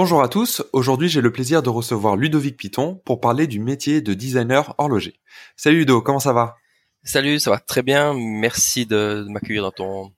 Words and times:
Bonjour 0.00 0.22
à 0.22 0.28
tous, 0.28 0.62
aujourd'hui 0.72 1.08
j'ai 1.08 1.20
le 1.20 1.32
plaisir 1.32 1.60
de 1.60 1.70
recevoir 1.70 2.14
Ludovic 2.14 2.56
Piton 2.56 3.02
pour 3.04 3.20
parler 3.20 3.48
du 3.48 3.58
métier 3.58 4.00
de 4.00 4.14
designer 4.14 4.72
horloger. 4.78 5.18
Salut 5.56 5.78
Ludo, 5.78 6.00
comment 6.02 6.20
ça 6.20 6.32
va? 6.32 6.54
Salut, 7.02 7.40
ça 7.40 7.50
va 7.50 7.58
très 7.58 7.82
bien, 7.82 8.14
merci 8.14 8.86
de, 8.86 9.26
m'accueillir 9.28 9.64
dans 9.64 9.72
ton, 9.72 10.12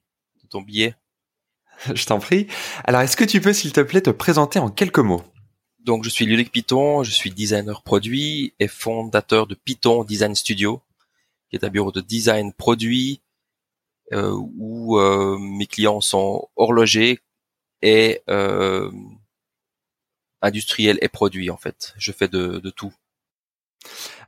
ton 0.50 0.60
billet. 0.60 0.96
Je 1.94 2.04
t'en 2.04 2.18
prie. 2.18 2.46
Alors 2.84 3.00
est-ce 3.00 3.16
que 3.16 3.24
tu 3.24 3.40
peux 3.40 3.54
s'il 3.54 3.72
te 3.72 3.80
plaît 3.80 4.02
te 4.02 4.10
présenter 4.10 4.58
en 4.58 4.68
quelques 4.68 4.98
mots? 4.98 5.22
Donc 5.78 6.04
je 6.04 6.10
suis 6.10 6.26
Ludovic 6.26 6.52
Piton, 6.52 7.02
je 7.02 7.12
suis 7.12 7.30
designer 7.30 7.82
produit 7.82 8.52
et 8.60 8.68
fondateur 8.68 9.46
de 9.46 9.54
Python 9.54 10.04
Design 10.04 10.34
Studio, 10.34 10.82
qui 11.48 11.56
est 11.56 11.64
un 11.64 11.70
bureau 11.70 11.90
de 11.90 12.02
design 12.02 12.52
produit 12.52 13.22
euh, 14.12 14.30
où 14.58 14.98
euh, 14.98 15.38
mes 15.38 15.66
clients 15.66 16.02
sont 16.02 16.50
horlogers 16.54 17.20
et 17.80 18.20
euh, 18.28 18.90
industriel 20.42 20.98
et 21.02 21.08
produit 21.08 21.50
en 21.50 21.56
fait. 21.56 21.94
Je 21.98 22.12
fais 22.12 22.28
de, 22.28 22.58
de 22.58 22.70
tout. 22.70 22.92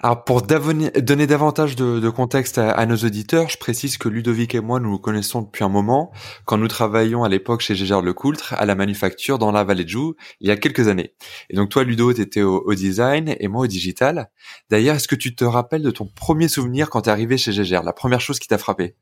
Alors 0.01 0.25
pour 0.25 0.43
donner 0.43 1.27
davantage 1.27 1.77
de, 1.77 2.01
de 2.01 2.11
contexte 2.11 2.59
à, 2.59 2.87
nos 2.87 2.97
auditeurs, 2.97 3.51
je 3.51 3.59
précise 3.59 3.99
que 3.99 4.09
Ludovic 4.09 4.54
et 4.54 4.60
moi 4.60 4.80
nous 4.80 4.91
nous 4.91 4.99
connaissons 4.99 5.43
depuis 5.43 5.63
un 5.63 5.69
moment 5.69 6.10
quand 6.46 6.57
nous 6.57 6.69
travaillions 6.69 7.23
à 7.23 7.29
l'époque 7.29 7.60
chez 7.60 7.74
Gégère 7.74 8.01
Lecoultre 8.01 8.54
à 8.54 8.65
la 8.66 8.74
manufacture 8.74 9.38
dans 9.38 9.52
la 9.52 9.63
vallée 9.63 9.85
de 9.85 9.91
Joux 9.91 10.16
il 10.41 10.49
y 10.49 10.51
a 10.51 10.57
quelques 10.57 10.88
années. 10.88 11.15
Et 11.51 11.57
donc 11.57 11.69
toi 11.69 11.85
Ludo 11.85 12.13
tu 12.13 12.23
étais 12.23 12.43
au, 12.43 12.63
au, 12.65 12.74
design 12.74 13.37
et 13.38 13.49
moi 13.49 13.65
au 13.65 13.66
digital. 13.66 14.30
D'ailleurs 14.71 14.97
est-ce 14.97 15.09
que 15.09 15.15
tu 15.15 15.37
te 15.37 15.45
rappelles 15.45 15.82
de 15.82 15.91
ton 15.91 16.07
premier 16.07 16.49
souvenir 16.49 16.91
quand 16.91 17.02
tu 17.02 17.09
es 17.10 17.13
arrivé 17.13 17.37
chez 17.37 17.52
Gégère, 17.52 17.82
la 17.82 17.93
première 17.93 18.21
chose 18.21 18.38
qui 18.38 18.49
t'a 18.49 18.59
frappé? 18.59 18.97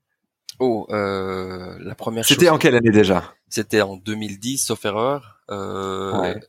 Oh, 0.58 0.86
euh, 0.90 1.78
la 1.80 1.94
première 1.94 2.26
C'était 2.26 2.50
en 2.50 2.58
quelle 2.58 2.74
année 2.74 2.90
déjà? 2.90 3.32
C'était 3.48 3.80
en 3.80 3.96
2010 3.96 4.58
sauf 4.58 4.84
erreur. 4.84 5.40
Euh, 5.50 6.20
ouais. 6.20 6.40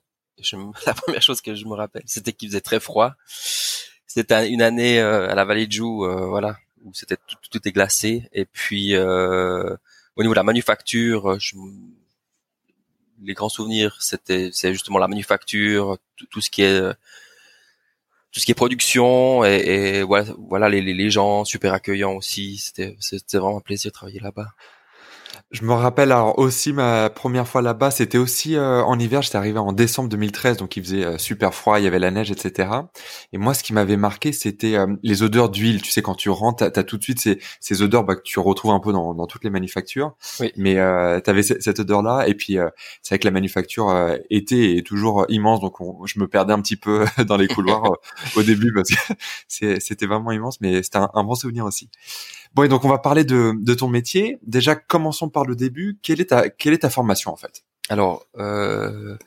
la 0.85 0.93
première 0.93 1.21
chose 1.21 1.41
que 1.41 1.55
je 1.55 1.65
me 1.65 1.73
rappelle, 1.73 2.03
c'était 2.05 2.33
qu'il 2.33 2.49
faisait 2.49 2.61
très 2.61 2.79
froid. 2.79 3.15
C'était 4.07 4.49
une 4.49 4.61
année 4.61 4.99
euh, 4.99 5.29
à 5.29 5.35
la 5.35 5.45
vallée 5.45 5.67
de 5.67 5.71
Joux, 5.71 6.05
euh, 6.05 6.27
voilà, 6.27 6.57
où 6.83 6.93
c'était 6.93 7.15
tout, 7.15 7.37
tout, 7.49 7.67
est 7.67 7.71
glacé. 7.71 8.29
Et 8.33 8.45
puis 8.45 8.95
euh, 8.95 9.75
au 10.15 10.21
niveau 10.21 10.33
de 10.33 10.39
la 10.39 10.43
manufacture, 10.43 11.39
je, 11.39 11.55
les 13.23 13.33
grands 13.33 13.49
souvenirs, 13.49 13.97
c'était 14.01 14.49
c'est 14.51 14.73
justement 14.73 14.99
la 14.99 15.07
manufacture, 15.07 15.97
tout, 16.29 16.41
ce 16.41 16.49
qui 16.49 16.63
est 16.63 16.81
tout 18.31 18.39
ce 18.39 18.45
qui 18.45 18.51
est 18.51 18.55
production 18.55 19.45
et, 19.45 19.99
et 19.99 20.03
voilà, 20.03 20.69
les, 20.69 20.81
les, 20.81 21.09
gens 21.09 21.45
super 21.45 21.73
accueillants 21.73 22.13
aussi. 22.13 22.57
C'était 22.57 22.97
c'était 22.99 23.37
vraiment 23.37 23.59
un 23.59 23.61
plaisir 23.61 23.91
de 23.91 23.93
travailler 23.93 24.19
là-bas. 24.19 24.49
Je 25.51 25.65
me 25.65 25.73
rappelle 25.73 26.13
alors 26.13 26.39
aussi 26.39 26.71
ma 26.71 27.09
première 27.09 27.45
fois 27.45 27.61
là-bas, 27.61 27.91
c'était 27.91 28.17
aussi 28.17 28.55
euh, 28.55 28.81
en 28.83 28.97
hiver, 28.97 29.21
j'étais 29.21 29.35
arrivé 29.35 29.59
en 29.59 29.73
décembre 29.73 30.07
2013, 30.07 30.55
donc 30.55 30.77
il 30.77 30.83
faisait 30.83 31.03
euh, 31.03 31.17
super 31.17 31.53
froid, 31.53 31.77
il 31.77 31.83
y 31.83 31.87
avait 31.87 31.99
la 31.99 32.09
neige, 32.09 32.31
etc. 32.31 32.69
Et 33.33 33.37
moi, 33.37 33.53
ce 33.53 33.61
qui 33.61 33.73
m'avait 33.73 33.97
marqué, 33.97 34.31
c'était 34.31 34.75
euh, 34.75 34.87
les 35.03 35.23
odeurs 35.23 35.49
d'huile. 35.49 35.81
Tu 35.81 35.91
sais, 35.91 36.01
quand 36.01 36.15
tu 36.15 36.29
rentres, 36.29 36.71
t'as 36.71 36.79
as 36.79 36.83
tout 36.85 36.97
de 36.97 37.03
suite 37.03 37.19
ces, 37.19 37.37
ces 37.59 37.81
odeurs 37.81 38.05
bah, 38.05 38.15
que 38.15 38.21
tu 38.21 38.39
retrouves 38.39 38.71
un 38.71 38.79
peu 38.79 38.93
dans, 38.93 39.13
dans 39.13 39.27
toutes 39.27 39.43
les 39.43 39.49
manufactures. 39.49 40.15
Oui. 40.39 40.53
Mais 40.55 40.79
euh, 40.79 41.19
t'avais 41.19 41.43
cette 41.43 41.81
odeur-là, 41.81 42.29
et 42.29 42.33
puis 42.33 42.57
c'est 43.01 43.15
vrai 43.15 43.19
que 43.19 43.27
la 43.27 43.31
manufacture 43.31 43.93
était 44.29 44.77
et 44.77 44.83
toujours 44.83 45.25
immense, 45.27 45.59
donc 45.59 45.75
je 46.05 46.17
me 46.19 46.29
perdais 46.29 46.53
un 46.53 46.61
petit 46.61 46.77
peu 46.77 47.03
dans 47.27 47.35
les 47.35 47.49
couloirs 47.49 47.91
au 48.37 48.43
début 48.43 48.71
parce 48.73 48.89
que 48.89 49.79
c'était 49.81 50.05
vraiment 50.05 50.31
immense, 50.31 50.61
mais 50.61 50.81
c'était 50.81 50.99
un, 50.99 51.09
un 51.13 51.23
bon 51.25 51.35
souvenir 51.35 51.65
aussi. 51.65 51.89
Bon, 52.53 52.63
et 52.63 52.67
donc 52.67 52.83
on 52.83 52.89
va 52.89 52.97
parler 52.97 53.23
de, 53.23 53.53
de 53.57 53.73
ton 53.73 53.87
métier. 53.87 54.39
Déjà, 54.43 54.75
commençons 54.75 55.29
par 55.29 55.45
le 55.45 55.55
début. 55.55 55.97
Quelle 56.01 56.19
est 56.19 56.25
ta, 56.25 56.49
quelle 56.49 56.73
est 56.73 56.79
ta 56.79 56.89
formation 56.89 57.31
en 57.31 57.37
fait? 57.37 57.63
Alors, 57.89 58.25
euh, 58.37 59.17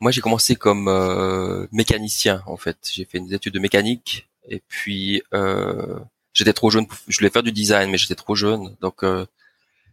moi 0.00 0.10
j'ai 0.10 0.20
commencé 0.20 0.56
comme 0.56 0.88
euh, 0.88 1.66
mécanicien 1.72 2.42
en 2.46 2.56
fait. 2.56 2.78
J'ai 2.92 3.04
fait 3.04 3.20
des 3.20 3.34
études 3.34 3.54
de 3.54 3.58
mécanique 3.58 4.28
et 4.48 4.62
puis 4.68 5.22
euh, 5.34 5.98
j'étais 6.32 6.52
trop 6.52 6.70
jeune. 6.70 6.86
je 7.08 7.18
voulais 7.18 7.30
faire 7.30 7.42
du 7.42 7.52
design, 7.52 7.90
mais 7.90 7.98
j'étais 7.98 8.14
trop 8.14 8.34
jeune, 8.34 8.76
donc 8.80 9.02
euh, 9.02 9.26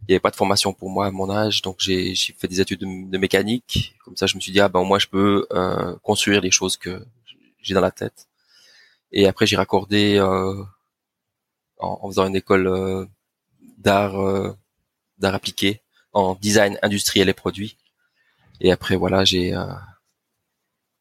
il 0.07 0.11
n'y 0.11 0.15
avait 0.15 0.19
pas 0.19 0.31
de 0.31 0.35
formation 0.35 0.73
pour 0.73 0.89
moi 0.89 1.07
à 1.07 1.11
mon 1.11 1.29
âge. 1.31 1.61
Donc 1.61 1.77
j'ai 1.79 2.13
fait 2.15 2.47
des 2.47 2.61
études 2.61 2.81
de, 2.81 3.17
mécanique. 3.17 3.95
Comme 4.03 4.15
ça, 4.15 4.27
je 4.27 4.35
me 4.35 4.41
suis 4.41 4.51
dit 4.51 4.59
ah 4.59 4.69
ben 4.69 4.83
moi 4.83 4.99
je 4.99 5.07
peux 5.07 5.47
euh, 5.51 5.95
construire 6.03 6.41
les 6.41 6.51
choses 6.51 6.77
que 6.77 7.03
j'ai 7.61 7.73
dans 7.73 7.81
la 7.81 7.91
tête. 7.91 8.27
Et 9.11 9.27
après 9.27 9.47
j'ai 9.47 9.55
raccordé 9.55 10.17
euh, 10.19 10.63
en, 11.79 11.99
en 12.01 12.09
faisant 12.09 12.27
une 12.27 12.35
école 12.35 12.67
euh, 12.67 13.05
d'art 13.77 14.19
euh, 14.19 14.55
d'art 15.19 15.35
appliqué 15.35 15.81
en 16.13 16.35
design 16.35 16.77
industriel 16.81 17.29
et 17.29 17.33
produit. 17.33 17.77
Et 18.61 18.71
après 18.71 18.95
voilà, 18.95 19.25
j'ai 19.25 19.53
euh, 19.53 19.65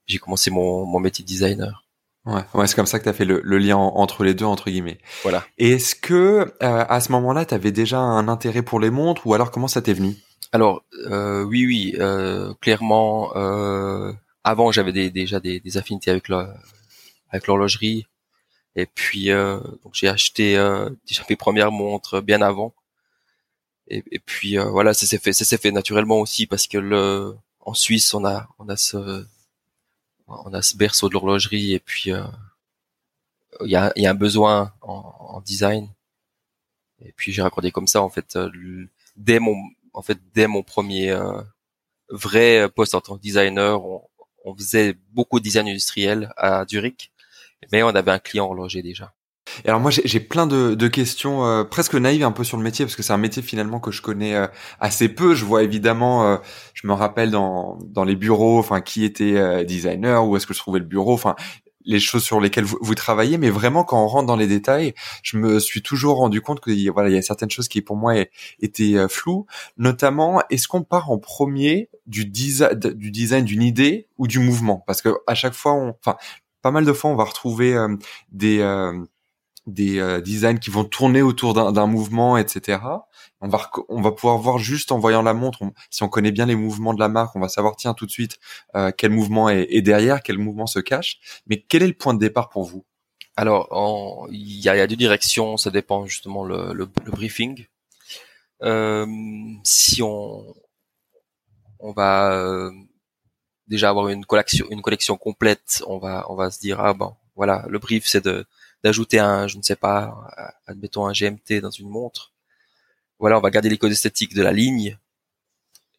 j'ai 0.07 0.19
commencé 0.19 0.51
mon, 0.51 0.85
mon 0.85 1.01
métier 1.01 1.23
de 1.23 1.29
designer. 1.29 1.85
Ouais, 2.27 2.43
ouais 2.55 2.67
c'est 2.67 2.75
comme 2.75 2.87
ça 2.87 2.99
que 2.99 3.05
tu 3.05 3.11
as 3.11 3.13
fait 3.13 3.27
le, 3.27 3.41
le, 3.45 3.59
lien 3.59 3.77
entre 3.77 4.25
les 4.25 4.35
deux 4.35 4.47
entre 4.47 4.71
guillemets. 4.71 4.99
Voilà. 5.23 5.45
Et 5.59 5.73
est-ce 5.73 5.95
que 5.95 6.55
à 6.61 7.01
ce 7.01 7.13
moment-là, 7.13 7.45
tu 7.45 7.53
avais 7.53 7.71
déjà 7.71 7.99
un 7.99 8.29
intérêt 8.29 8.63
pour 8.63 8.81
les 8.81 8.89
montres 8.89 9.27
ou 9.27 9.35
alors 9.35 9.51
comment 9.51 9.69
ça 9.69 9.83
t'est 9.83 9.93
venu? 9.93 10.17
Alors 10.55 10.85
euh, 11.11 11.43
oui, 11.43 11.67
oui, 11.67 11.97
euh, 11.99 12.55
clairement. 12.61 13.37
Euh, 13.37 14.13
avant, 14.45 14.71
j'avais 14.71 14.93
des, 14.93 15.11
déjà 15.11 15.41
des, 15.41 15.59
des, 15.59 15.77
affinités 15.77 16.13
avec 16.13 16.31
avec 16.31 17.47
l'horlogerie. 17.49 18.07
Et 18.77 18.87
puis 18.87 19.31
euh, 19.31 19.61
j'ai 19.93 20.09
acheté 20.09 20.57
euh, 20.57 20.91
déjà 21.07 21.25
mes 21.31 21.37
premières 21.37 21.73
montres 21.73 22.23
bien 22.23 22.43
avant. 22.43 22.75
Et, 23.89 24.03
et 24.11 24.19
puis 24.19 24.59
euh, 24.59 24.65
voilà, 24.71 24.95
ça 24.95 25.07
s'est 25.07 25.19
fait, 25.19 25.33
ça 25.33 25.45
s'est 25.45 25.59
fait 25.59 25.71
naturellement 25.73 26.21
aussi 26.21 26.47
parce 26.47 26.67
que 26.67 26.79
le 26.79 27.35
en 27.61 27.75
Suisse 27.75 28.15
on 28.15 28.25
a 28.25 28.49
on 28.59 28.69
a 28.69 28.77
ce 28.77 29.27
on 30.27 30.53
a 30.55 30.63
ce 30.63 30.77
berceau 30.77 31.09
de 31.09 31.15
l'horlogerie 31.15 31.75
et 31.75 31.81
puis 31.81 32.13
euh, 32.13 32.25
il 33.65 33.71
y 33.71 33.77
a, 33.77 33.93
y 33.97 34.07
a 34.07 34.11
un 34.11 34.15
besoin 34.15 34.73
en, 34.83 35.15
en 35.37 35.41
design. 35.41 35.89
Et 37.05 37.13
puis 37.13 37.33
j'ai 37.33 37.43
raccordé 37.43 37.71
comme 37.71 37.87
ça 37.87 38.03
en 38.03 38.09
fait 38.11 38.39
dès 39.17 39.39
mon 39.39 39.57
en 39.93 40.03
fait 40.03 40.19
dès 40.35 40.47
mon 40.47 40.63
premier 40.63 41.17
vrai 42.09 42.69
poste 42.75 42.95
en 42.95 43.01
tant 43.01 43.17
que 43.17 43.23
designer, 43.23 43.85
on, 43.85 44.03
on 44.45 44.55
faisait 44.57 44.95
beaucoup 45.13 45.39
de 45.41 45.45
design 45.45 45.69
industriel 45.69 46.33
à 46.37 46.65
Zurich 46.69 47.13
mais 47.73 47.83
on 47.83 47.89
avait 47.89 48.11
un 48.11 48.19
client 48.19 48.47
horloger 48.47 48.83
déjà. 48.83 49.15
Et 49.65 49.69
alors 49.69 49.81
moi 49.81 49.91
j'ai 49.91 50.21
plein 50.21 50.47
de, 50.47 50.75
de 50.75 50.89
questions 50.89 51.45
euh, 51.45 51.65
presque 51.65 51.95
naïves 51.95 52.25
un 52.25 52.33
peu 52.33 52.45
sur 52.45 52.57
le 52.57 52.63
métier 52.63 52.85
parce 52.85 52.97
que 52.97 53.03
c'est 53.03 53.13
un 53.13 53.19
métier 53.19 53.43
finalement 53.43 53.79
que 53.79 53.91
je 53.91 54.03
connais 54.03 54.35
euh, 54.35 54.47
assez 54.81 55.09
peu. 55.09 55.35
Je 55.35 55.45
vois 55.45 55.63
évidemment, 55.63 56.27
euh, 56.27 56.37
je 56.73 56.87
me 56.87 56.93
rappelle 56.93 57.31
dans 57.31 57.79
dans 57.85 58.05
les 58.05 58.17
bureaux, 58.17 58.59
enfin 58.59 58.81
qui 58.81 59.05
était 59.05 59.65
designer, 59.65 60.27
où 60.27 60.37
est-ce 60.37 60.47
que 60.47 60.55
je 60.55 60.59
trouvais 60.59 60.79
le 60.81 60.87
bureau, 60.87 61.13
enfin 61.13 61.37
les 61.87 62.01
choses 62.01 62.25
sur 62.25 62.41
lesquelles 62.41 62.65
vous, 62.65 62.79
vous, 62.81 62.95
travaillez, 62.95 63.37
mais 63.37 63.51
vraiment 63.51 63.85
quand 63.85 64.03
on 64.03 64.07
rentre 64.07 64.27
dans 64.27 64.37
les 64.37 64.47
détails, 64.47 64.95
je 65.23 65.37
me 65.37 65.61
suis 65.61 65.83
toujours 65.83 66.17
rendu 66.17 66.41
compte 66.41 66.61
que 66.61 66.71
voilà 66.91 67.11
il 67.11 67.15
y 67.15 67.19
a 67.19 67.23
certaines 67.23 67.51
choses 67.51 67.69
qui 67.69 67.83
pour 67.83 67.97
moi 67.97 68.15
étaient 68.61 69.07
floues. 69.11 69.45
Notamment, 69.77 70.41
est-ce 70.49 70.67
qu'on 70.67 70.83
part 70.83 71.11
en 71.11 71.19
premier 71.19 71.91
du, 72.07 72.25
design 72.25 72.79
du 72.79 73.11
design 73.11 73.45
d'une 73.45 73.63
idée 73.63 74.09
ou 74.17 74.27
du 74.27 74.39
mouvement? 74.39 74.83
Parce 74.87 75.03
que 75.03 75.11
à 75.27 75.35
chaque 75.35 75.53
fois, 75.53 75.75
on, 75.75 75.91
enfin 75.91 76.17
pas 76.65 76.71
mal 76.71 76.87
de 76.87 76.93
fois, 76.95 77.11
on 77.11 77.15
va 77.15 77.25
retrouver 77.25 77.75
euh, 77.75 77.95
des 78.33 78.61
euh, 78.61 78.99
euh, 79.69 80.21
designs 80.23 80.59
qui 80.59 80.71
vont 80.71 80.85
tourner 80.85 81.21
autour 81.21 81.53
d'un 81.53 81.87
mouvement, 81.87 82.39
etc. 82.39 82.79
On 83.43 83.49
va 83.49 84.13
pouvoir 84.13 84.39
voir 84.39 84.57
juste 84.57 84.91
en 84.91 84.99
voyant 84.99 85.21
la 85.21 85.35
montre, 85.35 85.63
si 85.91 86.03
on 86.03 86.09
connaît 86.09 86.33
bien 86.33 86.47
les 86.47 86.57
mouvements 86.57 86.95
de 86.95 87.01
la 87.01 87.11
marque, 87.11 87.37
on 87.37 87.41
va 87.41 87.51
savoir 87.51 87.77
tiens 87.77 87.93
tout 87.93 88.07
de 88.07 88.11
suite 88.11 88.39
quel 88.97 89.11
mouvement 89.11 89.51
est, 89.51 89.83
derrière, 89.83 90.23
quel 90.23 90.39
mouvement 90.39 90.67
se 90.67 90.79
cache. 90.79 91.19
Mais 91.47 91.61
quel 91.61 91.83
est 91.83 91.89
le 91.89 91.93
point 91.93 92.15
de 92.15 92.19
départ 92.19 92.49
pour 92.49 92.65
vous? 92.65 92.87
Alors 93.37 94.27
il 94.31 94.61
y 94.61 94.71
a, 94.71 94.83
y 94.83 94.89
deux 94.89 94.97
directions, 94.97 95.59
ça 95.59 95.71
dépend 95.71 96.07
justement 96.07 96.45
le, 96.45 96.87
briefing. 96.87 97.67
Si 99.65 100.01
on 100.03 100.55
va 101.95 102.71
déjà 103.69 103.91
avoir 103.91 104.09
une 104.09 104.25
collection, 104.25 104.67
une 104.71 104.83
collection 104.83 105.17
complète, 105.17 105.83
on 105.87 105.99
va, 105.99 106.27
on 106.29 106.35
va 106.35 106.51
se 106.51 106.61
dire 106.61 106.81
ah 106.81 106.95
bon, 106.95 107.15
voilà, 107.37 107.65
le 107.69 107.79
brief 107.79 108.07
c'est 108.07 108.25
de 108.25 108.47
d'ajouter 108.83 109.19
un, 109.19 109.47
je 109.49 109.57
ne 109.57 109.63
sais 109.63 109.77
pas, 109.77 110.29
admettons 110.67 111.07
un 111.07 111.13
GMT 111.13 111.61
dans 111.63 111.71
une 111.71 111.89
montre. 111.89 112.33
Voilà, 113.19 113.39
on 113.39 113.41
va 113.41 113.51
garder 113.51 113.71
les 113.71 113.79
codes 113.79 113.93
esthétiques 113.93 114.35
de 114.35 114.43
la 114.43 114.53
ligne 114.53 114.99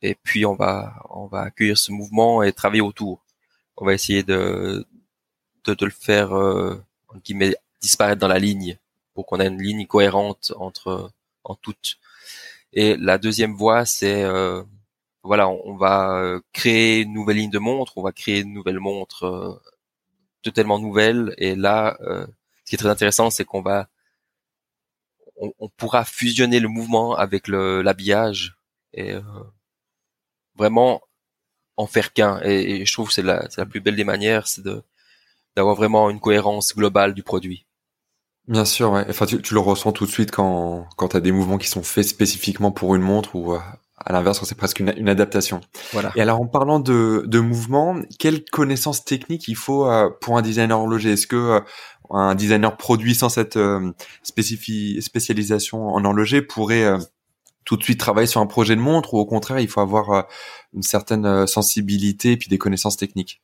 et 0.04 0.16
puis 0.16 0.46
on 0.46 0.56
va, 0.56 0.94
on 1.10 1.26
va 1.26 1.42
accueillir 1.42 1.78
ce 1.78 1.92
mouvement 1.92 2.44
et 2.44 2.54
travailler 2.54 2.82
autour. 2.82 3.26
On 3.78 3.86
va 3.86 3.94
essayer 3.94 4.24
de 4.24 4.86
de, 5.66 5.74
de 5.74 5.86
le 5.86 5.92
faire 5.92 6.36
euh, 6.38 6.82
qui 7.24 7.34
met 7.34 7.56
disparaître 7.82 8.20
dans 8.20 8.28
la 8.28 8.40
ligne 8.40 8.78
pour 9.14 9.26
qu'on 9.26 9.40
ait 9.40 9.48
une 9.48 9.62
ligne 9.62 9.88
cohérente 9.88 10.54
entre 10.58 11.12
en 11.44 11.56
toutes. 11.56 11.98
Et 12.74 12.98
la 12.98 13.18
deuxième 13.18 13.54
voie, 13.54 13.86
c'est 13.86 14.24
euh, 14.24 14.64
voilà, 15.26 15.50
on, 15.50 15.76
va 15.76 16.18
euh, 16.20 16.40
créer 16.54 17.02
une 17.02 17.14
nouvelle 17.14 17.38
ligne 17.38 17.50
de 17.52 17.60
montre, 17.60 17.98
on 17.98 18.04
va 18.04 18.12
créer 18.12 18.42
une 18.42 18.54
nouvelle 18.54 18.80
montre 18.80 19.26
euh, 19.26 19.62
totalement 20.44 20.80
nouvelle. 20.80 21.34
Et 21.38 21.56
là, 21.56 21.98
euh, 22.02 22.26
ce 22.64 22.70
qui 22.70 22.76
est 22.76 22.78
très 22.78 22.90
intéressant, 22.90 23.30
c'est 23.30 23.46
qu'on 23.46 23.62
va 23.62 23.90
on, 25.38 25.52
on, 25.60 25.70
pourra 25.70 26.06
fusionner 26.06 26.60
le 26.60 26.68
mouvement 26.68 27.16
avec 27.16 27.48
l'habillage 27.48 28.56
et 28.94 29.14
euh, 29.14 29.22
vraiment 30.56 31.02
en 31.78 31.88
faire 31.88 32.14
qu'un. 32.14 32.40
Et, 32.44 32.86
je 32.86 32.94
trouve 32.94 33.10
que 33.10 33.14
c'est 33.14 33.22
la, 33.22 33.48
la 33.58 33.66
plus 33.66 33.82
belle 33.82 33.96
des 33.96 34.04
manières, 34.04 34.48
c'est 34.48 34.64
de 34.64 34.84
d'avoir 35.56 35.76
vraiment 35.76 36.10
une 36.10 36.20
cohérence 36.20 36.76
globale 36.76 37.14
du 37.14 37.24
produit. 37.24 37.66
Bien 38.48 38.66
sûr, 38.66 38.92
ouais. 38.92 39.06
Enfin, 39.10 39.26
tu, 39.26 39.42
tu 39.42 39.54
le 39.54 39.60
ressens 39.62 39.94
tout 39.94 40.06
de 40.06 40.12
suite 40.12 40.32
quand 40.32 40.88
quand 40.98 41.10
tu 41.10 41.18
as 41.18 41.22
des 41.22 41.32
mouvements 41.32 41.58
qui 41.58 41.70
sont 41.70 41.84
faits 41.84 42.08
spécifiquement 42.08 42.72
pour 42.72 42.96
une 42.96 43.02
montre 43.02 43.36
ou 43.36 43.56
à 43.98 44.12
l'inverse, 44.12 44.44
c'est 44.44 44.58
presque 44.58 44.80
une, 44.80 44.94
une, 44.98 45.10
adaptation. 45.10 45.62
Voilà. 45.94 46.12
Et 46.16 46.22
alors, 46.22 46.42
en 46.42 46.48
parlant 46.48 46.80
de, 46.80 47.24
de 47.26 47.40
mouvement, 47.40 47.96
quelles 48.20 48.44
connaissances 48.44 49.06
techniques 49.06 49.48
il 49.48 49.56
faut 49.56 49.90
euh, 49.90 50.10
pour 50.22 50.38
un 50.38 50.42
designer 50.42 50.80
horloger? 50.80 51.14
Est-ce 51.14 51.28
que 51.28 51.36
euh, 51.36 51.60
un 52.10 52.36
designer 52.36 52.76
produit 52.78 53.16
sans 53.16 53.30
cette 53.30 53.58
spécialisation 54.24 55.88
en 55.90 56.06
horloger 56.06 56.42
pourrait 56.42 56.86
tout 57.64 57.78
de 57.78 57.84
suite 57.84 58.00
travailler 58.00 58.28
sur 58.28 58.42
un 58.42 58.46
projet 58.46 58.76
de 58.76 58.82
montre 58.82 59.16
ou 59.16 59.18
au 59.18 59.26
contraire, 59.26 59.60
il 59.60 59.68
faut 59.68 59.82
avoir 59.82 60.28
une 60.74 60.84
certaine 60.84 61.48
sensibilité 61.48 62.34
et 62.34 62.38
puis 62.38 62.48
des 62.48 62.60
connaissances 62.60 62.96
techniques? 62.96 63.42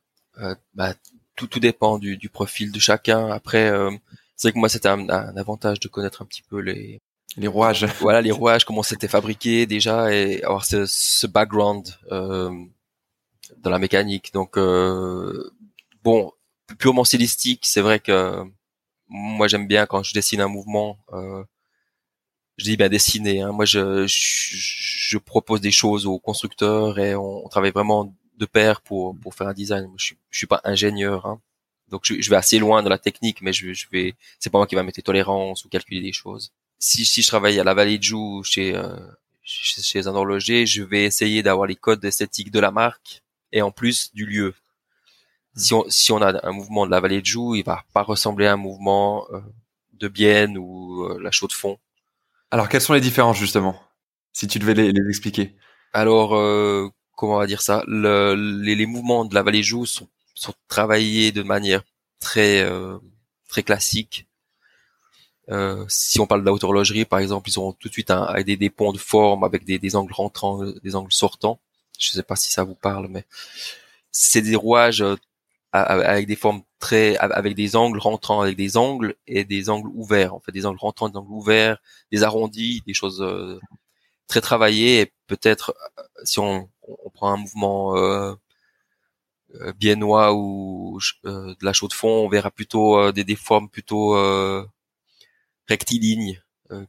Bah, 0.75 0.93
tout, 1.35 1.47
tout 1.47 1.59
dépend 1.59 1.97
du, 1.97 2.17
du 2.17 2.29
profil 2.29 2.71
de 2.71 2.77
chacun. 2.77 3.29
Après, 3.29 3.71
c'est 4.41 4.47
vrai 4.47 4.53
que 4.53 4.59
moi 4.59 4.69
c'était 4.69 4.89
un, 4.89 5.07
avantage 5.09 5.79
de 5.79 5.87
connaître 5.87 6.23
un 6.23 6.25
petit 6.25 6.41
peu 6.41 6.59
les 6.59 6.99
les 7.37 7.47
rouages. 7.47 7.85
Voilà 7.99 8.21
les 8.21 8.31
rouages, 8.31 8.65
comment 8.65 8.83
c'était 8.83 9.07
fabriqué 9.07 9.65
déjà 9.65 10.13
et 10.13 10.43
avoir 10.43 10.65
ce, 10.65 10.85
ce 10.85 11.27
background 11.27 11.87
euh, 12.11 12.51
dans 13.57 13.69
la 13.69 13.79
mécanique. 13.79 14.33
Donc 14.33 14.57
euh, 14.57 15.51
bon, 16.03 16.31
purement 16.79 17.03
stylistique, 17.03 17.65
c'est 17.65 17.81
vrai 17.81 17.99
que 17.99 18.43
moi 19.07 19.47
j'aime 19.47 19.67
bien 19.67 19.85
quand 19.85 20.03
je 20.03 20.13
dessine 20.13 20.41
un 20.41 20.47
mouvement. 20.47 20.97
Euh, 21.13 21.43
je 22.57 22.65
dis 22.65 22.77
bien 22.77 22.89
dessiner. 22.89 23.41
Hein. 23.41 23.51
Moi, 23.53 23.65
je, 23.65 24.05
je, 24.07 24.55
je, 24.55 25.17
propose 25.17 25.61
des 25.61 25.71
choses 25.71 26.05
aux 26.05 26.19
constructeurs 26.19 26.99
et 26.99 27.15
on, 27.15 27.47
travaille 27.49 27.71
vraiment 27.71 28.13
de 28.37 28.45
pair 28.45 28.81
pour 28.81 29.17
pour 29.19 29.33
faire 29.33 29.47
un 29.47 29.53
design. 29.53 29.89
je, 29.97 30.13
je 30.29 30.37
suis 30.37 30.47
pas 30.47 30.61
ingénieur. 30.63 31.25
Hein. 31.25 31.41
Donc 31.89 32.05
je, 32.05 32.29
vais 32.29 32.35
assez 32.37 32.57
loin 32.59 32.81
dans 32.83 32.89
la 32.89 32.97
technique, 32.97 33.41
mais 33.41 33.51
je, 33.53 33.73
je 33.73 33.87
vais, 33.91 34.15
c'est 34.39 34.49
pas 34.49 34.57
moi 34.57 34.67
qui 34.67 34.75
va 34.75 34.83
mettre 34.83 34.99
les 34.99 35.03
tolérances 35.03 35.65
ou 35.65 35.69
calculer 35.69 36.01
des 36.01 36.13
choses. 36.13 36.53
Si, 36.81 37.05
si 37.05 37.21
je 37.21 37.27
travaille 37.27 37.59
à 37.59 37.63
la 37.63 37.73
Vallée 37.73 37.97
de 37.97 38.03
Joux 38.03 38.43
chez, 38.43 38.75
euh, 38.75 38.97
chez, 39.43 40.07
un 40.07 40.15
horloger, 40.15 40.65
je 40.65 40.83
vais 40.83 41.03
essayer 41.03 41.43
d'avoir 41.43 41.67
les 41.67 41.75
codes 41.75 42.03
esthétiques 42.03 42.51
de 42.51 42.59
la 42.59 42.71
marque 42.71 43.23
et 43.53 43.61
en 43.61 43.71
plus 43.71 44.13
du 44.13 44.25
lieu. 44.25 44.53
Si 45.55 45.73
on, 45.73 45.85
si 45.89 46.11
on 46.11 46.21
a 46.21 46.45
un 46.45 46.51
mouvement 46.51 46.85
de 46.85 46.91
la 46.91 46.99
Vallée 46.99 47.21
de 47.21 47.25
Joux, 47.25 47.55
il 47.55 47.63
va 47.63 47.83
pas 47.93 48.01
ressembler 48.01 48.47
à 48.47 48.53
un 48.53 48.57
mouvement 48.57 49.27
euh, 49.31 49.39
de 49.93 50.07
Bienne 50.09 50.57
ou 50.57 51.03
euh, 51.03 51.19
la 51.21 51.31
Chaux 51.31 51.47
de 51.47 51.53
Fonds. 51.53 51.77
Alors 52.49 52.67
quelles 52.67 52.81
sont 52.81 52.93
les 52.93 53.01
différences 53.01 53.37
justement, 53.37 53.81
si 54.33 54.47
tu 54.47 54.59
devais 54.59 54.73
les, 54.73 54.91
les 54.91 55.09
expliquer? 55.09 55.55
Alors 55.93 56.29
comment 57.15 57.35
on 57.35 57.39
va 57.39 57.47
dire 57.47 57.61
ça? 57.61 57.83
Le, 57.87 58.33
les, 58.35 58.75
les, 58.75 58.85
mouvements 58.85 59.23
de 59.23 59.35
la 59.35 59.43
Vallée 59.43 59.59
de 59.59 59.63
Joux 59.63 59.85
sont 59.85 60.09
sont 60.41 60.53
travaillés 60.67 61.31
de 61.31 61.43
manière 61.43 61.83
très 62.19 62.61
euh, 62.61 62.97
très 63.47 63.63
classique. 63.63 64.27
Euh, 65.51 65.85
si 65.89 66.19
on 66.19 66.27
parle 66.27 66.41
de 66.41 66.45
la 66.45 66.53
haute 66.53 66.63
horlogerie, 66.63 67.05
par 67.05 67.19
exemple, 67.19 67.49
ils 67.49 67.59
ont 67.59 67.73
tout 67.73 67.87
de 67.87 67.93
suite 67.93 68.11
un, 68.11 68.41
des, 68.43 68.57
des 68.57 68.69
ponts 68.69 68.93
de 68.93 68.97
forme 68.97 69.43
avec 69.43 69.65
des, 69.65 69.79
des 69.79 69.95
angles 69.95 70.13
rentrants, 70.13 70.63
des 70.83 70.95
angles 70.95 71.11
sortants. 71.13 71.59
Je 71.99 72.09
sais 72.09 72.23
pas 72.23 72.35
si 72.35 72.51
ça 72.51 72.63
vous 72.63 72.75
parle, 72.75 73.07
mais 73.09 73.25
c'est 74.11 74.41
des 74.41 74.55
rouages 74.55 75.01
euh, 75.01 75.15
avec 75.73 76.27
des 76.27 76.35
formes 76.35 76.63
très, 76.79 77.15
avec 77.17 77.55
des 77.55 77.75
angles 77.75 77.99
rentrants, 77.99 78.41
avec 78.41 78.57
des 78.57 78.77
angles 78.77 79.15
et 79.27 79.45
des 79.45 79.69
angles 79.69 79.89
ouverts. 79.93 80.33
En 80.33 80.39
fait, 80.39 80.51
des 80.51 80.65
angles 80.65 80.79
rentrants, 80.79 81.09
des 81.09 81.17
angles 81.17 81.31
ouverts, 81.31 81.77
des 82.11 82.23
arrondis, 82.23 82.81
des 82.87 82.93
choses 82.93 83.25
très 84.27 84.41
travaillées. 84.41 85.01
Et 85.01 85.13
peut-être, 85.27 85.75
si 86.23 86.39
on, 86.39 86.69
on, 86.83 87.09
prend 87.09 87.33
un 87.33 87.37
mouvement 87.37 87.95
euh, 89.59 89.73
biennois 89.73 90.33
ou 90.33 90.99
euh, 91.25 91.53
de 91.59 91.65
la 91.65 91.73
chaux 91.73 91.87
de 91.87 91.93
fond, 91.93 92.25
on 92.25 92.29
verra 92.29 92.51
plutôt 92.51 92.97
euh, 92.97 93.11
des, 93.11 93.23
des 93.23 93.35
formes 93.35 93.69
plutôt 93.69 94.15
rectilignes 95.71 96.41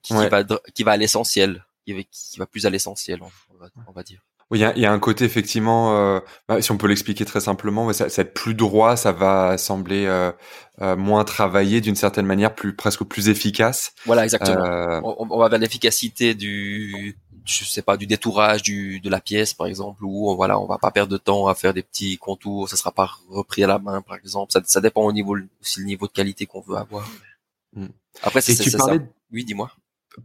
qui, 0.03 0.13
va 0.13 0.45
qui 0.75 0.83
va 0.85 0.93
à 0.93 0.97
l'essentiel, 0.97 1.65
qui, 1.87 2.07
qui, 2.11 2.39
va 2.39 2.47
plus 2.47 2.67
à 2.67 2.71
l'essentiel, 2.71 3.21
on, 3.23 3.57
va, 3.57 3.69
on 3.89 3.93
va 3.93 4.03
dire. 4.03 4.21
Oui, 4.53 4.59
il 4.59 4.61
y 4.61 4.65
a, 4.65 4.79
y 4.79 4.85
a, 4.85 4.93
un 4.93 4.99
côté 4.99 5.25
effectivement, 5.25 5.97
euh, 5.97 6.21
bah, 6.47 6.61
si 6.61 6.71
on 6.73 6.77
peut 6.77 6.87
l'expliquer 6.87 7.25
très 7.25 7.41
simplement, 7.41 7.87
mais 7.87 7.95
ça, 7.95 8.11
ça 8.11 8.21
être 8.21 8.35
plus 8.35 8.55
droit, 8.55 8.97
ça 8.97 9.11
va 9.11 9.57
sembler 9.57 10.05
euh, 10.05 10.31
euh, 10.83 10.95
moins 10.95 11.25
travaillé 11.25 11.81
d'une 11.81 11.97
certaine 11.97 12.27
manière, 12.27 12.55
plus 12.55 12.77
presque 12.77 13.03
plus 13.05 13.31
efficace. 13.31 13.95
Voilà, 14.05 14.25
exactement. 14.25 15.01
On, 15.05 15.27
on, 15.31 15.39
va 15.39 15.49
vers 15.49 15.59
l'efficacité 15.59 16.35
du, 16.35 17.17
je 17.47 17.65
sais 17.65 17.81
pas, 17.81 17.97
du 17.97 18.07
détourage 18.07 18.63
du, 18.63 19.01
de 19.01 19.09
la 19.09 19.21
pièce, 19.21 19.55
par 19.55 19.69
exemple, 19.69 20.05
où 20.05 20.37
voilà, 20.37 20.61
on 20.61 20.67
va 20.67 20.77
pas 20.77 20.91
perdre 20.91 21.13
de 21.13 21.17
temps 21.17 21.47
à 21.47 21.55
faire 21.55 21.73
des 21.73 21.83
petits 21.83 22.19
contours, 22.19 22.69
ça 22.69 22.77
sera 22.77 22.93
pas 22.93 23.11
repris 23.31 23.65
à 23.65 23.67
la 23.67 23.79
main, 23.79 24.03
par 24.03 24.17
exemple. 24.17 24.53
Ça, 24.53 24.61
ça 24.67 24.83
dépend 24.83 25.03
au 25.03 25.13
niveau, 25.13 25.35
aussi 25.63 25.81
le 25.81 25.87
niveau 25.87 26.07
de 26.07 26.13
qualité 26.13 26.45
qu'on 26.45 26.61
veut 26.61 26.77
avoir. 26.77 27.09
Mm. 27.75 27.87
Après, 28.23 28.41
c'est 28.41 28.55
ça. 28.55 28.95
Oui, 29.33 29.45
dis-moi. 29.45 29.71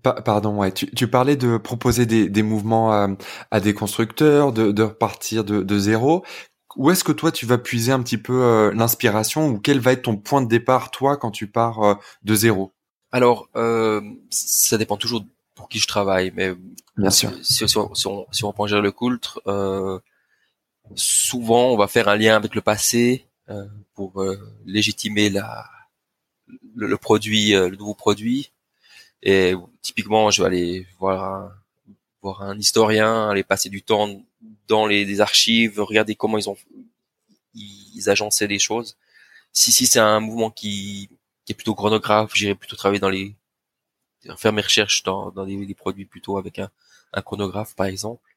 pardon, 0.04 0.58
ouais. 0.58 0.72
Tu, 0.72 0.90
tu, 0.92 1.08
parlais 1.08 1.36
de 1.36 1.58
proposer 1.58 2.06
des, 2.06 2.30
des 2.30 2.44
mouvements 2.44 2.92
à, 2.92 3.08
à, 3.52 3.60
des 3.60 3.74
constructeurs, 3.74 4.52
de, 4.52 4.72
de 4.72 4.84
repartir 4.84 5.44
de, 5.44 5.62
de 5.62 5.80
zéro. 5.80 6.26
Où 6.76 6.92
est-ce 6.92 7.04
que 7.04 7.12
toi 7.12 7.32
tu 7.32 7.46
vas 7.46 7.58
puiser 7.58 7.92
un 7.92 8.04
petit 8.04 8.18
peu 8.18 8.44
euh, 8.44 8.72
l'inspiration 8.74 9.48
ou 9.48 9.60
quel 9.60 9.80
va 9.80 9.94
être 9.94 10.04
ton 10.04 10.18
point 10.18 10.42
de 10.42 10.48
départ 10.48 10.92
toi 10.92 11.18
quand 11.18 11.32
tu 11.32 11.48
pars 11.48 11.82
euh, 11.84 11.96
de 12.24 12.36
zéro? 12.36 12.74
Alors, 13.12 13.50
euh, 13.56 14.02
ça 14.30 14.78
dépend 14.78 14.98
toujours 14.98 15.26
pour 15.56 15.70
qui 15.70 15.80
je 15.80 15.88
travaille. 15.88 16.32
Mais 16.36 16.54
bien 16.98 17.10
sûr, 17.10 17.32
si, 17.42 17.68
si, 17.68 17.78
on, 17.78 17.96
si, 17.96 18.08
on, 18.08 18.28
si 18.32 18.44
on 18.44 18.52
prend 18.52 18.66
le 18.66 18.92
Coultre, 18.92 19.42
euh, 19.48 20.00
souvent 20.94 21.70
on 21.70 21.78
va 21.78 21.88
faire 21.88 22.10
un 22.10 22.16
lien 22.16 22.36
avec 22.36 22.54
le 22.54 22.62
passé 22.62 23.26
pour 23.96 24.22
légitimer 24.66 25.30
la, 25.30 25.66
le, 26.78 26.88
le 26.88 26.98
produit, 26.98 27.56
euh, 27.56 27.70
le 27.70 27.76
nouveau 27.76 27.96
produit. 27.96 28.52
Et 29.24 29.54
typiquement, 29.82 30.32
je 30.32 30.42
vais 30.42 30.48
aller 30.48 30.88
voir 31.00 31.24
un, 31.24 31.54
voir 32.22 32.44
un 32.44 32.58
historien, 32.58 33.30
aller 33.30 33.44
passer 33.44 33.70
du 33.70 33.82
temps 33.82 34.24
dans 34.68 34.86
les, 34.86 35.06
les 35.06 35.22
archives, 35.22 35.82
regarder 35.82 36.16
comment 36.16 36.38
ils 36.38 36.50
ont 36.50 36.58
ils, 37.56 38.10
agençaient 38.10 38.48
les 38.48 38.60
choses. 38.60 38.96
Si 39.52 39.72
si 39.72 39.88
c'est 39.88 40.00
un 40.00 40.20
mouvement 40.20 40.52
qui, 40.52 41.10
qui 41.46 41.54
est 41.54 41.56
plutôt 41.56 41.76
chronographe, 41.76 42.32
j'irai 42.36 42.56
plutôt 42.56 42.76
travailler 42.76 43.00
dans 43.00 43.10
les 43.10 43.36
faire 44.38 44.54
mes 44.54 44.62
recherches 44.62 45.04
dans, 45.04 45.32
dans 45.32 45.46
des, 45.46 45.74
produits 45.74 46.06
plutôt 46.06 46.38
avec 46.38 46.60
un, 46.60 46.70
un, 47.14 47.22
chronographe 47.22 47.76
par 47.76 47.88
exemple. 47.88 48.36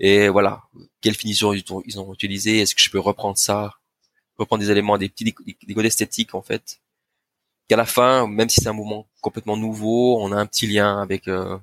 Et 0.00 0.28
voilà, 0.28 0.62
quelle 1.00 1.14
finition 1.14 1.52
ils 1.52 1.64
ont, 1.72 1.82
ils 1.86 2.00
ont 2.00 2.12
utilisé, 2.14 2.60
est-ce 2.60 2.74
que 2.74 2.80
je 2.80 2.90
peux 2.90 3.00
reprendre 3.00 3.36
ça, 3.36 3.74
reprendre 4.38 4.62
des 4.62 4.70
éléments, 4.70 4.96
des 4.98 5.08
petits 5.08 5.34
des 5.66 5.74
codes 5.74 5.84
esthétiques 5.84 6.34
en 6.34 6.42
fait, 6.42 6.80
qu'à 7.68 7.76
la 7.76 7.86
fin, 7.86 8.26
même 8.26 8.48
si 8.48 8.60
c'est 8.60 8.68
un 8.68 8.72
mouvement 8.72 9.06
complètement 9.20 9.56
nouveau, 9.56 10.18
on 10.20 10.32
a 10.32 10.36
un 10.36 10.46
petit 10.46 10.66
lien 10.66 11.00
avec 11.00 11.28
euh, 11.28 11.56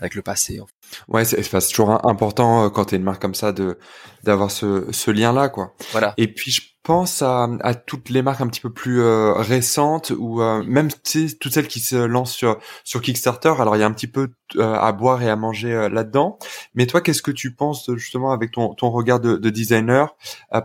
avec 0.00 0.14
le 0.14 0.22
passé. 0.22 0.60
Ouais, 1.08 1.24
c'est 1.24 1.68
toujours 1.70 2.06
important 2.06 2.64
euh, 2.64 2.68
quand 2.70 2.86
tu 2.86 2.94
es 2.94 2.98
une 2.98 3.04
marque 3.04 3.20
comme 3.20 3.34
ça 3.34 3.52
de 3.52 3.78
d'avoir 4.24 4.50
ce, 4.50 4.86
ce 4.92 5.10
lien 5.10 5.32
là 5.32 5.48
quoi. 5.48 5.74
Voilà. 5.92 6.14
Et 6.16 6.32
puis 6.32 6.50
je 6.50 6.62
pense 6.82 7.20
à, 7.20 7.46
à 7.60 7.74
toutes 7.74 8.08
les 8.08 8.22
marques 8.22 8.40
un 8.40 8.46
petit 8.46 8.62
peu 8.62 8.72
plus 8.72 9.02
euh, 9.02 9.34
récentes 9.34 10.12
ou 10.18 10.40
euh, 10.40 10.62
même 10.64 10.88
toutes 10.90 11.52
celles 11.52 11.68
qui 11.68 11.80
se 11.80 11.96
lancent 11.96 12.32
sur 12.32 12.58
sur 12.84 13.02
Kickstarter. 13.02 13.52
Alors 13.58 13.76
il 13.76 13.80
y 13.80 13.82
a 13.82 13.86
un 13.86 13.92
petit 13.92 14.06
peu 14.06 14.32
à 14.58 14.90
boire 14.92 15.22
et 15.22 15.28
à 15.28 15.36
manger 15.36 15.88
là-dedans. 15.92 16.38
Mais 16.74 16.86
toi, 16.86 17.02
qu'est-ce 17.02 17.22
que 17.22 17.30
tu 17.30 17.54
penses 17.54 17.90
justement 17.96 18.32
avec 18.32 18.52
ton 18.52 18.74
ton 18.74 18.90
regard 18.90 19.20
de, 19.20 19.36
de 19.36 19.50
designer 19.50 20.16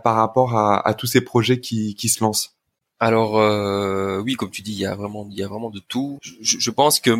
par 0.02 0.16
rapport 0.16 0.56
à, 0.56 0.88
à 0.88 0.94
tous 0.94 1.06
ces 1.06 1.20
projets 1.20 1.60
qui 1.60 1.94
qui 1.94 2.08
se 2.08 2.24
lancent? 2.24 2.55
Alors 2.98 4.22
oui, 4.22 4.34
comme 4.34 4.50
tu 4.50 4.62
dis, 4.62 4.72
il 4.72 4.78
y 4.78 4.86
a 4.86 4.94
vraiment, 4.94 5.26
il 5.30 5.38
y 5.38 5.42
a 5.42 5.48
vraiment 5.48 5.70
de 5.70 5.80
tout. 5.80 6.18
Je, 6.22 6.70
pense 6.70 7.00
que 7.00 7.10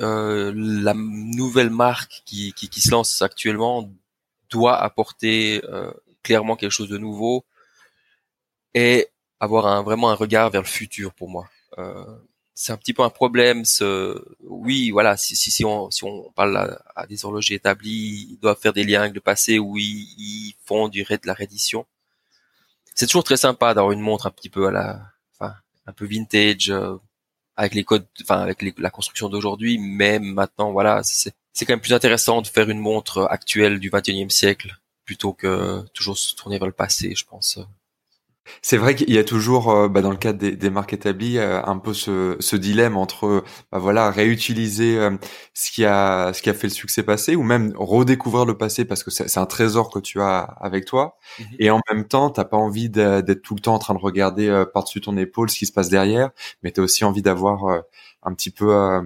euh, 0.00 0.52
la 0.54 0.94
nouvelle 0.94 1.70
marque 1.70 2.22
qui, 2.26 2.52
qui, 2.52 2.80
se 2.80 2.90
lance 2.90 3.22
actuellement 3.22 3.90
doit 4.50 4.76
apporter 4.76 5.62
euh, 5.64 5.90
clairement 6.22 6.56
quelque 6.56 6.72
chose 6.72 6.88
de 6.88 6.98
nouveau 6.98 7.44
et 8.74 9.08
avoir 9.40 9.66
un, 9.66 9.82
vraiment 9.82 10.10
un 10.10 10.14
regard 10.14 10.50
vers 10.50 10.62
le 10.62 10.66
futur 10.66 11.14
pour 11.14 11.30
moi. 11.30 11.48
Euh, 11.78 12.04
c'est 12.54 12.72
un 12.72 12.76
petit 12.76 12.92
peu 12.92 13.02
un 13.02 13.10
problème. 13.10 13.64
Ce... 13.64 14.22
Oui, 14.40 14.90
voilà, 14.90 15.16
si, 15.16 15.36
si, 15.36 15.50
si, 15.50 15.64
on, 15.64 15.90
si 15.90 16.04
on 16.04 16.30
parle 16.32 16.78
à, 16.94 17.06
des 17.06 17.24
horlogers 17.24 17.54
établis, 17.54 18.28
ils 18.30 18.38
doivent 18.40 18.58
faire 18.60 18.72
des 18.72 18.84
liens 18.84 19.02
avec 19.02 19.14
le 19.14 19.20
passé 19.20 19.58
où 19.58 19.78
ils, 19.78 20.14
ils 20.18 20.54
font 20.64 20.88
du 20.88 21.02
de 21.02 21.18
la 21.24 21.34
reddition. 21.34 21.86
C'est 22.98 23.06
toujours 23.06 23.22
très 23.22 23.36
sympa 23.36 23.74
d'avoir 23.74 23.92
une 23.92 24.00
montre 24.00 24.26
un 24.26 24.30
petit 24.30 24.48
peu 24.48 24.66
à 24.66 24.72
la, 24.72 25.00
enfin, 25.38 25.54
un 25.86 25.92
peu 25.92 26.04
vintage 26.04 26.74
avec 27.54 27.74
les 27.74 27.84
codes, 27.84 28.08
enfin 28.22 28.40
avec 28.40 28.60
la 28.76 28.90
construction 28.90 29.28
d'aujourd'hui. 29.28 29.78
Mais 29.78 30.18
maintenant, 30.18 30.72
voilà, 30.72 31.04
c'est 31.04 31.32
c'est 31.52 31.64
quand 31.64 31.74
même 31.74 31.80
plus 31.80 31.92
intéressant 31.92 32.42
de 32.42 32.48
faire 32.48 32.70
une 32.70 32.80
montre 32.80 33.26
actuelle 33.30 33.78
du 33.78 33.90
21e 33.90 34.30
siècle 34.30 34.76
plutôt 35.04 35.32
que 35.32 35.84
toujours 35.94 36.18
se 36.18 36.34
tourner 36.34 36.58
vers 36.58 36.66
le 36.66 36.72
passé, 36.72 37.14
je 37.16 37.24
pense. 37.24 37.58
C'est 38.62 38.76
vrai 38.76 38.94
qu'il 38.94 39.10
y 39.10 39.18
a 39.18 39.24
toujours, 39.24 39.70
euh, 39.70 39.88
bah, 39.88 40.02
dans 40.02 40.10
le 40.10 40.16
cadre 40.16 40.38
des, 40.38 40.56
des 40.56 40.70
marques 40.70 40.92
établies, 40.92 41.38
euh, 41.38 41.62
un 41.64 41.78
peu 41.78 41.92
ce, 41.94 42.36
ce, 42.40 42.56
dilemme 42.56 42.96
entre, 42.96 43.44
bah, 43.72 43.78
voilà, 43.78 44.10
réutiliser 44.10 44.98
euh, 44.98 45.16
ce 45.54 45.70
qui 45.70 45.84
a, 45.84 46.32
ce 46.32 46.42
qui 46.42 46.50
a 46.50 46.54
fait 46.54 46.66
le 46.66 46.72
succès 46.72 47.02
passé, 47.02 47.36
ou 47.36 47.42
même 47.42 47.72
redécouvrir 47.76 48.44
le 48.44 48.56
passé 48.56 48.84
parce 48.84 49.02
que 49.02 49.10
c'est 49.10 49.38
un 49.38 49.46
trésor 49.46 49.90
que 49.90 49.98
tu 49.98 50.20
as 50.20 50.38
avec 50.38 50.84
toi, 50.84 51.16
mhm. 51.38 51.46
et 51.58 51.70
en 51.70 51.80
même 51.90 52.04
temps, 52.06 52.30
t'as 52.30 52.44
pas 52.44 52.56
envie 52.56 52.90
d'être 52.90 53.42
tout 53.42 53.54
le 53.54 53.60
temps 53.60 53.74
en 53.74 53.78
train 53.78 53.94
de 53.94 54.00
regarder 54.00 54.64
par-dessus 54.72 55.00
ton 55.00 55.16
épaule 55.16 55.50
ce 55.50 55.58
qui 55.58 55.66
se 55.66 55.72
passe 55.72 55.88
derrière, 55.88 56.30
mais 56.62 56.72
tu 56.72 56.80
as 56.80 56.82
aussi 56.82 57.04
envie 57.04 57.22
d'avoir 57.22 57.82
un 58.22 58.34
petit 58.34 58.50
peu 58.50 58.74
un, 58.74 59.04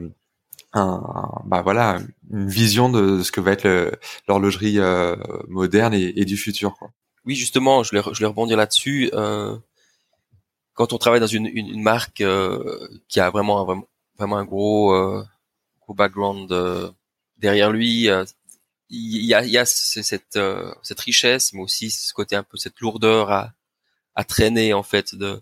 bah 1.45 1.63
voilà 1.63 1.99
une 2.31 2.49
vision 2.49 2.89
de, 2.89 3.23
ce 3.23 3.33
que 3.33 3.41
va 3.41 3.53
être 3.53 3.99
l'horlogerie 4.29 4.79
moderne 5.49 5.95
et, 5.95 6.21
et, 6.21 6.25
du 6.25 6.37
futur 6.37 6.75
quoi. 6.79 6.91
Oui, 7.25 7.35
justement, 7.37 7.83
je 7.83 7.91
voulais, 7.91 8.15
je 8.15 8.25
rebondir 8.25 8.57
là-dessus. 8.57 9.11
Euh, 9.13 9.57
quand 10.75 10.93
on 10.93 10.99
travaille 10.99 11.21
dans 11.21 11.27
une, 11.27 11.47
une, 11.47 11.69
une 11.69 11.83
marque 11.83 12.21
euh, 12.21 12.89
qui 13.09 13.21
a 13.21 13.31
vraiment, 13.31 13.65
vraiment, 13.65 13.89
vraiment 14.19 14.39
un 14.39 14.45
gros, 14.45 14.93
euh, 14.95 15.25
gros 15.81 15.95
background 15.95 16.51
euh, 16.51 16.91
derrière 17.37 17.71
lui, 17.71 18.09
euh, 18.09 18.25
il 18.89 19.25
y 19.25 19.35
a, 19.35 19.45
y 19.45 19.57
a 19.57 19.65
cette, 19.65 20.39
cette 20.83 21.01
richesse, 21.01 21.53
mais 21.53 21.63
aussi 21.63 21.91
ce 21.91 22.13
côté 22.13 22.37
un 22.37 22.43
peu 22.43 22.57
cette 22.59 22.81
lourdeur 22.81 23.31
à, 23.31 23.53
à 24.15 24.25
traîner 24.25 24.75
en 24.75 24.83
fait. 24.83 25.15
De, 25.15 25.41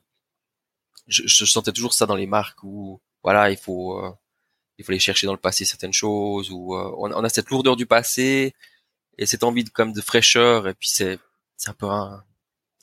je, 1.09 1.23
je 1.27 1.45
sentais 1.45 1.73
toujours 1.73 1.95
ça 1.95 2.07
dans 2.07 2.15
les 2.15 2.27
marques 2.27 2.63
où 2.63 3.01
voilà, 3.25 3.51
il 3.51 3.57
faut, 3.57 4.01
il 4.79 4.85
faut 4.85 4.93
aller 4.93 5.01
chercher 5.01 5.27
dans 5.27 5.33
le 5.33 5.39
passé 5.41 5.65
certaines 5.65 5.93
choses, 5.93 6.51
où 6.51 6.77
on, 6.77 7.13
on 7.13 7.25
a 7.25 7.29
cette 7.29 7.51
lourdeur 7.51 7.75
du 7.75 7.87
passé 7.87 8.55
et 9.19 9.27
cette 9.27 9.43
envie 9.43 9.65
de 9.65 9.71
comme 9.71 9.93
de 9.93 10.01
fraîcheur, 10.01 10.69
et 10.69 10.75
puis 10.75 10.89
c'est 10.89 11.19
c'est 11.61 11.69
un 11.69 11.75
peu 11.75 11.91
un, 11.91 12.25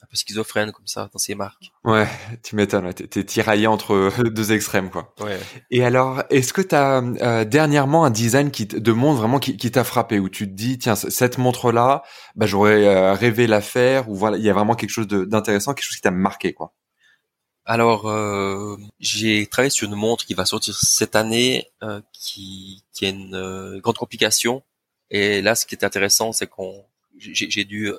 peu 0.10 0.16
schizophrène 0.16 0.72
comme 0.72 0.86
ça 0.86 1.10
dans 1.12 1.18
ces 1.18 1.34
marques. 1.34 1.72
Ouais, 1.84 2.08
tu 2.44 2.56
m'étonnes, 2.56 2.94
t'es 2.94 3.24
tiraillé 3.24 3.66
entre 3.66 4.12
deux 4.30 4.52
extrêmes 4.52 4.92
quoi. 4.92 5.16
Ouais. 5.20 5.40
Et 5.72 5.84
alors, 5.84 6.24
est-ce 6.30 6.54
que 6.54 6.62
t'as 6.62 7.02
euh, 7.02 7.44
dernièrement 7.44 8.06
un 8.06 8.12
design 8.12 8.52
qui 8.52 8.68
de 8.68 8.92
montre 8.92 9.20
vraiment 9.20 9.40
qui, 9.40 9.72
t'a 9.72 9.84
frappé 9.84 10.20
où 10.20 10.30
tu 10.30 10.48
te 10.48 10.54
dis 10.54 10.78
tiens 10.78 10.96
cette 10.96 11.40
montre 11.40 11.72
là, 11.72 12.04
bah 12.36 12.46
j'aurais 12.46 12.86
euh, 12.86 13.14
rêvé 13.14 13.48
la 13.48 13.62
faire 13.62 14.10
ou 14.10 14.16
voilà 14.16 14.38
il 14.38 14.44
y 14.44 14.50
a 14.50 14.54
vraiment 14.54 14.76
quelque 14.76 14.92
chose 14.92 15.08
d'intéressant, 15.08 15.74
quelque 15.74 15.86
chose 15.86 15.96
qui 15.96 16.04
t'a 16.04 16.12
marqué 16.12 16.54
quoi? 16.54 16.74
Alors 17.66 18.08
euh, 18.08 18.78
j'ai 19.00 19.48
travaillé 19.48 19.72
sur 19.72 19.90
une 19.90 19.96
montre 19.96 20.24
qui 20.24 20.36
va 20.36 20.46
sortir 20.46 20.78
cette 20.78 21.16
année 21.16 21.72
qui 22.14 22.84
qui 22.94 23.06
a 23.08 23.10
une 23.10 23.80
grande 23.82 23.98
complication 23.98 24.64
et 25.10 25.42
là 25.42 25.56
ce 25.56 25.66
qui 25.66 25.74
est 25.74 25.84
intéressant 25.84 26.32
c'est 26.32 26.48
qu'on 26.48 26.86
j'ai 27.18 27.66
dû 27.66 27.92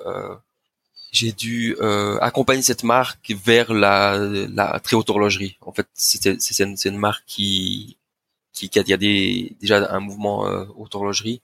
j'ai 1.11 1.31
dû 1.31 1.75
euh, 1.79 2.17
accompagner 2.19 2.61
cette 2.61 2.83
marque 2.83 3.31
vers 3.31 3.73
la, 3.73 4.17
la 4.17 4.79
très 4.79 4.95
haute 4.95 5.09
horlogerie. 5.09 5.57
En 5.61 5.71
fait, 5.71 5.87
c'est 5.93 6.59
une, 6.59 6.75
une, 6.85 6.97
marque 6.97 7.23
qui, 7.25 7.97
qui, 8.53 8.69
qui 8.69 8.79
a, 8.93 8.97
des, 8.97 9.55
déjà 9.59 9.91
un 9.91 9.99
mouvement 9.99 10.47
euh, 10.47 10.65
haute 10.75 10.93
horlogerie, 10.93 11.41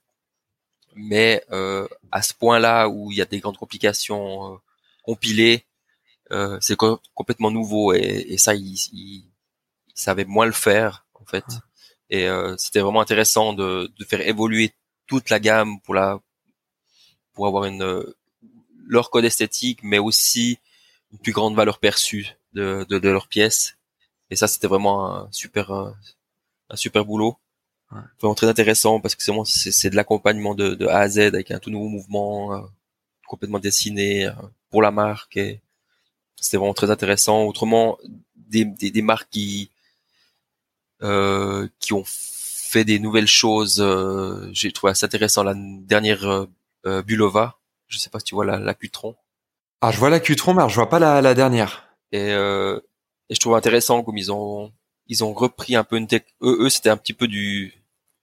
mais 0.95 1.43
euh, 1.51 1.87
à 2.11 2.21
ce 2.21 2.33
point-là 2.33 2.89
où 2.89 3.11
il 3.11 3.17
y 3.17 3.21
a 3.21 3.25
des 3.25 3.39
grandes 3.39 3.57
complications 3.57 4.53
euh, 4.53 4.57
compilées, 5.03 5.65
euh, 6.31 6.57
c'est 6.61 6.77
complètement 7.13 7.51
nouveau 7.51 7.93
et, 7.93 8.25
et 8.29 8.37
ça, 8.37 8.55
il, 8.55 8.75
il, 8.93 9.25
savait 9.93 10.25
moins 10.25 10.45
le 10.45 10.51
faire 10.51 11.05
en 11.13 11.25
fait. 11.25 11.45
Et 12.09 12.27
euh, 12.27 12.55
c'était 12.57 12.81
vraiment 12.81 13.01
intéressant 13.01 13.53
de, 13.53 13.91
de 13.97 14.05
faire 14.05 14.21
évoluer 14.21 14.73
toute 15.07 15.29
la 15.29 15.39
gamme 15.39 15.79
pour 15.81 15.93
la 15.93 16.19
pour 17.33 17.47
avoir 17.47 17.65
une 17.65 18.03
leur 18.87 19.09
code 19.09 19.25
esthétique, 19.25 19.79
mais 19.83 19.99
aussi 19.99 20.59
une 21.11 21.19
plus 21.19 21.31
grande 21.31 21.55
valeur 21.55 21.79
perçue 21.79 22.35
de, 22.53 22.85
de, 22.89 22.99
de 22.99 23.09
leurs 23.09 23.27
pièces. 23.27 23.77
Et 24.29 24.35
ça, 24.35 24.47
c'était 24.47 24.67
vraiment 24.67 25.13
un 25.15 25.31
super, 25.31 25.71
un 25.71 26.75
super 26.75 27.05
boulot. 27.05 27.37
Vraiment 28.19 28.35
très 28.35 28.47
intéressant 28.47 28.99
parce 28.99 29.15
que 29.15 29.23
c'est 29.23 29.31
vraiment, 29.31 29.45
c'est, 29.45 29.89
de 29.89 29.95
l'accompagnement 29.95 30.55
de, 30.55 30.75
de, 30.75 30.87
A 30.87 30.99
à 30.99 31.07
Z 31.07 31.19
avec 31.19 31.51
un 31.51 31.59
tout 31.59 31.69
nouveau 31.69 31.87
mouvement 31.87 32.53
euh, 32.53 32.61
complètement 33.27 33.59
dessiné 33.59 34.25
euh, 34.25 34.31
pour 34.69 34.81
la 34.81 34.91
marque. 34.91 35.37
Et 35.37 35.61
c'était 36.35 36.57
vraiment 36.57 36.73
très 36.73 36.91
intéressant. 36.91 37.43
Autrement, 37.43 37.97
des, 38.35 38.65
des, 38.65 38.91
des 38.91 39.01
marques 39.01 39.29
qui, 39.29 39.69
euh, 41.03 41.67
qui 41.79 41.93
ont 41.93 42.03
fait 42.05 42.83
des 42.83 42.99
nouvelles 42.99 43.27
choses. 43.27 43.79
Euh, 43.79 44.49
j'ai 44.51 44.71
trouvé 44.71 44.91
assez 44.91 45.05
intéressant 45.05 45.43
la 45.43 45.53
dernière 45.55 46.47
Bulova 47.05 47.57
je 47.87 47.97
sais 47.97 48.09
pas 48.09 48.19
si 48.19 48.25
tu 48.25 48.35
vois 48.35 48.45
la, 48.45 48.59
la 48.59 48.73
Qtron. 48.73 49.15
Ah, 49.81 49.91
je 49.91 49.99
vois 49.99 50.09
la 50.09 50.19
Qtron, 50.19 50.53
mais 50.53 50.67
je 50.69 50.75
vois 50.75 50.89
pas 50.89 50.99
la, 50.99 51.21
la 51.21 51.33
dernière. 51.33 51.87
Et, 52.11 52.31
euh, 52.31 52.79
et 53.29 53.35
je 53.35 53.39
trouve 53.39 53.55
intéressant 53.55 54.03
comme 54.03 54.17
ils 54.17 54.31
ont 54.31 54.71
ils 55.07 55.23
ont 55.23 55.33
repris 55.33 55.75
un 55.75 55.83
peu 55.83 55.97
une 55.97 56.07
tech. 56.07 56.23
Eux, 56.41 56.57
eux 56.61 56.69
c'était 56.69 56.89
un 56.89 56.97
petit 56.97 57.13
peu 57.13 57.27
du 57.27 57.73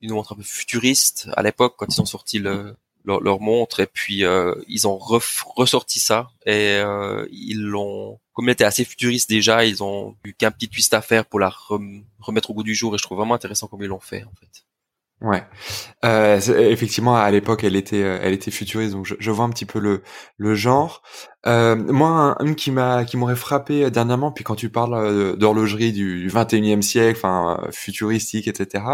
une 0.00 0.12
montre 0.12 0.32
un 0.32 0.36
peu 0.36 0.42
futuriste 0.42 1.28
à 1.34 1.42
l'époque 1.42 1.74
quand 1.78 1.86
ils 1.86 2.00
ont 2.00 2.06
sorti 2.06 2.40
le, 2.40 2.76
leur, 3.04 3.20
leur 3.20 3.40
montre 3.40 3.80
et 3.80 3.86
puis 3.86 4.24
euh, 4.24 4.54
ils 4.66 4.88
ont 4.88 4.98
ressorti 4.98 6.00
ça 6.00 6.30
et 6.44 6.78
euh, 6.78 7.26
ils 7.30 7.62
l'ont 7.62 8.18
comme 8.32 8.48
elle 8.48 8.54
était 8.54 8.64
assez 8.64 8.84
futuriste 8.84 9.28
déjà 9.28 9.64
ils 9.64 9.82
ont 9.82 10.16
eu 10.24 10.32
qu'un 10.34 10.50
petit 10.50 10.68
twist 10.68 10.92
à 10.94 11.02
faire 11.02 11.24
pour 11.24 11.38
la 11.38 11.54
remettre 12.18 12.50
au 12.50 12.54
goût 12.54 12.64
du 12.64 12.74
jour 12.74 12.94
et 12.94 12.98
je 12.98 13.02
trouve 13.04 13.18
vraiment 13.18 13.34
intéressant 13.34 13.68
comme 13.68 13.82
ils 13.82 13.88
l'ont 13.88 14.00
fait 14.00 14.24
en 14.24 14.32
fait. 14.40 14.64
Ouais, 15.22 15.44
euh, 16.04 16.40
effectivement 16.58 17.14
à 17.14 17.30
l'époque 17.30 17.62
elle 17.62 17.76
était 17.76 18.02
euh, 18.02 18.18
elle 18.20 18.32
était 18.32 18.50
futuriste 18.50 18.92
donc 18.92 19.06
je, 19.06 19.14
je, 19.20 19.30
vois 19.30 19.44
un 19.44 19.50
petit 19.50 19.66
peu 19.66 19.78
le 19.78 20.02
le 20.36 20.54
genre. 20.56 21.02
Euh, 21.46 21.74
moi 21.74 22.36
un, 22.38 22.54
qui 22.54 22.70
m'a 22.70 23.04
qui 23.04 23.16
m'aurait 23.16 23.36
frappé 23.36 23.84
euh, 23.84 23.90
dernièrement 23.90 24.30
puis 24.30 24.44
quand 24.44 24.54
tu 24.54 24.68
parles 24.68 24.94
euh, 24.94 25.34
d'horlogerie 25.34 25.92
du, 25.92 26.28
21e 26.28 26.82
siècle 26.82 27.18
enfin 27.18 27.66
futuristique 27.72 28.46
etc. 28.46 28.84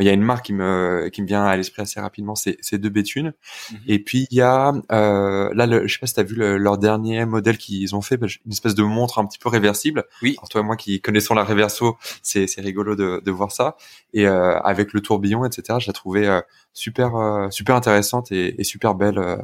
il 0.00 0.06
y 0.06 0.08
a 0.08 0.12
une 0.12 0.22
marque 0.22 0.46
qui 0.46 0.54
me 0.54 1.10
qui 1.12 1.20
me 1.20 1.26
vient 1.26 1.44
à 1.44 1.54
l'esprit 1.54 1.82
assez 1.82 2.00
rapidement 2.00 2.34
c'est 2.34 2.56
c'est 2.62 2.78
de 2.78 2.88
Béthune 2.88 3.34
mhm. 3.70 3.78
et 3.88 3.98
puis 3.98 4.26
il 4.30 4.38
y 4.38 4.40
a 4.40 4.72
euh, 4.90 5.50
là 5.52 5.66
le, 5.66 5.86
je 5.86 5.92
sais 5.92 5.98
pas 5.98 6.06
si 6.06 6.14
t'as 6.14 6.22
vu 6.22 6.36
leur 6.36 6.78
dernier 6.78 7.26
modèle 7.26 7.58
qu'ils 7.58 7.94
ont 7.94 8.00
fait 8.00 8.16
bah, 8.16 8.26
une 8.46 8.52
espèce 8.52 8.74
de 8.74 8.82
montre 8.82 9.18
un 9.18 9.26
petit 9.26 9.38
peu 9.38 9.50
réversible. 9.50 10.04
Oui. 10.22 10.36
Alors 10.38 10.48
toi 10.48 10.60
et 10.62 10.64
moi 10.64 10.76
qui 10.76 11.02
connaissons 11.02 11.34
la 11.34 11.44
réverso 11.44 11.98
c'est 12.22 12.46
c'est 12.46 12.62
rigolo 12.62 12.96
de 12.96 13.20
de 13.22 13.30
voir 13.30 13.52
ça 13.52 13.76
et 14.14 14.26
avec 14.26 14.94
le 14.94 15.00
tourbillon 15.00 15.44
etc 15.44 15.78
je 15.78 15.86
la 15.88 15.92
trouvais 15.92 16.26
euh, 16.26 16.40
super 16.72 17.16
euh, 17.16 17.50
super 17.50 17.74
intéressante 17.74 18.30
et, 18.32 18.62
super 18.64 18.94
belle 18.94 19.18
euh, 19.18 19.36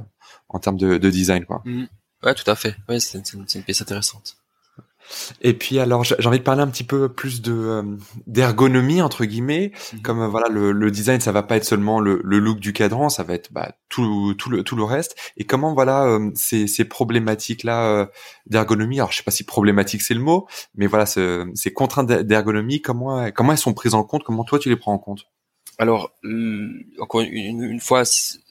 en 0.49 0.59
termes 0.59 0.77
de, 0.77 0.99
design 0.99 1.45
quoi. 1.45 1.63
Mm. 1.65 1.87
Ouais, 2.25 2.35
tout 2.35 2.51
à 2.51 2.55
fait. 2.55 2.77
Ouais, 2.89 3.01
c'est 3.01 3.33
une, 3.33 3.45
pièce 3.45 3.83
intéressante. 3.83 4.37
Et 5.43 5.53
puis 5.53 5.79
alors 5.79 6.03
j'ai 6.03 6.27
envie 6.27 6.39
de 6.39 6.45
parler 6.45 6.63
un 6.63 6.67
petit 6.67 6.83
peu 6.83 7.11
plus 7.11 7.43
de 7.43 7.85
d'ergonomie 8.27 9.03
entre 9.03 9.27
guillemets, 9.27 9.71
mm-hmm. 9.75 10.01
comme 10.01 10.27
voilà 10.29 10.49
le, 10.49 10.91
design 10.91 11.21
ça 11.21 11.31
va 11.31 11.43
pas 11.43 11.59
être 11.59 11.67
seulement 11.67 12.01
le, 12.01 12.23
look 12.25 12.59
du 12.59 12.73
cadran, 12.73 13.11
ça 13.11 13.23
va 13.23 13.35
être 13.35 13.53
bah, 13.53 13.73
tout 13.91 14.33
tout 14.33 14.49
le 14.49 14.63
tout 14.63 14.77
le 14.77 14.85
reste. 14.85 15.15
Et 15.37 15.45
comment 15.45 15.75
voilà 15.75 16.19
ces, 16.35 16.67
ces 16.67 16.87
problématiques 16.87 17.65
là 17.65 18.09
d'ergonomie, 18.47 18.99
alors 18.99 19.13
je 19.13 19.19
sais 19.19 19.23
pas 19.23 19.31
si 19.31 19.45
problématique 19.45 20.01
c'est 20.01 20.15
le 20.15 20.21
mot, 20.21 20.49
mais 20.75 20.87
voilà 20.87 21.05
ces, 21.05 21.43
ces 21.55 21.75
contraintes 21.75 22.11
d'ergonomie 22.11 22.81
comment 22.81 23.31
comment 23.31 23.53
elles 23.53 23.59
sont 23.59 23.75
prises 23.75 23.95
en 23.95 24.05
compte, 24.05 24.25
comment 24.25 24.45
toi 24.45 24.59
tu 24.59 24.71
les 24.71 24.77
prends 24.77 24.95
en 24.95 24.99
compte? 24.99 25.27
Alors, 25.79 26.13
encore 27.01 27.21
une, 27.23 27.81
fois, 27.81 28.05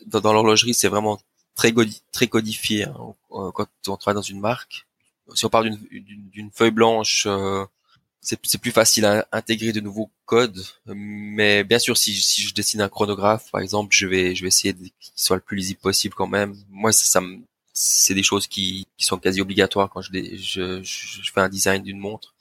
dans, 0.08 0.34
l'horlogerie, 0.34 0.74
c'est 0.74 0.90
vraiment 0.90 1.20
très, 1.56 2.28
codifié 2.28 2.86
hein, 2.86 2.96
euh, 3.32 3.52
quand 3.52 3.68
on 3.88 3.98
travaille 3.98 4.16
dans 4.16 4.22
une 4.22 4.40
marque. 4.40 4.88
Si 5.36 5.46
on 5.46 5.50
parle 5.50 5.72
d'une 5.90 6.52
feuille 6.52 6.72
blanche, 6.72 7.26
euh, 7.28 7.66
c'est 8.22 8.58
plus 8.58 8.72
facile 8.72 9.06
à 9.06 9.28
intégrer 9.32 9.74
de 9.74 9.80
nouveaux 9.82 10.10
codes. 10.26 10.64
Mais 10.86 11.64
bien 11.64 11.80
sûr, 11.80 11.98
si, 11.98 12.14
je 12.16 12.54
dessine 12.54 12.82
un 12.82 12.90
chronographe, 12.90 13.52
par 13.52 13.62
exemple, 13.62 13.96
je 13.96 14.08
vais, 14.08 14.36
je 14.36 14.42
vais 14.44 14.48
essayer 14.48 14.74
qu'il 14.74 14.92
soit 15.16 15.36
le 15.36 15.42
plus 15.42 15.58
lisible 15.58 15.80
possible 15.80 16.16
quand 16.16 16.28
même. 16.28 16.56
Moi, 16.70 16.92
ça, 16.94 17.22
c'est 17.74 18.14
des 18.14 18.24
choses 18.24 18.48
qui, 18.48 18.88
sont 18.98 19.18
quasi 19.18 19.42
obligatoires 19.42 19.90
quand 19.90 20.02
je, 20.02 20.82
fais 21.34 21.42
un 21.42 21.50
design 21.50 21.84
d'une 21.84 22.00
montre. 22.00 22.34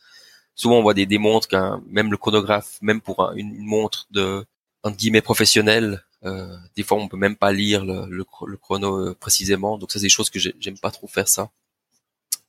Souvent, 0.54 0.78
on 0.78 0.82
voit 0.82 0.94
des, 0.94 1.06
des 1.06 1.18
montres, 1.18 1.48
même 1.88 2.10
le 2.10 2.16
chronographe, 2.16 2.78
même 2.80 3.00
pour 3.00 3.32
une 3.34 3.64
montre 3.64 4.06
de 4.10 4.44
entre 4.84 4.96
guillemets 4.96 5.22
professionnel. 5.22 6.04
Euh, 6.24 6.56
des 6.76 6.82
fois, 6.82 6.98
on 6.98 7.08
peut 7.08 7.16
même 7.16 7.36
pas 7.36 7.52
lire 7.52 7.84
le, 7.84 8.06
le, 8.06 8.56
chrono 8.56 9.08
euh, 9.08 9.14
précisément. 9.18 9.78
Donc 9.78 9.90
ça, 9.92 9.98
c'est 9.98 10.06
des 10.06 10.08
choses 10.08 10.30
que 10.30 10.38
j'aime 10.38 10.78
pas 10.78 10.90
trop 10.90 11.08
faire 11.08 11.28
ça. 11.28 11.50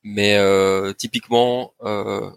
Mais 0.03 0.36
euh, 0.38 0.94
typiquement, 0.94 1.74
euh, 1.82 2.30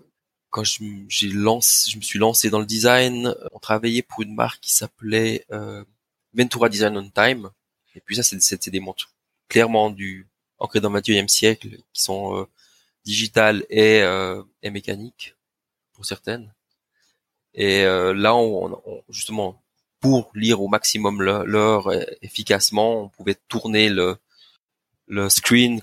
quand 0.51 0.65
je, 0.65 0.83
j'ai 1.09 1.29
lancé, 1.29 1.91
je 1.91 1.97
me 1.97 2.03
suis 2.03 2.19
lancé 2.19 2.49
dans 2.49 2.61
le 2.61 2.67
design, 2.67 3.35
on 3.53 3.59
travaillait 3.59 4.03
pour 4.03 4.23
une 4.23 4.35
marque 4.35 4.61
qui 4.61 4.73
s'appelait 4.73 5.45
euh, 5.51 5.85
Ventura 6.33 6.69
Design 6.69 6.97
on 6.97 7.11
Time. 7.11 7.51
Et 7.95 8.01
puis 8.01 8.17
ça, 8.17 8.23
c'est 8.23 8.71
des 8.71 8.81
montres 8.81 9.11
clairement 9.49 9.91
du 9.91 10.29
ancrées 10.59 10.81
dans 10.81 10.91
le 10.91 11.01
21e 11.01 11.29
siècle, 11.29 11.69
qui 11.93 12.03
sont 12.03 12.37
euh, 12.37 12.47
digitales 13.05 13.65
et, 13.71 14.01
et 14.63 14.71
mécaniques 14.71 15.37
pour 15.93 16.05
certaines. 16.07 16.53
Et 17.55 17.85
là, 17.85 18.35
on, 18.35 18.83
justement, 19.09 19.63
pour 20.07 20.31
lire 20.35 20.63
au 20.63 20.69
maximum 20.69 21.21
l'heure 21.21 21.91
efficacement, 22.23 23.03
on 23.03 23.09
pouvait 23.09 23.37
tourner 23.49 23.89
le, 23.89 24.17
le 25.09 25.29
screen 25.29 25.83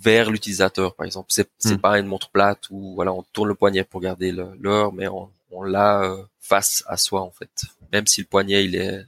vers 0.00 0.30
l'utilisateur, 0.30 0.94
par 0.94 1.06
exemple. 1.06 1.26
C'est 1.30 1.48
hmm. 1.64 1.78
pas 1.78 1.98
une 1.98 2.06
montre 2.06 2.30
plate 2.30 2.70
où 2.70 2.94
voilà, 2.94 3.12
on 3.12 3.24
tourne 3.32 3.48
le 3.48 3.56
poignet 3.56 3.82
pour 3.82 4.00
garder 4.00 4.32
l'heure, 4.32 4.92
mais 4.92 5.08
on, 5.08 5.28
on 5.50 5.64
l'a 5.64 6.02
euh, 6.02 6.22
face 6.40 6.84
à 6.86 6.96
soi 6.96 7.22
en 7.22 7.32
fait. 7.32 7.50
Même 7.92 8.06
si 8.06 8.20
le 8.20 8.26
poignet 8.28 8.64
il 8.64 8.76
est 8.76 9.04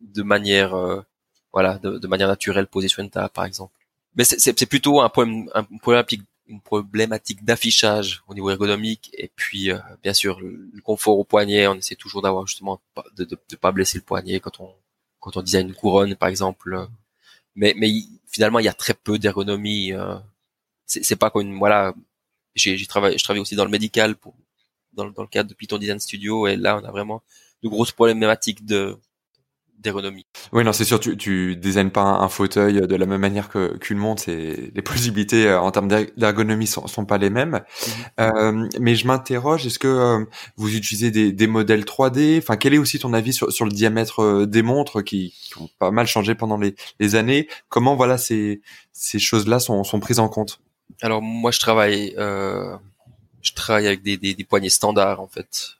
de 0.00 0.22
manière 0.22 0.74
euh, 0.74 1.00
voilà 1.52 1.78
de, 1.78 1.98
de, 1.98 2.06
manière 2.08 2.28
naturelle 2.28 2.66
posé 2.66 2.88
sur 2.88 3.02
une 3.02 3.10
table, 3.10 3.30
par 3.30 3.46
exemple. 3.46 3.72
Mais 4.16 4.24
c'est 4.24 4.66
plutôt 4.66 5.00
un 5.00 5.08
problème 5.08 5.48
un 5.54 5.64
problématique 5.64 6.24
une 6.46 6.60
problématique 6.60 7.44
d'affichage 7.44 8.22
au 8.28 8.34
niveau 8.34 8.50
ergonomique 8.50 9.10
et 9.16 9.30
puis 9.34 9.70
euh, 9.70 9.78
bien 10.02 10.12
sûr 10.12 10.40
le, 10.40 10.70
confort 10.82 11.18
au 11.18 11.24
poignet. 11.24 11.66
On 11.66 11.74
essaie 11.74 11.94
toujours 11.96 12.22
d'avoir 12.22 12.46
justement 12.46 12.80
de, 13.16 13.24
de, 13.24 13.38
de 13.50 13.56
pas 13.56 13.72
blesser 13.72 13.98
le 13.98 14.04
poignet 14.04 14.40
quand 14.40 14.60
on 14.60 14.74
quand 15.20 15.36
on 15.36 15.42
design 15.42 15.68
une 15.68 15.74
couronne 15.74 16.16
par 16.16 16.28
exemple 16.28 16.88
mais 17.54 17.74
mais 17.76 17.90
finalement 18.26 18.58
il 18.58 18.64
y 18.64 18.68
a 18.68 18.74
très 18.74 18.94
peu 18.94 19.18
d'ergonomie. 19.18 19.92
Euh, 19.92 20.16
c'est 20.86 21.16
pas 21.16 21.30
comme 21.30 21.58
voilà, 21.58 21.94
j'ai 22.54 22.86
travaillé, 22.86 23.16
je 23.16 23.24
travaille 23.24 23.40
aussi 23.40 23.56
dans 23.56 23.64
le 23.64 23.70
médical 23.70 24.16
pour 24.16 24.34
dans, 24.92 25.10
dans 25.10 25.22
le 25.22 25.28
cadre 25.28 25.48
de 25.48 25.54
Python 25.54 25.78
Design 25.78 26.00
Studio 26.00 26.46
et 26.46 26.56
là 26.56 26.78
on 26.78 26.84
a 26.84 26.90
vraiment 26.90 27.22
de 27.62 27.68
grosses 27.68 27.92
problématiques 27.92 28.64
de 28.66 28.98
d'ergonomie. 29.82 30.26
Oui, 30.52 30.64
non, 30.64 30.72
c'est 30.72 30.84
sûr, 30.84 31.00
tu, 31.00 31.16
tu 31.16 31.56
designes 31.56 31.90
pas 31.90 32.02
un, 32.02 32.28
fauteuil 32.28 32.86
de 32.86 32.96
la 32.96 33.06
même 33.06 33.20
manière 33.20 33.48
que 33.48 33.76
qu'une 33.76 33.98
montre, 33.98 34.28
et 34.28 34.72
les 34.74 34.82
possibilités 34.82 35.46
euh, 35.48 35.60
en 35.60 35.70
termes 35.70 35.88
d'ergonomie 35.88 36.66
sont, 36.66 36.86
sont 36.86 37.04
pas 37.04 37.18
les 37.18 37.30
mêmes. 37.30 37.60
Mhm. 37.60 37.92
Euh, 38.20 38.68
mais 38.80 38.94
je 38.94 39.06
m'interroge, 39.06 39.66
est-ce 39.66 39.78
que 39.78 39.88
euh, 39.88 40.24
vous 40.56 40.74
utilisez 40.74 41.10
des, 41.10 41.32
des 41.32 41.46
modèles 41.46 41.84
3D 41.84 42.38
Enfin, 42.38 42.56
quel 42.56 42.74
est 42.74 42.78
aussi 42.78 42.98
ton 42.98 43.12
avis 43.12 43.32
sur, 43.32 43.52
sur 43.52 43.64
le 43.64 43.72
diamètre 43.72 44.22
euh, 44.22 44.46
des 44.46 44.62
montres 44.62 45.02
qui, 45.02 45.34
qui, 45.42 45.58
ont 45.58 45.68
pas 45.78 45.90
mal 45.90 46.06
changé 46.06 46.34
pendant 46.34 46.56
les, 46.56 46.74
les 47.00 47.14
années? 47.14 47.48
Comment 47.68 47.96
voilà 47.96 48.18
ces 48.18 48.62
ces 48.92 49.18
choses-là 49.18 49.58
sont, 49.58 49.84
sont 49.84 50.00
prises 50.00 50.20
en 50.20 50.28
compte? 50.28 50.60
Alors 51.00 51.22
moi, 51.22 51.50
je 51.50 51.58
travaille 51.58 52.14
je 52.16 53.52
travaille 53.54 53.88
avec 53.88 54.02
des, 54.02 54.16
des, 54.16 54.34
des 54.34 54.44
poignées 54.44 54.70
standards 54.70 55.20
en 55.20 55.26
fait 55.26 55.78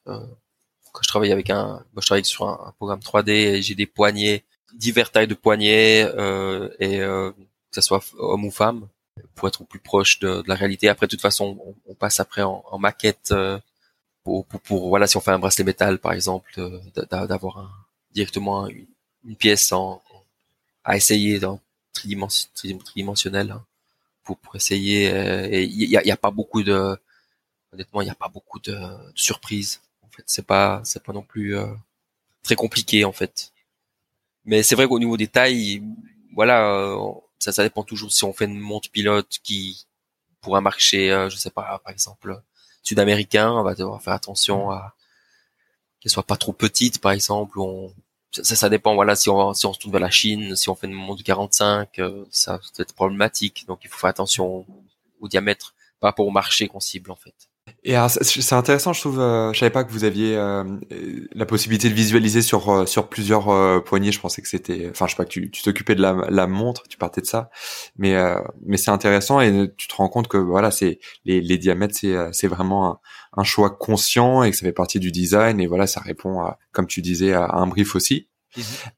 quand 0.93 1.03
je 1.03 1.09
travaille 1.09 1.33
avec 1.33 1.51
un, 1.51 1.85
je 1.97 2.07
travaille 2.07 2.25
sur 2.25 2.49
un, 2.49 2.73
programme 2.77 3.01
3D 3.01 3.31
et 3.31 3.63
j'ai 3.63 3.75
des 3.75 3.87
poignées, 3.87 4.45
divers 4.75 5.11
tailles 5.11 5.27
de 5.27 5.35
poignées 5.35 6.03
euh, 6.03 6.69
et 6.79 7.01
euh, 7.01 7.31
que 7.33 7.75
ce 7.75 7.81
soit 7.81 8.03
homme 8.19 8.45
ou 8.45 8.51
femme 8.51 8.89
pour 9.35 9.49
être 9.49 9.65
plus 9.65 9.81
proche 9.81 10.19
de, 10.21 10.43
la 10.47 10.55
réalité. 10.55 10.89
Après, 10.89 11.07
de 11.07 11.11
toute 11.11 11.21
façon, 11.21 11.59
on, 11.87 11.95
passe 11.95 12.21
après 12.21 12.43
en, 12.43 12.79
maquette 12.79 13.31
euh, 13.33 13.59
pour, 14.25 14.47
pour, 14.47 14.61
pour, 14.61 14.89
voilà, 14.89 15.07
si 15.07 15.17
on 15.17 15.21
fait 15.21 15.31
un 15.31 15.39
bracelet 15.39 15.65
métal 15.65 15.99
par 15.99 16.13
exemple, 16.13 16.61
d'avoir 17.11 17.87
directement 18.13 18.67
une, 18.69 19.37
pièce 19.37 19.73
en, 19.73 20.03
à 20.85 20.97
essayer 20.97 21.39
dans 21.39 21.61
tridimensionnel 21.93 23.51
hein, 23.53 23.65
pour, 24.25 24.39
essayer. 24.55 25.11
Euh, 25.11 25.49
et 25.51 25.65
il 25.65 25.91
y 25.91 25.97
a, 25.97 26.05
y 26.05 26.11
a, 26.11 26.17
pas 26.17 26.31
beaucoup 26.31 26.63
de, 26.63 26.97
honnêtement, 27.73 28.03
il 28.03 28.07
n'y 28.07 28.11
a 28.11 28.17
pas 28.17 28.29
beaucoup 28.29 28.61
de 28.61 28.77
surprises 29.15 29.81
fait, 30.13 30.25
c'est 30.27 30.47
pas 30.47 30.81
c'est 30.85 31.03
pas 31.03 31.13
non 31.13 31.23
plus 31.23 31.57
euh, 31.57 31.67
très 32.43 32.57
compliqué 32.57 33.05
en 33.05 33.13
fait. 33.13 33.53
Mais 34.45 34.63
c'est 34.63 34.75
vrai 34.75 34.89
qu'au 34.89 34.99
niveau 34.99 35.17
des 35.17 35.29
tailles, 35.29 35.83
voilà, 36.35 36.67
euh, 36.69 37.13
ça 37.39 37.53
ça 37.53 37.63
dépend 37.63 37.85
toujours 37.85 38.13
si 38.13 38.25
on 38.25 38.33
fait 38.33 38.47
une 38.47 38.59
montre 38.61 38.91
pilote 38.91 39.39
qui 39.43 39.87
pour 40.41 40.57
un 40.57 40.61
marché, 40.61 41.13
euh, 41.13 41.31
je 41.31 41.37
sais 41.37 41.51
pas, 41.51 41.81
par 41.85 41.93
exemple 41.93 42.43
sud-américain, 42.83 43.53
on 43.53 43.63
va 43.63 43.75
devoir 43.75 44.03
faire 44.03 44.15
attention 44.15 44.71
à 44.73 44.95
qu'elle 46.01 46.11
soit 46.13 46.25
pas 46.25 46.37
trop 46.37 46.53
petite, 46.53 47.01
par 47.01 47.13
exemple. 47.13 47.61
On, 47.61 47.93
ça, 48.33 48.57
ça 48.57 48.69
dépend. 48.69 48.95
Voilà, 48.95 49.17
si 49.17 49.31
on 49.31 49.55
si 49.55 49.67
on 49.67 49.73
se 49.73 49.79
tourne 49.79 49.93
vers 49.93 50.01
la 50.01 50.11
Chine, 50.11 50.57
si 50.57 50.69
on 50.69 50.75
fait 50.75 50.89
une 50.89 50.95
montre 50.95 51.19
de 51.21 51.25
45, 51.25 52.01
ça 52.31 52.59
peut 52.59 52.83
être 52.83 52.95
problématique. 52.95 53.67
Donc 53.69 53.81
il 53.85 53.91
faut 53.91 53.99
faire 53.99 54.11
attention 54.11 54.67
au 55.21 55.29
diamètre 55.29 55.75
par 56.01 56.11
rapport 56.11 56.27
au 56.27 56.31
marché 56.31 56.69
qu'on 56.69 56.81
cible 56.81 57.11
en 57.13 57.17
fait. 57.17 57.35
Et 57.85 57.97
c'est 58.13 58.55
intéressant, 58.55 58.93
je 58.93 59.01
trouve. 59.01 59.19
Euh, 59.19 59.53
je 59.53 59.59
savais 59.59 59.71
pas 59.71 59.83
que 59.83 59.91
vous 59.91 60.05
aviez 60.05 60.37
euh, 60.37 60.63
la 61.35 61.47
possibilité 61.47 61.89
de 61.89 61.95
visualiser 61.95 62.41
sur 62.41 62.71
euh, 62.71 62.87
sur 62.87 63.09
plusieurs 63.09 63.49
euh, 63.49 63.81
poignées. 63.81 64.13
Je 64.13 64.21
pensais 64.21 64.41
que 64.41 64.49
c'était, 64.49 64.89
enfin, 64.89 65.09
je 65.09 65.13
sais 65.13 65.17
pas 65.17 65.25
que 65.25 65.31
tu 65.31 65.51
t'occupais 65.51 65.97
de 65.97 66.01
la, 66.01 66.13
la 66.31 66.47
montre, 66.47 66.85
tu 66.89 66.97
partais 66.97 67.21
de 67.21 67.27
ça, 67.27 67.51
mais 67.97 68.15
mais 68.65 68.77
c'est 68.77 68.93
intéressant 68.93 69.41
et 69.41 69.73
tu 69.77 69.89
te 69.89 69.97
rends 69.97 70.09
compte 70.09 70.29
que 70.29 70.37
voilà, 70.37 70.71
c'est 70.71 71.01
les, 71.25 71.41
les 71.41 71.59
diamètres, 71.59 71.97
c'est 71.99 72.15
c'est 72.33 72.47
vraiment 72.47 72.87
un, 72.89 73.01
un, 73.37 73.43
choix 73.43 73.71
conscient 73.71 74.45
et 74.45 74.53
que 74.53 74.57
ça 74.57 74.65
fait 74.65 74.73
partie 74.73 75.01
du 75.01 75.11
design 75.11 75.61
et 75.61 75.67
voilà, 75.67 75.89
ça 75.89 76.01
répond 76.01 76.41
à, 76.41 76.59
comme 76.71 76.87
tu 76.87 77.03
disais, 77.03 77.33
à 77.33 77.51
un 77.55 77.67
brief 77.67 77.97
aussi. 77.97 78.29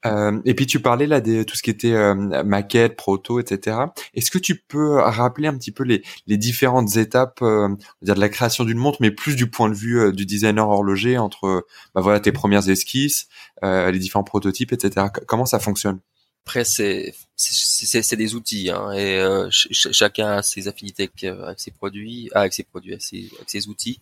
Euh, 0.07 0.41
et 0.45 0.55
puis 0.55 0.67
tu 0.67 0.81
parlais 0.81 1.07
là 1.07 1.21
de 1.21 1.43
tout 1.43 1.57
ce 1.57 1.63
qui 1.63 1.71
était 1.71 1.93
euh, 1.93 2.15
maquette, 2.15 2.97
proto, 2.97 3.41
etc. 3.41 3.79
Est-ce 4.15 4.31
que 4.31 4.39
tu 4.39 4.57
peux 4.57 4.99
rappeler 4.99 5.49
un 5.49 5.57
petit 5.57 5.73
peu 5.73 5.85
les, 5.85 6.03
les 6.27 6.37
différentes 6.37 6.97
étapes, 6.97 7.41
euh, 7.43 7.69
dire 8.03 8.15
de 8.15 8.21
la 8.21 8.29
création 8.29 8.65
d'une 8.65 8.79
montre, 8.79 8.99
mais 9.01 9.11
plus 9.11 9.37
du 9.37 9.49
point 9.49 9.69
de 9.69 9.75
vue 9.75 10.13
du 10.13 10.27
designer 10.27 10.69
horloger 10.69 11.19
entre 11.19 11.67
bah 11.95 12.01
voilà 12.01 12.21
tes 12.21 12.33
premières 12.33 12.69
esquisses, 12.69 13.29
les 13.63 13.99
différents 13.99 14.25
prototypes, 14.25 14.73
etc. 14.73 15.07
comment 15.27 15.47
ça 15.47 15.59
fonctionne? 15.59 16.01
Après 16.47 16.65
c'est 16.65 17.15
c'est 17.37 18.17
des 18.17 18.35
outils 18.35 18.71
hein, 18.71 18.93
et 18.93 19.23
chacun 19.51 20.39
a 20.39 20.43
ses 20.43 20.69
affinités 20.69 21.11
avec, 21.23 21.61
ses 21.61 21.71
produits, 21.71 22.31
avec 22.35 22.53
ses 22.53 22.65
produits, 22.65 22.93
avec 22.93 23.03
ses, 23.03 23.31
avec 23.37 23.51
ses 23.51 23.69
outils. 23.69 24.01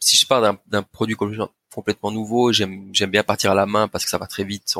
Si 0.00 0.16
je 0.16 0.26
parle 0.26 0.58
d'un 0.66 0.82
produit 0.82 1.16
complètement 1.70 2.10
nouveau. 2.10 2.52
J'aime 2.52 2.92
bien 2.92 3.22
partir 3.22 3.52
à 3.52 3.54
la 3.54 3.66
main 3.66 3.88
parce 3.88 4.04
que 4.04 4.10
ça 4.10 4.18
va 4.18 4.26
très 4.26 4.44
vite. 4.44 4.74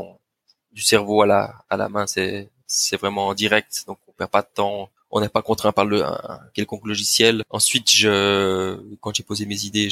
du 0.73 0.83
cerveau 0.83 1.23
à 1.23 1.27
la 1.27 1.55
à 1.69 1.77
la 1.77 1.89
main, 1.89 2.07
c'est 2.07 2.97
vraiment 2.97 3.35
direct, 3.35 3.85
donc 3.87 3.99
on 4.09 4.13
perd 4.13 4.31
pas 4.31 4.43
de 4.43 4.49
temps. 4.53 4.91
On 5.13 5.21
n'est 5.21 5.29
pas 5.29 5.43
contraint 5.43 5.73
par 5.73 5.85
le 5.87 6.05
un, 6.05 6.41
quelconque 6.55 6.87
logiciel. 6.87 7.43
Ensuite, 7.51 7.91
je 7.91 8.79
quand 9.01 9.15
j'ai 9.15 9.25
posé 9.25 9.45
mes 9.47 9.65
idées, 9.65 9.89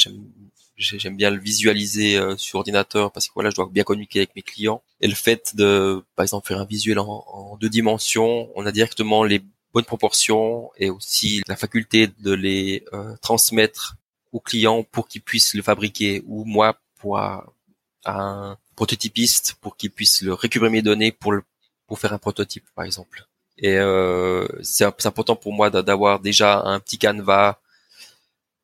j'aime 0.79 1.17
bien 1.17 1.31
le 1.31 1.41
visualiser 1.41 2.17
euh, 2.17 2.37
sur 2.37 2.61
ordinateur 2.61 3.11
parce 3.11 3.27
que 3.27 3.35
voilà, 3.35 3.51
je 3.51 3.57
dois 3.57 3.69
bien 3.71 3.83
communiquer 3.85 4.21
avec 4.21 4.37
mes 4.37 4.43
clients. 4.43 4.83
Et 5.01 5.09
le 5.09 5.14
fait 5.14 5.57
de, 5.57 6.05
par 6.14 6.23
exemple, 6.23 6.47
faire 6.47 6.61
un 6.61 6.64
visuel 6.64 6.99
en, 7.01 7.57
deux 7.61 7.69
dimensions, 7.69 8.51
on 8.55 8.64
a 8.64 8.73
directement 8.73 9.25
les 9.25 9.43
bonnes 9.75 9.85
proportions 9.85 10.71
et 10.77 10.88
aussi 10.91 11.43
la 11.49 11.57
faculté 11.57 12.09
de 12.21 12.33
les 12.33 12.85
euh, 12.93 13.17
transmettre 13.21 13.97
aux 14.33 14.41
clients 14.41 14.83
pour 14.83 15.09
qu'ils 15.09 15.23
puissent 15.23 15.55
le 15.55 15.62
fabriquer 15.62 16.23
ou 16.27 16.45
moi 16.45 16.79
pour 16.99 17.19
un 17.19 18.57
prototypiste 18.79 19.57
pour 19.61 19.77
qu'il 19.77 19.91
puisse 19.91 20.23
le 20.23 20.33
récupérer 20.35 20.71
mes 20.71 20.83
données 20.83 21.11
pour 21.11 21.33
le, 21.33 21.43
pour 21.88 21.99
faire 21.99 22.12
un 22.12 22.19
prototype 22.19 22.67
par 22.77 22.85
exemple. 22.85 23.27
Et 23.59 23.77
euh, 23.77 24.47
c'est 24.62 24.85
important 24.85 25.35
pour 25.35 25.53
moi 25.53 25.69
d'avoir 25.71 26.21
déjà 26.21 26.61
un 26.62 26.79
petit 26.79 26.99
canevas 26.99 27.59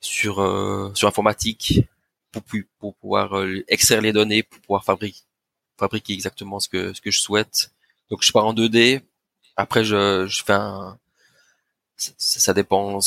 sur 0.01 0.41
euh, 0.41 0.93
sur 0.95 1.09
informatique 1.09 1.81
pour, 2.31 2.43
pour 2.79 2.95
pouvoir 2.95 3.37
euh, 3.37 3.65
extraire 3.67 4.03
les 4.03 4.13
données 4.13 4.45
pour 4.45 4.61
pouvoir 4.61 4.85
fabriquer 4.85 5.23
fabriquer 5.77 6.13
exactement 6.13 6.61
ce 6.61 6.69
que 6.69 6.93
ce 6.93 7.01
que 7.01 7.11
je 7.11 7.21
souhaite. 7.21 7.73
Donc 8.09 8.23
je 8.23 8.31
pars 8.31 8.47
en 8.47 8.55
2D. 8.55 9.03
Après 9.57 9.85
je 9.85 10.27
je 10.29 10.45
fais 10.45 10.53
un 10.53 10.97
ça, 11.97 12.13
ça 12.19 12.55
dépend 12.55 13.01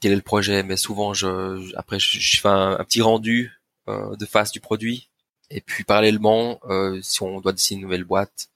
quel 0.00 0.12
est 0.12 0.16
le 0.16 0.22
projet, 0.22 0.62
mais 0.62 0.76
souvent 0.76 1.14
je 1.14 1.74
après 1.76 1.98
je, 1.98 2.18
je 2.18 2.40
fais 2.40 2.48
un, 2.48 2.76
petit 2.84 3.02
rendu 3.02 3.60
euh, 3.88 4.16
de 4.16 4.26
face 4.26 4.52
du 4.52 4.60
produit. 4.60 5.08
Et 5.50 5.60
puis 5.60 5.84
parallèlement, 5.84 6.60
euh, 6.68 7.00
si 7.02 7.22
on 7.22 7.40
doit 7.40 7.52
dessiner 7.52 7.78
une 7.78 7.84
nouvelle 7.84 8.04
boîte, 8.04 8.50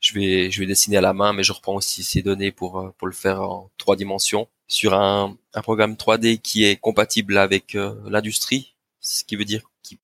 je 0.00 0.14
vais 0.14 0.50
je 0.50 0.60
vais 0.60 0.66
dessiner 0.66 0.98
à 0.98 1.00
la 1.00 1.12
main, 1.14 1.32
mais 1.32 1.42
je 1.44 1.52
reprends 1.52 1.76
aussi 1.76 2.02
ces 2.04 2.22
données 2.22 2.52
pour 2.52 2.78
euh, 2.80 2.94
pour 2.98 3.08
le 3.08 3.14
faire 3.14 3.42
en 3.42 3.70
trois 3.78 3.96
dimensions 3.96 4.48
sur 4.68 4.94
un, 4.94 5.36
un 5.54 5.62
programme 5.62 5.94
3D 5.94 6.38
qui 6.40 6.64
est 6.64 6.76
compatible 6.76 7.38
avec 7.38 7.74
l'industrie, 8.04 8.74
ce 9.00 9.24
qui 9.24 9.36
veut 9.36 9.46
dire 9.46 9.62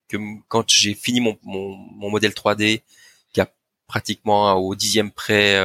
que 0.09 0.17
quand 0.47 0.67
j'ai 0.69 0.95
fini 0.95 1.19
mon, 1.19 1.37
mon, 1.43 1.75
mon, 1.75 2.09
modèle 2.09 2.31
3D, 2.31 2.81
qui 3.31 3.41
a 3.41 3.53
pratiquement 3.87 4.53
au 4.55 4.73
dixième 4.75 5.11
près 5.11 5.63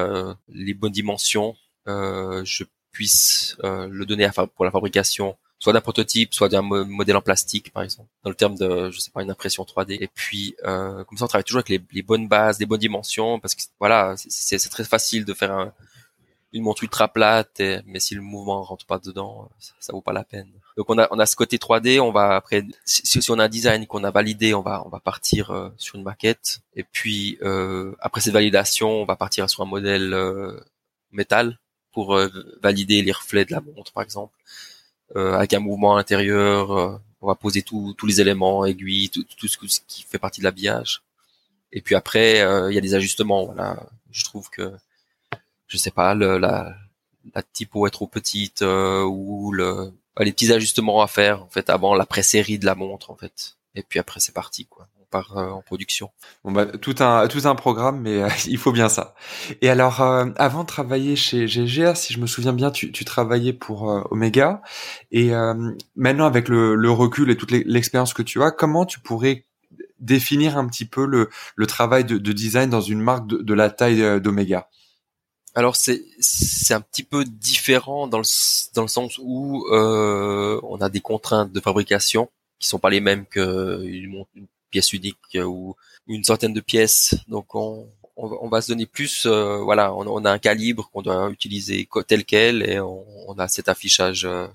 les 0.48 0.74
bonnes 0.74 0.92
dimensions, 0.92 1.56
je 1.86 2.64
puisse 2.92 3.56
le 3.62 4.04
donner 4.04 4.24
à, 4.24 4.32
pour 4.32 4.64
la 4.64 4.70
fabrication 4.70 5.36
soit 5.60 5.74
d'un 5.74 5.82
prototype, 5.82 6.32
soit 6.34 6.48
d'un 6.48 6.62
modèle 6.62 7.16
en 7.16 7.20
plastique, 7.20 7.70
par 7.70 7.82
exemple, 7.82 8.08
dans 8.24 8.30
le 8.30 8.34
terme 8.34 8.56
de, 8.56 8.90
je 8.90 8.98
sais 8.98 9.10
pas, 9.10 9.22
une 9.22 9.30
impression 9.30 9.62
3D. 9.62 9.98
Et 10.00 10.08
puis, 10.08 10.56
euh, 10.64 11.04
comme 11.04 11.18
ça, 11.18 11.26
on 11.26 11.28
travaille 11.28 11.44
toujours 11.44 11.62
avec 11.64 11.82
les, 11.92 12.02
bonnes 12.02 12.26
bases, 12.26 12.58
les 12.58 12.66
bonnes 12.66 12.80
dimensions, 12.80 13.38
parce 13.38 13.54
que 13.54 13.62
voilà, 13.78 14.14
c'est 14.16 14.58
très 14.70 14.84
facile 14.84 15.26
de 15.26 15.34
faire 15.34 15.52
un, 15.52 15.74
une 16.54 16.62
montre 16.62 16.82
ultra 16.82 17.08
plate, 17.08 17.60
mais 17.84 18.00
si 18.00 18.14
le 18.14 18.22
mouvement 18.22 18.62
rentre 18.62 18.86
pas 18.86 18.98
dedans, 18.98 19.50
ça, 19.58 19.74
ça, 19.80 19.92
vaut 19.92 20.00
pas 20.00 20.14
la 20.14 20.24
peine. 20.24 20.48
Donc 20.78 20.88
on 20.88 20.96
a, 20.96 21.06
on 21.10 21.18
a 21.18 21.26
ce 21.26 21.36
côté 21.36 21.58
3D, 21.58 22.00
on 22.00 22.10
va 22.10 22.36
après, 22.36 22.64
si, 22.86 23.20
si 23.20 23.30
on 23.30 23.38
a 23.38 23.44
un 23.44 23.48
design 23.48 23.86
qu'on 23.86 24.02
a 24.02 24.10
validé, 24.10 24.54
on 24.54 24.62
va, 24.62 24.82
on 24.86 24.88
va 24.88 24.98
partir 24.98 25.50
euh, 25.50 25.68
sur 25.76 25.96
une 25.96 26.04
maquette. 26.04 26.62
Et 26.74 26.84
puis 26.84 27.38
euh, 27.42 27.94
après 28.00 28.22
cette 28.22 28.32
validation, 28.32 29.02
on 29.02 29.04
va 29.04 29.16
partir 29.16 29.48
sur 29.50 29.62
un 29.62 29.66
modèle 29.66 30.14
euh, 30.14 30.58
métal 31.12 31.58
pour 31.92 32.16
euh, 32.16 32.28
valider 32.62 33.02
les 33.02 33.12
reflets 33.12 33.44
de 33.44 33.52
la 33.52 33.60
montre, 33.60 33.92
par 33.92 34.02
exemple 34.02 34.34
avec 35.16 35.52
un 35.54 35.58
mouvement 35.58 35.96
intérieur. 35.96 37.00
on 37.20 37.26
va 37.26 37.34
poser 37.34 37.62
tous 37.62 38.06
les 38.06 38.20
éléments, 38.20 38.64
aiguilles, 38.64 39.10
tout, 39.10 39.24
tout, 39.36 39.48
ce 39.48 39.80
qui 39.88 40.04
fait 40.04 40.18
partie 40.18 40.40
de 40.40 40.44
l'habillage. 40.44 41.02
Et 41.72 41.80
puis 41.80 41.96
après, 41.96 42.36
il 42.70 42.72
y 42.72 42.78
a 42.78 42.80
des 42.80 42.94
ajustements. 42.94 43.46
Voilà, 43.46 43.88
je 44.12 44.22
trouve 44.22 44.48
que 44.50 44.72
je 45.66 45.76
sais 45.76 45.90
pas, 45.90 46.14
la, 46.14 46.38
la 46.38 47.42
typo 47.52 47.88
est 47.88 47.90
trop 47.90 48.06
petite 48.06 48.62
ou 48.62 49.50
le, 49.52 49.92
les 50.18 50.32
petits 50.32 50.52
ajustements 50.52 51.02
à 51.02 51.06
faire 51.06 51.42
en 51.42 51.48
fait 51.48 51.70
avant 51.70 51.94
la 51.94 52.06
pré-série 52.06 52.58
de 52.58 52.66
la 52.66 52.74
montre 52.74 53.10
en 53.10 53.16
fait. 53.16 53.56
Et 53.74 53.82
puis 53.82 53.98
après 53.98 54.20
c'est 54.20 54.32
parti 54.32 54.66
quoi 54.66 54.88
part 55.10 55.36
euh, 55.36 55.50
en 55.50 55.62
production. 55.62 56.10
Bon 56.44 56.52
bah 56.52 56.66
tout 56.66 56.94
un 57.00 57.26
tout 57.28 57.42
un 57.44 57.54
programme, 57.54 58.00
mais 58.00 58.22
euh, 58.22 58.28
il 58.46 58.58
faut 58.58 58.72
bien 58.72 58.88
ça. 58.88 59.14
Et 59.60 59.68
alors 59.68 60.00
euh, 60.00 60.26
avant 60.36 60.62
de 60.62 60.68
travailler 60.68 61.16
chez 61.16 61.46
GGR, 61.46 61.96
si 61.96 62.12
je 62.12 62.20
me 62.20 62.26
souviens 62.26 62.52
bien, 62.52 62.70
tu, 62.70 62.92
tu 62.92 63.04
travaillais 63.04 63.52
pour 63.52 63.82
Omega. 64.10 64.62
Et 65.10 65.32
maintenant 65.96 66.26
avec 66.26 66.48
le, 66.48 66.74
le, 66.74 66.90
recul 66.90 67.30
et 67.30 67.36
toute 67.36 67.50
l'expérience 67.50 68.14
que 68.14 68.22
tu 68.22 68.42
as, 68.42 68.50
comment 68.50 68.84
tu 68.86 69.00
pourrais 69.00 69.44
définir 69.98 70.56
un 70.56 70.66
petit 70.66 70.84
peu 70.84 71.04
le, 71.04 71.28
le 71.56 71.66
travail 71.66 72.04
de, 72.04 72.16
de 72.18 72.32
design 72.32 72.70
dans 72.70 72.80
une 72.80 73.00
marque 73.00 73.26
de, 73.26 73.38
de 73.38 73.54
la 73.54 73.70
taille 73.70 74.20
d'Omega? 74.20 74.68
Alors 75.54 75.74
c'est 75.76 76.04
c'est 76.20 76.74
un 76.74 76.80
petit 76.80 77.02
peu 77.02 77.24
différent 77.24 78.06
dans 78.06 78.18
le 78.18 78.74
dans 78.74 78.82
le 78.82 78.88
sens 78.88 79.18
où 79.20 79.66
euh, 79.72 80.60
on 80.62 80.80
a 80.80 80.88
des 80.88 81.00
contraintes 81.00 81.52
de 81.52 81.60
fabrication 81.60 82.30
qui 82.60 82.68
sont 82.68 82.78
pas 82.78 82.90
les 82.90 83.00
mêmes 83.00 83.26
que 83.26 83.82
une, 83.84 84.24
pièce 84.70 84.92
unique 84.92 85.16
euh, 85.36 85.44
ou 85.44 85.76
une 86.06 86.24
centaine 86.24 86.52
de 86.54 86.60
pièces. 86.60 87.14
Donc 87.28 87.54
on, 87.54 87.88
on, 88.16 88.48
va 88.48 88.60
se 88.60 88.68
donner 88.72 88.86
plus, 88.86 89.26
euh, 89.26 89.58
voilà, 89.58 89.94
on, 89.94 90.24
a 90.24 90.30
un 90.30 90.38
calibre 90.38 90.90
qu'on 90.90 91.02
doit 91.02 91.30
utiliser 91.30 91.88
tel 92.06 92.24
quel 92.24 92.62
et 92.68 92.80
on, 92.80 93.38
a 93.38 93.48
cet 93.48 93.68
affichage 93.68 94.24
euh, 94.24 94.46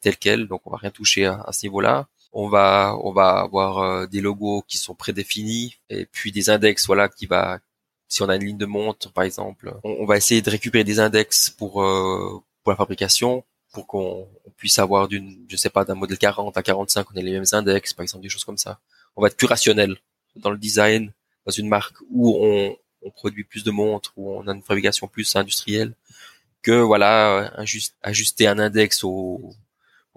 tel 0.00 0.16
quel. 0.16 0.46
Donc 0.46 0.62
on 0.66 0.70
va 0.70 0.78
rien 0.78 0.90
toucher 0.90 1.26
à, 1.26 1.50
ce 1.52 1.66
niveau-là. 1.66 2.08
On 2.32 2.48
va 2.48 2.96
on 3.02 3.12
va 3.12 3.40
avoir 3.40 4.08
des 4.08 4.20
logos 4.20 4.62
qui 4.66 4.78
sont 4.78 4.94
prédéfinis 4.94 5.76
et 5.88 6.06
puis 6.06 6.32
des 6.32 6.50
index, 6.50 6.86
voilà, 6.86 7.08
qui 7.08 7.26
va 7.26 7.60
si 8.08 8.22
on 8.22 8.28
a 8.28 8.36
une 8.36 8.44
ligne 8.44 8.58
de 8.58 8.66
montre 8.66 9.12
par 9.12 9.24
exemple, 9.24 9.74
on, 9.84 10.04
va 10.06 10.16
essayer 10.16 10.42
de 10.42 10.50
récupérer 10.50 10.84
des 10.84 11.00
index 11.00 11.50
pour 11.50 11.74
pour 12.62 12.72
la 12.72 12.76
fabrication 12.76 13.44
pour 13.72 13.86
qu'on 13.86 14.28
puisse 14.56 14.78
avoir 14.78 15.08
d'une, 15.08 15.44
je 15.48 15.56
sais 15.56 15.68
pas, 15.68 15.84
d'un 15.84 15.94
modèle 15.96 16.16
40 16.16 16.56
à 16.56 16.62
45, 16.62 17.06
on 17.10 17.16
ait 17.16 17.22
les 17.22 17.32
mêmes 17.32 17.44
index, 17.52 17.92
par 17.92 18.04
exemple, 18.04 18.22
des 18.22 18.28
choses 18.28 18.44
comme 18.44 18.56
ça 18.56 18.80
on 19.16 19.22
va 19.22 19.28
être 19.28 19.36
plus 19.36 19.46
rationnel 19.46 19.96
dans 20.36 20.50
le 20.50 20.58
design 20.58 21.12
dans 21.46 21.52
une 21.52 21.68
marque 21.68 21.96
où 22.10 22.36
on, 22.40 22.76
produit 23.16 23.44
plus 23.44 23.64
de 23.64 23.70
montres, 23.70 24.14
où 24.16 24.32
on 24.32 24.48
a 24.48 24.54
une 24.54 24.62
fabrication 24.62 25.06
plus 25.08 25.36
industrielle, 25.36 25.92
que 26.62 26.72
voilà 26.72 27.52
ajuster 28.02 28.46
un 28.46 28.58
index 28.58 29.04
au, 29.04 29.54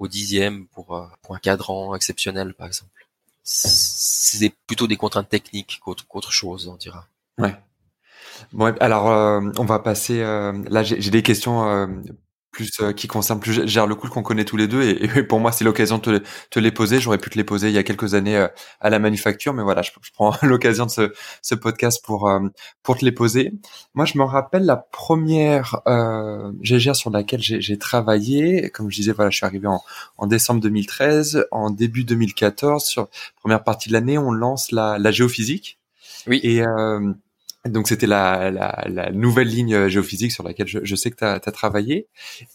dixième 0.04 0.68
pour, 0.68 0.96
euh, 0.96 1.06
pour 1.22 1.36
un 1.36 1.40
cadran 1.40 1.94
exceptionnel 1.96 2.54
par 2.54 2.68
exemple. 2.68 3.06
C'est 3.44 4.54
plutôt 4.68 4.88
des 4.88 4.96
contraintes 4.96 5.30
techniques 5.30 5.82
qu'autre 5.82 6.32
chose, 6.32 6.68
on 6.68 6.76
dira. 6.76 7.08
Ouais. 7.38 7.56
Bon, 8.54 8.74
alors 8.80 9.12
euh, 9.12 9.42
on 9.58 9.66
va 9.66 9.80
passer. 9.80 10.22
Euh, 10.22 10.54
là, 10.70 10.84
j'ai 10.84 11.12
des 11.12 11.24
questions 11.24 12.04
plus 12.58 12.72
euh, 12.82 12.92
qui 12.92 13.08
concerne 13.08 13.40
plus 13.40 13.68
gère 13.68 13.86
le 13.86 13.94
cool 13.94 14.10
qu'on 14.10 14.24
connaît 14.24 14.44
tous 14.44 14.58
les 14.58 14.68
deux 14.68 14.82
et, 14.82 15.24
pour 15.30 15.40
moi 15.40 15.52
c'est 15.52 15.64
l'occasion 15.64 16.00
de 16.00 16.24
te, 16.50 16.60
les 16.60 16.72
poser. 16.72 17.00
J'aurais 17.00 17.20
pu 17.20 17.30
te 17.30 17.38
les 17.38 17.44
poser 17.44 17.68
il 17.68 17.76
y 17.76 17.78
a 17.78 17.84
quelques 17.84 18.16
années 18.16 18.36
euh, 18.36 18.48
à 18.82 18.90
la 18.90 18.98
manufacture 18.98 19.54
mais 19.54 19.62
voilà 19.62 19.84
je, 19.84 19.92
prends 20.16 20.34
l'occasion 20.42 20.88
de 20.88 20.92
ce, 20.92 21.14
ce, 21.44 21.54
podcast 21.54 22.04
pour 22.04 22.28
euh, 22.28 22.40
pour 22.82 22.98
te 22.98 23.06
les 23.06 23.12
poser. 23.12 23.54
Moi 23.94 24.06
je 24.06 24.18
me 24.18 24.24
rappelle 24.24 24.66
la 24.66 24.76
première 24.76 25.82
euh, 25.88 26.52
GGR 26.64 26.96
sur 26.96 27.12
laquelle 27.12 27.42
j'ai 27.44 27.78
travaillé. 27.78 28.72
Comme 28.72 28.90
je 28.90 28.96
disais 28.96 29.12
voilà 29.12 29.30
je 29.30 29.38
suis 29.38 29.46
arrivé 29.46 29.68
en, 29.68 29.84
en 30.18 30.26
décembre 30.26 30.60
2013 30.62 31.46
en 31.52 31.70
début 31.70 32.06
2014 32.06 32.84
sur 32.84 33.08
première 33.40 33.64
partie 33.64 33.90
de 33.90 33.94
l'année 33.94 34.18
on 34.18 34.32
lance 34.32 34.72
la, 34.72 34.98
la 34.98 35.12
géophysique. 35.12 35.78
Oui. 36.26 36.40
Et 36.44 36.64
donc 37.68 37.88
c'était 37.88 38.08
la, 38.08 38.52
la, 38.52 38.84
la, 38.88 39.12
nouvelle 39.12 39.48
ligne 39.48 39.88
géophysique 39.88 40.32
sur 40.32 40.44
laquelle 40.44 40.68
je, 40.68 40.80
je 40.84 40.96
sais 40.96 41.12
que 41.12 41.16
tu 41.16 41.24
as, 41.26 41.40
travaillé. 41.52 42.08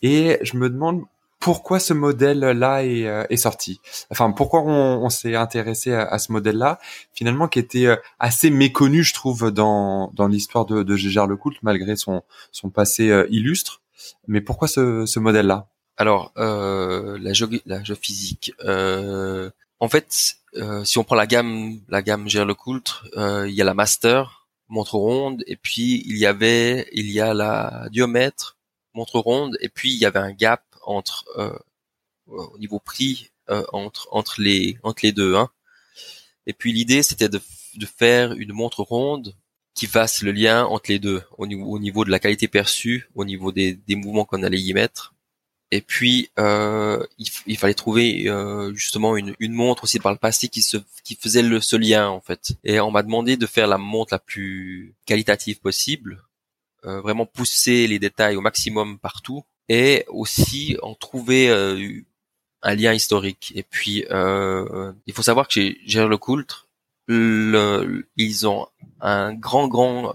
Et 0.03 0.38
je 0.42 0.57
me 0.57 0.70
demande 0.70 1.03
pourquoi 1.42 1.81
ce 1.81 1.92
modèle-là 1.92 2.85
est, 2.85 3.05
euh, 3.05 3.25
est, 3.29 3.37
sorti. 3.37 3.81
Enfin, 4.11 4.31
pourquoi 4.31 4.62
on, 4.62 5.05
on 5.05 5.11
s'est 5.11 5.35
intéressé 5.35 5.92
à, 5.92 6.16
ce 6.18 6.31
modèle-là, 6.31 6.79
finalement, 7.12 7.48
qui 7.48 7.59
était 7.59 7.87
euh, 7.87 7.96
assez 8.20 8.48
méconnu, 8.48 9.03
je 9.03 9.12
trouve, 9.12 9.51
dans, 9.51 10.12
dans 10.14 10.29
l'histoire 10.29 10.66
de, 10.66 10.85
de 10.85 10.96
Gégère 10.96 11.27
Lecoult, 11.27 11.57
malgré 11.62 11.96
son, 11.96 12.22
son 12.53 12.70
passé 12.70 13.11
euh, 13.11 13.27
illustre. 13.29 13.83
Mais 14.29 14.40
pourquoi 14.40 14.68
ce, 14.68 15.05
ce 15.05 15.18
modèle-là? 15.18 15.66
Alors, 15.96 16.33
euh, 16.38 17.18
la, 17.20 17.83
géophysique. 17.83 18.53
Euh, 18.64 19.51
en 19.81 19.88
fait, 19.88 20.37
si 20.85 20.98
on 20.98 21.03
prend 21.03 21.16
la 21.16 21.27
gamme, 21.27 21.81
la 21.88 22.03
gamme 22.03 22.29
Gégère 22.29 22.46
Lecoult, 22.46 23.03
il 23.16 23.51
y 23.51 23.61
a 23.61 23.64
la 23.64 23.75
Master, 23.75 24.41
montre 24.72 24.96
ronde, 24.96 25.44
et 25.46 25.56
puis 25.56 26.02
il 26.06 26.16
y 26.16 26.26
avait, 26.26 26.88
il 26.92 27.11
y 27.11 27.20
a 27.20 27.35
la 27.35 27.88
diomètre, 27.92 28.58
montre 28.94 29.20
ronde, 29.20 29.56
et 29.61 29.68
puis 29.68 29.92
il 29.92 29.98
y 29.98 30.06
avait 30.06 30.18
un 30.18 30.32
gap 30.32 30.64
entre 30.82 31.26
euh, 31.37 31.56
au 32.26 32.58
niveau 32.58 32.80
prix 32.80 33.30
euh, 33.50 33.64
entre 33.72 34.08
entre 34.11 34.40
les 34.40 34.78
entre 34.82 35.00
les 35.04 35.12
deux. 35.12 35.37
Hein. 35.37 35.50
Et 36.46 36.54
puis 36.54 36.72
l'idée 36.72 37.02
c'était 37.02 37.28
de, 37.28 37.40
de 37.74 37.87
faire 37.87 38.32
une 38.32 38.52
montre 38.52 38.82
ronde 38.82 39.37
qui 39.74 39.87
fasse 39.87 40.22
le 40.22 40.32
lien 40.32 40.64
entre 40.64 40.90
les 40.90 40.98
deux 40.98 41.22
au 41.38 41.46
niveau, 41.46 41.66
au 41.66 41.78
niveau 41.78 42.04
de 42.04 42.11
la 42.11 42.18
qualité 42.18 42.48
perçue, 42.48 43.08
au 43.14 43.24
niveau 43.24 43.52
des, 43.52 43.74
des 43.74 43.96
mouvements 43.96 44.24
qu'on 44.24 44.42
allait 44.42 44.61
y 44.61 44.74
mettre, 44.74 45.12
et 45.74 45.80
puis, 45.80 46.28
euh, 46.38 47.02
il, 47.46 47.56
fallait 47.56 47.72
trouver 47.72 48.28
euh, 48.28 48.74
justement 48.74 49.16
une, 49.16 49.35
une, 49.38 49.54
montre 49.54 49.85
aussi 49.85 49.98
par 50.00 50.12
le 50.12 50.18
passé 50.18 50.48
qui, 50.48 50.61
se, 50.61 50.76
qui 51.02 51.14
faisait 51.14 51.40
le, 51.40 51.62
ce 51.62 51.76
lien 51.76 52.11
en 52.11 52.20
fait. 52.20 52.52
Et 52.62 52.78
on 52.78 52.90
m'a 52.90 53.02
demandé 53.02 53.38
de 53.38 53.46
faire 53.46 53.66
la 53.66 53.78
montre 53.78 54.12
la 54.12 54.18
plus 54.18 54.94
qualitative 55.06 55.61
possible, 55.61 56.24
euh, 56.85 57.00
vraiment 57.00 57.24
pousser 57.24 57.87
les 57.87 57.98
détails 57.98 58.37
au 58.37 58.42
maximum 58.42 58.98
partout, 58.98 59.44
et 59.70 60.04
aussi 60.08 60.76
en 60.82 60.94
trouver 60.94 61.48
euh, 61.48 62.02
un 62.61 62.74
lien 62.74 62.92
historique. 62.92 63.52
Et 63.54 63.62
puis, 63.62 64.04
euh, 64.11 64.92
il 65.06 65.14
faut 65.14 65.22
savoir 65.22 65.48
que 65.48 65.54
chez 65.54 65.80
Gérard 65.87 66.11
Lecoultre, 66.11 66.68
le, 67.06 68.06
ils 68.18 68.46
ont 68.46 68.66
un 69.00 69.32
grand, 69.32 69.68
grand 69.68 70.12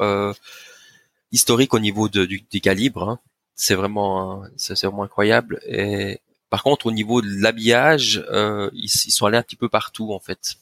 historique 1.31 1.73
au 1.73 1.79
niveau 1.79 2.09
de, 2.09 2.25
du, 2.25 2.41
du 2.41 2.61
calibre. 2.61 3.09
Hein 3.09 3.19
c'est 3.57 3.75
vraiment 3.75 4.43
c'est 4.55 4.79
vraiment 4.83 5.03
incroyable. 5.03 5.59
Et 5.65 6.21
par 6.49 6.63
contre 6.63 6.85
au 6.85 6.91
niveau 6.91 7.21
de 7.21 7.27
l'habillage 7.27 8.23
euh, 8.31 8.69
ils, 8.73 8.87
sont 8.89 9.25
allés 9.25 9.37
un 9.37 9.43
petit 9.43 9.57
peu 9.57 9.67
partout 9.67 10.13
en 10.13 10.19
fait. 10.19 10.57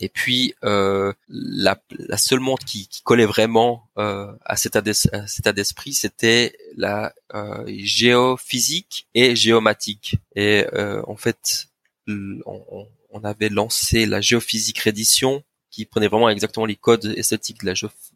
Et 0.00 0.08
puis 0.08 0.54
euh, 0.64 1.12
la, 1.28 1.80
la, 1.90 2.18
seule 2.18 2.40
montre 2.40 2.64
qui, 2.64 2.88
qui 2.88 3.02
collait 3.02 3.26
vraiment 3.26 3.88
euh, 3.96 4.32
à 4.44 4.56
cet 4.56 4.76
état 4.76 5.52
d'esprit 5.52 5.94
c'était 5.94 6.56
la 6.76 7.14
euh, 7.34 7.64
géophysique 7.66 9.08
et 9.14 9.34
géomatique. 9.34 10.18
Et 10.36 10.66
euh, 10.74 11.02
en 11.06 11.16
fait 11.16 11.68
on, 12.06 12.86
on, 13.10 13.24
avait 13.24 13.48
lancé 13.48 14.04
la 14.04 14.20
géophysique 14.20 14.80
rédition 14.80 15.42
qui 15.70 15.86
prenait 15.86 16.08
vraiment 16.08 16.28
exactement 16.28 16.66
les 16.66 16.76
codes 16.76 17.06
esthétiques 17.16 17.64
de 17.64 17.66
la, 17.66 17.74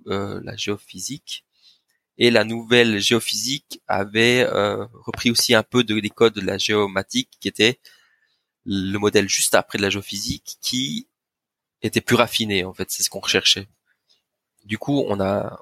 euh, 0.08 0.40
la 0.44 0.56
géophysique 0.56 1.44
et 2.18 2.30
la 2.30 2.44
nouvelle 2.44 3.00
géophysique 3.00 3.80
avait 3.86 4.40
euh, 4.40 4.84
repris 4.92 5.30
aussi 5.30 5.54
un 5.54 5.62
peu 5.62 5.84
de, 5.84 6.00
des 6.00 6.10
codes 6.10 6.34
de 6.34 6.40
la 6.40 6.58
géomatique, 6.58 7.30
qui 7.40 7.48
était 7.48 7.78
le 8.66 8.98
modèle 8.98 9.28
juste 9.28 9.54
après 9.54 9.78
de 9.78 9.84
la 9.84 9.90
géophysique, 9.90 10.58
qui 10.60 11.06
était 11.80 12.00
plus 12.00 12.16
raffiné 12.16 12.64
en 12.64 12.74
fait, 12.74 12.90
c'est 12.90 13.02
ce 13.02 13.10
qu'on 13.10 13.20
recherchait. 13.20 13.68
Du 14.64 14.78
coup, 14.78 15.04
on 15.08 15.20
a 15.20 15.58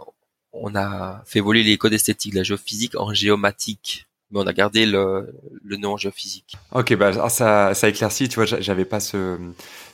on 0.53 0.75
a 0.75 1.23
fait 1.27 1.41
voler 1.41 1.63
les 1.63 1.77
codes 1.77 1.93
esthétiques 1.93 2.33
de 2.33 2.39
la 2.39 2.43
géophysique 2.43 2.97
en 2.97 3.13
géomatique 3.13 4.07
mais 4.31 4.41
on 4.41 4.47
a 4.47 4.53
gardé 4.53 4.87
le, 4.87 5.33
le 5.63 5.77
nom 5.77 5.97
géophysique. 5.97 6.57
Ok, 6.73 6.95
bah 6.97 7.29
ça, 7.29 7.75
ça 7.75 7.89
éclaircit. 7.89 8.29
Tu 8.29 8.37
vois, 8.37 8.45
j'avais 8.45 8.85
pas 8.85 8.99
ce, 8.99 9.39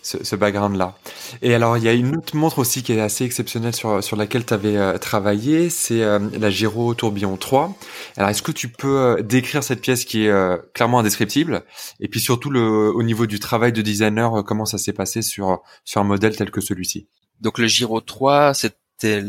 ce, 0.02 0.24
ce 0.24 0.36
background-là. 0.36 0.96
Et 1.42 1.54
alors, 1.54 1.76
il 1.76 1.84
y 1.84 1.88
a 1.88 1.92
une 1.92 2.16
autre 2.16 2.34
montre 2.36 2.58
aussi 2.58 2.82
qui 2.82 2.92
est 2.92 3.00
assez 3.00 3.24
exceptionnelle 3.24 3.74
sur 3.74 4.02
sur 4.02 4.16
laquelle 4.16 4.46
tu 4.46 4.54
avais 4.54 4.76
euh, 4.76 4.96
travaillé, 4.96 5.68
c'est 5.68 6.02
euh, 6.02 6.18
la 6.38 6.48
Giro 6.48 6.94
Tourbillon 6.94 7.36
3. 7.36 7.76
Alors, 8.16 8.30
est-ce 8.30 8.42
que 8.42 8.52
tu 8.52 8.68
peux 8.68 8.98
euh, 8.98 9.22
décrire 9.22 9.62
cette 9.62 9.82
pièce 9.82 10.04
qui 10.04 10.24
est 10.26 10.72
clairement 10.72 11.00
indescriptible? 11.00 11.62
Et 12.00 12.08
puis 12.08 12.20
surtout, 12.20 12.48
le, 12.50 12.60
au 12.60 13.02
niveau 13.02 13.26
du 13.26 13.38
travail 13.38 13.72
de 13.72 13.82
designer, 13.82 14.42
comment 14.44 14.64
ça 14.64 14.78
s'est 14.78 14.94
passé 14.94 15.20
sur 15.20 15.60
sur 15.84 16.00
un 16.00 16.04
modèle 16.04 16.36
tel 16.36 16.50
que 16.50 16.60
celui-ci? 16.60 17.06
Donc, 17.40 17.58
le 17.58 17.66
Giro 17.66 18.00
3, 18.00 18.54
c'était 18.54 19.22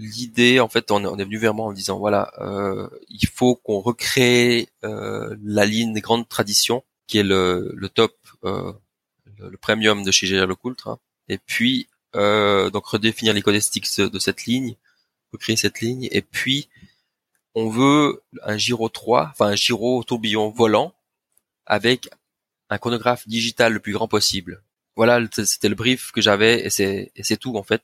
l'idée, 0.00 0.60
en 0.60 0.68
fait, 0.68 0.90
on, 0.90 1.18
est 1.18 1.24
venu 1.24 1.38
vers 1.38 1.54
moi 1.54 1.66
en 1.66 1.72
disant 1.72 1.98
voilà, 1.98 2.32
euh, 2.40 2.88
il 3.08 3.28
faut 3.28 3.54
qu'on 3.56 3.80
recrée 3.80 4.68
euh, 4.84 5.36
la 5.44 5.66
ligne 5.66 5.92
des 5.92 6.00
grandes 6.00 6.28
traditions, 6.28 6.82
qui 7.06 7.18
est 7.18 7.22
le, 7.22 7.72
le 7.74 7.88
top, 7.88 8.16
euh, 8.44 8.72
le, 9.38 9.56
premium 9.58 10.02
de 10.02 10.10
chez 10.10 10.26
GR 10.26 10.46
Lecoultre, 10.46 10.88
hein. 10.88 10.98
et 11.28 11.38
puis 11.38 11.88
donc 12.14 12.86
redéfinir 12.86 13.34
les 13.34 13.42
codestiques 13.42 13.86
de 14.00 14.18
cette 14.18 14.44
ligne, 14.44 14.74
recréer 15.32 15.56
cette 15.56 15.80
ligne, 15.80 16.08
et 16.10 16.22
puis 16.22 16.68
on 17.54 17.68
veut 17.68 18.22
un 18.42 18.56
gyro 18.56 18.88
3, 18.88 19.28
enfin 19.30 19.46
un 19.46 19.54
gyro 19.54 20.02
tourbillon 20.02 20.50
volant 20.50 20.92
avec 21.66 22.08
un 22.68 22.78
chronographe 22.78 23.28
digital 23.28 23.72
le 23.72 23.80
plus 23.80 23.92
grand 23.92 24.08
possible. 24.08 24.62
Voilà, 24.96 25.20
c'était 25.44 25.68
le 25.68 25.76
brief 25.76 26.10
que 26.10 26.20
j'avais 26.20 26.66
et 26.66 26.70
c'est 26.70 27.36
tout 27.36 27.56
en 27.56 27.62
fait. 27.62 27.82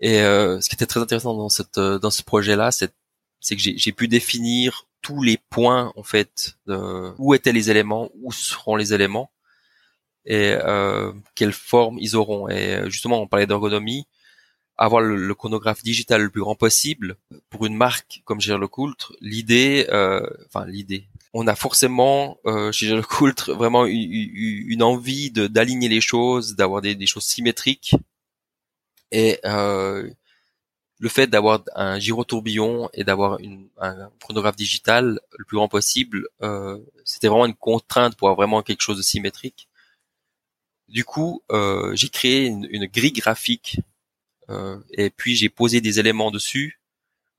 Et 0.00 0.20
euh, 0.20 0.60
ce 0.60 0.68
qui 0.68 0.74
était 0.74 0.86
très 0.86 1.00
intéressant 1.00 1.34
dans 1.34 1.48
cette 1.48 1.78
dans 1.78 2.10
ce 2.10 2.22
projet-là, 2.22 2.70
c'est 2.70 2.88
que 2.88 3.56
j'ai 3.58 3.92
pu 3.92 4.08
définir 4.08 4.86
tous 5.02 5.22
les 5.22 5.38
points 5.50 5.92
en 5.96 6.02
fait 6.02 6.56
de 6.66 7.12
où 7.18 7.34
étaient 7.34 7.52
les 7.52 7.70
éléments, 7.70 8.10
où 8.22 8.32
seront 8.32 8.76
les 8.76 8.92
éléments 8.92 9.30
et 10.26 10.56
euh, 10.60 11.12
quelle 11.34 11.52
forme 11.52 11.98
ils 12.00 12.16
auront. 12.16 12.48
Et 12.48 12.82
justement, 12.90 13.22
on 13.22 13.26
parlait 13.26 13.46
d'ergonomie. 13.46 14.06
Avoir 14.78 15.00
le, 15.00 15.34
chronographe 15.34 15.82
digital 15.82 16.20
le 16.20 16.28
plus 16.28 16.42
grand 16.42 16.54
possible 16.54 17.16
pour 17.48 17.64
une 17.64 17.74
marque 17.74 18.20
comme 18.26 18.42
Gérard 18.42 18.60
Lecoultre, 18.60 19.14
l'idée, 19.22 19.86
euh, 19.88 20.20
enfin 20.44 20.66
l'idée, 20.66 21.08
on 21.32 21.46
a 21.46 21.54
forcément 21.54 22.36
euh, 22.44 22.70
chez 22.72 22.94
Lecoultre 22.94 23.54
vraiment 23.54 23.86
une 23.86 24.82
envie 24.82 25.30
d'aligner 25.30 25.88
les 25.88 26.02
choses, 26.02 26.56
d'avoir 26.56 26.82
des, 26.82 26.94
des, 26.94 27.06
choses 27.06 27.24
symétriques 27.24 27.94
et 29.10 29.38
euh, 29.44 30.10
le 30.98 31.08
fait 31.08 31.26
d'avoir 31.26 31.62
un 31.74 31.98
gyrotourbillon 31.98 32.88
et 32.94 33.04
d'avoir 33.04 33.38
un 33.78 34.10
chronographe 34.20 34.56
digital 34.56 35.20
le 35.38 35.44
plus 35.44 35.56
grand 35.56 35.68
possible, 35.68 36.28
euh, 36.42 36.78
c'était 37.04 37.28
vraiment 37.28 37.46
une 37.46 37.54
contrainte 37.54 38.16
pour 38.16 38.28
avoir 38.28 38.46
vraiment 38.46 38.62
quelque 38.62 38.80
chose 38.82 38.96
de 38.96 39.02
symétrique. 39.02 39.68
Du 40.88 41.04
coup, 41.04 41.42
euh, 41.50 41.94
j'ai 41.96 42.08
créé 42.08 42.46
une, 42.46 42.86
grille 42.86 43.12
graphique 43.12 43.80
et 44.92 45.10
puis 45.10 45.34
j'ai 45.34 45.48
posé 45.48 45.80
des 45.80 45.98
éléments 45.98 46.30
dessus 46.30 46.80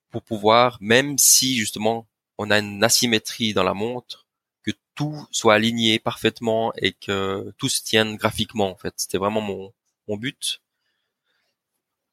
pour 0.09 0.21
pouvoir, 0.23 0.77
même 0.81 1.17
si 1.17 1.55
justement 1.55 2.05
on 2.37 2.51
a 2.51 2.59
une 2.59 2.83
asymétrie 2.83 3.53
dans 3.53 3.63
la 3.63 3.73
montre, 3.73 4.27
que 4.61 4.71
tout 4.93 5.25
soit 5.31 5.53
aligné 5.53 5.99
parfaitement 5.99 6.73
et 6.75 6.91
que 6.91 7.53
tout 7.57 7.69
se 7.69 7.81
tienne 7.81 8.17
graphiquement. 8.17 8.69
En 8.69 8.75
fait, 8.75 8.93
c'était 8.97 9.17
vraiment 9.17 9.41
mon 9.41 10.17
but. 10.17 10.61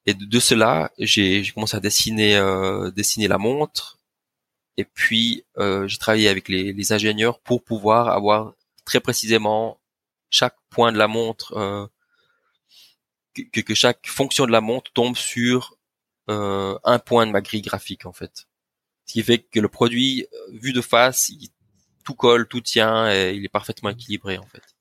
Et 0.05 0.13
de, 0.13 0.39
cela, 0.39 0.91
j'ai 0.99 1.43
commencé 1.51 1.75
à 1.75 1.79
dessiner 1.79 2.37
euh, 2.37 2.91
dessiner 2.91 3.27
la 3.27 3.37
montre. 3.37 3.99
Et 4.77 4.85
puis 4.85 5.43
euh, 5.57 5.87
j'ai 5.87 5.97
travaillé 5.97 6.29
avec 6.29 6.49
les, 6.49 6.73
les, 6.73 6.91
ingénieurs 6.93 7.39
pour 7.39 7.63
pouvoir 7.63 8.09
avoir 8.09 8.53
très 8.85 8.99
précisément 8.99 9.79
chaque 10.29 10.57
point 10.69 10.91
de 10.91 10.97
la 10.97 11.07
montre 11.07 11.53
euh, 11.57 11.87
que, 13.33 13.61
que, 13.61 13.73
chaque 13.73 14.07
fonction 14.07 14.45
de 14.45 14.51
la 14.51 14.61
montre 14.61 14.91
tombe 14.91 15.15
sur 15.15 15.77
euh, 16.29 16.77
un 16.83 16.99
point 16.99 17.25
de 17.25 17.31
ma 17.31 17.41
grille 17.41 17.61
graphique 17.61 18.05
en 18.05 18.13
fait. 18.13 18.47
Ce 19.05 19.13
qui 19.13 19.23
fait 19.23 19.39
que 19.39 19.59
le 19.59 19.69
produit 19.69 20.27
euh, 20.33 20.51
vu 20.53 20.73
de 20.73 20.81
face, 20.81 21.29
il, 21.29 21.49
tout 22.03 22.15
colle, 22.15 22.47
tout 22.47 22.61
tient 22.61 23.11
et 23.11 23.33
il 23.33 23.45
est 23.45 23.49
parfaitement 23.49 23.89
équilibré 23.89 24.37
en 24.37 24.45
fait. 24.45 24.74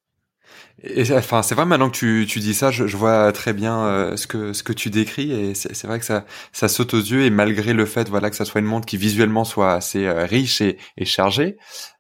Et, 0.87 1.11
enfin, 1.15 1.43
c'est 1.43 1.55
vrai 1.55 1.65
maintenant 1.65 1.89
que 1.89 1.97
tu, 1.97 2.27
tu 2.29 2.41
dis 2.41 2.53
ça, 2.53 2.71
je, 2.71 2.87
je 2.87 2.97
vois 2.99 3.33
très 3.33 3.55
bien 3.55 3.87
euh, 3.87 4.17
ce 4.19 4.27
que 4.27 4.53
ce 4.53 4.63
que 4.63 4.73
tu 4.75 4.91
décris 4.91 5.33
et 5.33 5.55
c'est 5.55 5.87
vrai 5.87 5.99
que 5.99 6.05
ça 6.05 6.27
ça 6.53 6.69
saute 6.69 6.93
aux 6.93 6.99
yeux 7.01 7.23
et 7.23 7.31
malgré 7.31 7.73
le 7.73 7.87
fait 7.87 8.09
voilà 8.11 8.29
que 8.29 8.37
ça 8.37 8.45
soit 8.45 8.61
une 8.61 8.67
montre 8.67 8.85
qui 8.85 8.99
visuellement 8.99 9.45
soit 9.45 9.73
assez 9.73 10.05
euh, 10.05 10.27
riche 10.27 10.61
et, 10.61 10.77
et 10.99 11.07
chargée, 11.07 11.57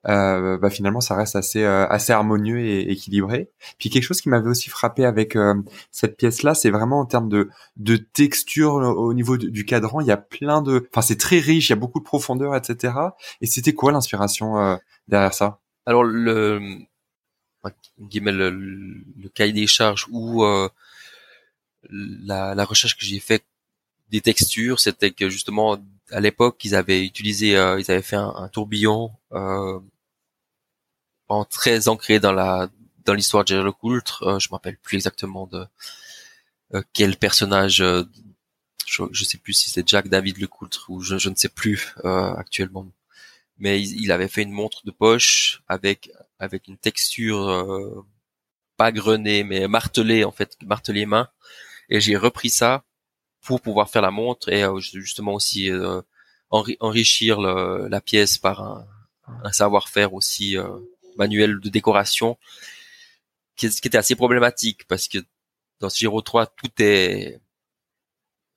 euh, 0.07 0.59
bah 0.59 0.69
finalement 0.69 1.01
ça 1.01 1.15
reste 1.15 1.35
assez 1.35 1.63
euh, 1.65 1.87
assez 1.89 2.13
harmonieux 2.13 2.59
et 2.61 2.91
équilibré. 2.93 3.51
Puis 3.79 3.89
quelque 3.89 4.03
chose 4.03 4.21
qui 4.21 4.29
m'avait 4.29 4.51
aussi 4.51 4.69
frappé 4.69 5.07
avec 5.07 5.39
cette 5.91 6.17
pièce 6.19 6.43
là, 6.43 6.55
c'est 6.55 6.71
vraiment 6.71 7.01
en 7.01 7.07
termes 7.07 7.31
de 7.31 7.49
de 7.77 7.97
texture 7.97 8.75
au 8.75 9.15
niveau 9.15 9.39
du 9.39 9.65
cadran, 9.65 10.01
il 10.01 10.09
y 10.09 10.13
a 10.13 10.19
plein 10.19 10.61
de, 10.61 10.87
enfin 10.93 11.01
c'est 11.01 11.19
très 11.19 11.39
riche, 11.39 11.71
il 11.71 11.73
y 11.73 11.75
a 11.75 11.77
beaucoup 11.77 12.01
de 12.01 12.05
profondeur, 12.05 12.55
etc. 12.55 12.95
Et 13.41 13.47
c'était 13.47 13.73
quoi 13.73 13.93
l'inspiration 13.93 14.79
derrière 15.09 15.33
ça? 15.33 15.61
Alors 15.87 16.05
le 16.05 16.61
le, 17.99 18.51
le, 18.51 19.29
cahier 19.29 19.53
des 19.53 19.67
charges 19.67 20.07
ou 20.11 20.45
euh, 20.45 20.69
la, 21.91 22.55
la, 22.55 22.65
recherche 22.65 22.97
que 22.97 23.05
j'ai 23.05 23.21
fait 23.21 23.45
des 24.11 24.21
textures, 24.21 24.81
c'était 24.81 25.11
que 25.11 25.29
justement 25.29 25.79
à 26.11 26.21
l'époque 26.21 26.65
ils 26.65 26.75
avaient 26.75 27.05
utilisé, 27.05 27.57
euh, 27.57 27.81
ils 27.81 27.91
avaient 27.91 28.03
fait 28.03 28.17
un, 28.17 28.49
tourbillon 28.53 29.13
euh, 29.33 29.81
en 31.29 31.45
très 31.45 31.89
ancré 31.89 32.21
dans 32.21 32.33
la 32.33 32.69
dans 33.05 33.15
l'histoire 33.15 33.45
de 33.45 33.49
Jerry 33.49 33.73
Coultre. 33.81 34.23
Euh, 34.25 34.39
je 34.39 34.49
me 34.49 34.53
rappelle 34.55 34.77
plus 34.79 34.97
exactement 34.97 35.47
de 35.47 35.67
euh, 36.75 36.83
quel 36.93 37.17
personnage. 37.17 37.77
je, 38.87 39.03
je 39.11 39.25
sais 39.25 39.39
plus 39.39 39.55
si 39.55 39.71
c'est 39.71 39.89
Jack 39.89 40.09
David 40.09 40.39
Lecoultre 40.39 40.87
ou 40.91 41.01
je, 41.01 41.19
je 41.19 41.31
ne 41.31 41.35
sais 41.35 41.49
plus 41.49 41.95
actuellement 42.03 42.87
mais 43.59 43.81
il, 43.83 44.11
avait 44.13 44.29
fait 44.29 44.43
une 44.43 44.51
montre 44.51 44.85
de 44.85 44.91
poche 44.91 45.63
avec 45.69 46.11
avec 46.39 46.69
une 46.69 46.79
texture 46.79 47.49
euh, 47.49 48.05
pas 48.77 48.93
grenée 48.93 49.45
mais 49.45 49.69
martelée 49.69 50.25
en 50.25 50.33
fait 50.33 50.57
martelée 50.63 51.07
main. 51.07 51.29
Et 51.89 52.01
j'ai 52.01 52.17
repris 52.17 52.51
ça 52.51 52.85
pour 53.43 53.61
pouvoir 53.61 53.91
faire 53.91 54.03
la 54.03 54.11
montre 54.11 54.49
et 54.49 54.65
euh, 54.65 54.79
justement 54.81 55.35
aussi 55.35 55.71
euh, 55.71 56.01
enrichir 56.51 57.41
le, 57.41 57.89
la 57.89 58.01
pièce 58.01 58.39
par 58.39 58.63
un, 58.63 58.87
un 59.43 59.53
savoir-faire 59.53 60.15
aussi 60.15 60.57
manuel 61.17 61.59
de 61.61 61.69
décoration 61.69 62.39
qui, 63.57 63.69
qui, 63.69 63.89
était 63.89 63.99
assez 63.99 64.15
problématique 64.15 64.87
parce 64.87 65.09
que 65.09 65.19
dans 65.81 65.91
ce 65.91 65.99
Giro 65.99 66.23
3 66.23 66.47
tout 66.47 66.71
est 66.79 67.41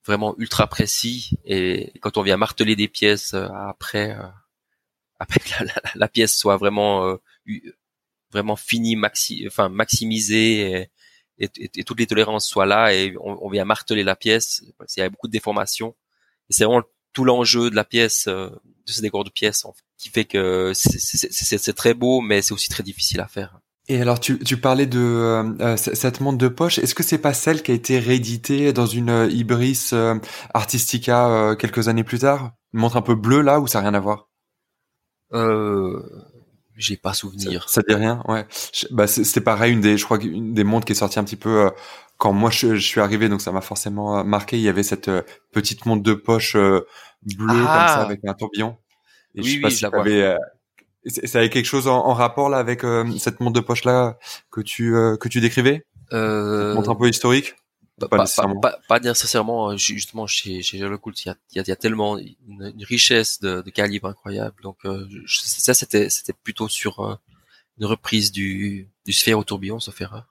vraiment 0.06 0.36
ultra 0.38 0.68
précis 0.68 1.32
et 1.44 1.92
quand 2.02 2.18
on 2.18 2.22
vient 2.22 2.38
marteler 2.38 2.76
des 2.76 2.88
pièces 2.88 3.34
après 3.34 4.16
après 5.20 5.40
que 5.40 5.64
la, 5.64 5.74
la, 5.96 6.08
pièce 6.08 6.38
soit 6.38 6.58
vraiment 6.58 7.06
euh, 7.06 7.18
vraiment 8.32 8.56
finie, 8.56 8.96
maxi, 8.96 9.44
enfin 9.48 9.70
maximisée 9.70 10.90
et, 11.40 11.46
et, 11.46 11.70
et, 11.76 11.84
toutes 11.84 12.00
les 12.00 12.08
tolérances 12.08 12.48
soient 12.48 12.66
là 12.66 12.94
et 12.94 13.16
on, 13.20 13.38
on, 13.42 13.50
vient 13.50 13.66
marteler 13.66 14.04
la 14.04 14.16
pièce. 14.16 14.64
Il 14.96 15.00
y 15.00 15.04
a 15.04 15.10
beaucoup 15.10 15.28
de 15.28 15.32
déformations. 15.32 15.96
Et 16.50 16.54
c'est 16.54 16.66
vraiment 16.66 16.84
tout 17.14 17.26
l'enjeu 17.26 17.70
de 17.70 17.76
la 17.76 17.84
pièce, 17.84 18.28
euh, 18.28 18.50
de 18.50 18.92
ce 18.92 19.02
décor 19.02 19.24
de 19.24 19.30
pièce, 19.30 19.66
en 19.66 19.74
fait, 19.74 19.84
qui 19.98 20.10
fait 20.10 20.26
que 20.26 20.72
c'est 20.74 21.74
très 21.74 21.94
beau, 21.94 22.22
mais 22.22 22.42
c'est 22.42 22.54
aussi 22.54 22.70
très 22.70 22.84
difficile 22.84 23.20
à 23.22 23.28
faire. 23.28 23.60
Et 23.90 24.02
alors 24.02 24.20
tu, 24.20 24.38
tu 24.40 24.58
parlais 24.58 24.86
de 24.86 25.00
euh, 25.00 25.44
euh 25.62 25.78
cette 25.78 26.20
montre 26.20 26.38
de 26.38 26.50
poche. 26.50 26.78
Est-ce 26.78 26.94
que 26.94 27.04
c'est 27.04 27.18
pas 27.18 27.34
celle 27.34 27.64
qui 27.64 27.72
a 27.72 27.74
été 27.74 28.00
rééditée 28.00 28.74
dans 28.74 28.86
une 28.86 29.30
Ibris 29.32 29.92
Artistica 30.54 31.56
quelques 31.58 31.88
années 31.88 32.04
plus 32.04 32.20
tard? 32.20 32.52
Une 32.74 32.82
montre 32.82 32.98
un 32.98 33.02
peu 33.02 33.16
bleue 33.16 33.42
là 33.42 33.62
ou 33.62 33.68
ça 33.68 33.80
n'a 33.80 33.90
rien 33.90 33.94
à 33.94 34.02
voir? 34.02 34.28
Euh, 35.34 36.02
j'ai 36.78 36.98
pas 36.98 37.14
souvenir. 37.14 37.68
Ça, 37.70 37.82
ça 37.82 37.82
dit 37.88 37.96
rien, 37.96 38.22
ouais. 38.28 38.46
Bah 38.92 39.08
c'est 39.08 39.42
pareil, 39.42 39.74
une 39.74 39.82
des, 39.82 39.98
je 39.98 40.06
crois 40.06 40.20
une 40.22 40.54
des 40.54 40.64
montres 40.64 40.86
qui 40.86 40.94
est 40.94 40.96
sortie 40.96 41.20
un 41.20 41.24
petit 41.24 41.36
peu 41.36 41.66
euh, 41.66 41.70
quand 42.18 42.34
moi 42.34 42.50
je, 42.52 42.76
je, 42.76 42.86
suis 42.86 43.02
arrivé, 43.02 43.30
donc 43.30 43.42
ça 43.42 43.52
m'a 43.52 43.62
forcément 43.62 44.20
euh, 44.20 44.24
marqué. 44.24 44.58
Il 44.58 44.64
y 44.64 44.70
avait 44.70 44.84
cette 44.84 45.08
euh, 45.08 45.22
petite 45.52 45.86
montre 45.86 46.04
de 46.04 46.14
poche 46.14 46.56
bleue 46.56 46.78
comme 47.48 47.66
ça 47.66 48.00
ah! 48.00 48.02
avec 48.02 48.22
un 48.26 48.34
tourbillon. 48.34 48.78
Et 49.36 49.42
oui, 49.42 49.48
je 49.48 49.54
sais 49.56 49.62
pas 49.62 49.70
si 49.70 49.78
ça 49.78 49.90
avait, 49.92 50.38
ça 51.06 51.40
avait 51.40 51.50
quelque 51.50 51.66
chose 51.66 51.88
en, 51.88 52.06
en 52.06 52.14
rapport 52.14 52.50
là 52.50 52.58
avec 52.58 52.82
cette 53.20 53.40
montre 53.40 53.54
de 53.54 53.66
poche 53.66 53.84
là 53.84 54.18
que 54.52 54.62
tu 54.62 54.94
que 55.20 55.28
tu 55.28 55.42
décrivais? 55.42 55.86
montre 56.12 56.90
un 56.90 56.96
peu 56.96 57.10
historique? 57.10 57.56
Pas, 58.00 58.08
pas, 58.08 58.18
nécessairement. 58.20 58.60
Pas, 58.60 58.80
pas, 58.88 59.00
nécessairement. 59.00 59.72
Euh, 59.72 59.78
justement, 59.78 60.28
chez, 60.28 60.62
chez 60.62 60.78
le 60.78 61.00
il 61.04 61.26
y 61.26 61.30
a, 61.30 61.36
il 61.54 61.68
y 61.68 61.72
a, 61.72 61.76
tellement 61.76 62.18
une, 62.18 62.74
richesse 62.84 63.40
de, 63.40 63.62
de, 63.62 63.70
calibre 63.72 64.08
incroyable. 64.08 64.62
Donc 64.62 64.78
euh, 64.86 65.08
ça, 65.28 65.74
c'était 65.74 66.10
c'était 66.10 66.34
plutôt 66.34 66.68
sur 66.68 67.00
euh, 67.00 67.16
une 67.80 67.86
reprise 67.86 68.32
du, 68.32 68.90
du 69.06 69.14
Sphère 69.14 69.40
au 69.40 69.44
tourbillon, 69.44 69.80
sauf 69.80 70.00
erreur. 70.00 70.28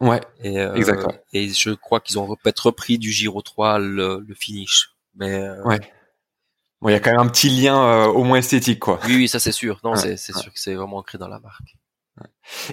Ouais, 0.00 0.20
et, 0.44 0.58
exactement. 0.58 1.14
Et 1.32 1.48
je 1.48 1.70
crois 1.70 1.98
qu'ils 1.98 2.20
ont 2.20 2.36
peut-être 2.36 2.66
repris 2.66 2.98
du 2.98 3.10
Giro 3.10 3.42
3 3.42 3.80
le, 3.80 4.24
le 4.26 4.34
finish. 4.34 4.90
Mais 5.16 5.50
ouais. 5.64 5.80
Bon, 6.80 6.90
il 6.90 6.92
y 6.92 6.94
a 6.94 7.00
quand 7.00 7.10
même 7.10 7.18
un 7.18 7.28
petit 7.28 7.50
lien 7.50 8.06
au 8.06 8.22
moins 8.22 8.38
esthétique, 8.38 8.78
quoi. 8.78 9.00
Oui, 9.06 9.16
oui, 9.16 9.28
ça 9.28 9.40
c'est 9.40 9.50
sûr. 9.50 9.80
Non, 9.82 9.96
c'est 9.96 10.16
c'est 10.16 10.36
sûr 10.36 10.52
que 10.52 10.60
c'est 10.60 10.74
vraiment 10.74 10.98
ancré 10.98 11.18
dans 11.18 11.26
la 11.26 11.40
marque. 11.40 11.74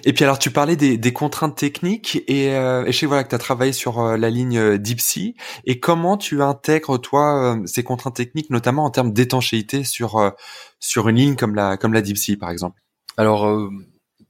Et 0.04 0.12
puis 0.12 0.24
alors 0.24 0.38
tu 0.38 0.50
parlais 0.50 0.76
des, 0.76 0.96
des 0.96 1.12
contraintes 1.12 1.56
techniques 1.56 2.22
et, 2.28 2.54
euh, 2.54 2.84
et 2.86 2.92
je 2.92 2.98
sais 2.98 3.06
voilà 3.06 3.24
que 3.24 3.28
tu 3.28 3.34
as 3.34 3.38
travaillé 3.38 3.72
sur 3.72 3.98
euh, 3.98 4.16
la 4.16 4.30
ligne 4.30 4.58
euh, 4.58 4.78
Dipsy 4.78 5.36
et 5.64 5.80
comment 5.80 6.16
tu 6.16 6.42
intègres 6.42 6.98
toi 7.00 7.56
euh, 7.56 7.66
ces 7.66 7.84
contraintes 7.84 8.16
techniques 8.16 8.50
notamment 8.50 8.84
en 8.84 8.90
termes 8.90 9.12
d'étanchéité 9.12 9.84
sur 9.84 10.32
sur 10.80 11.08
une 11.08 11.16
ligne 11.16 11.36
comme 11.36 11.54
la 11.54 11.76
comme 11.76 11.92
la 11.92 12.02
Dipsy 12.02 12.36
par 12.36 12.50
exemple? 12.50 12.82
Alors 13.16 13.70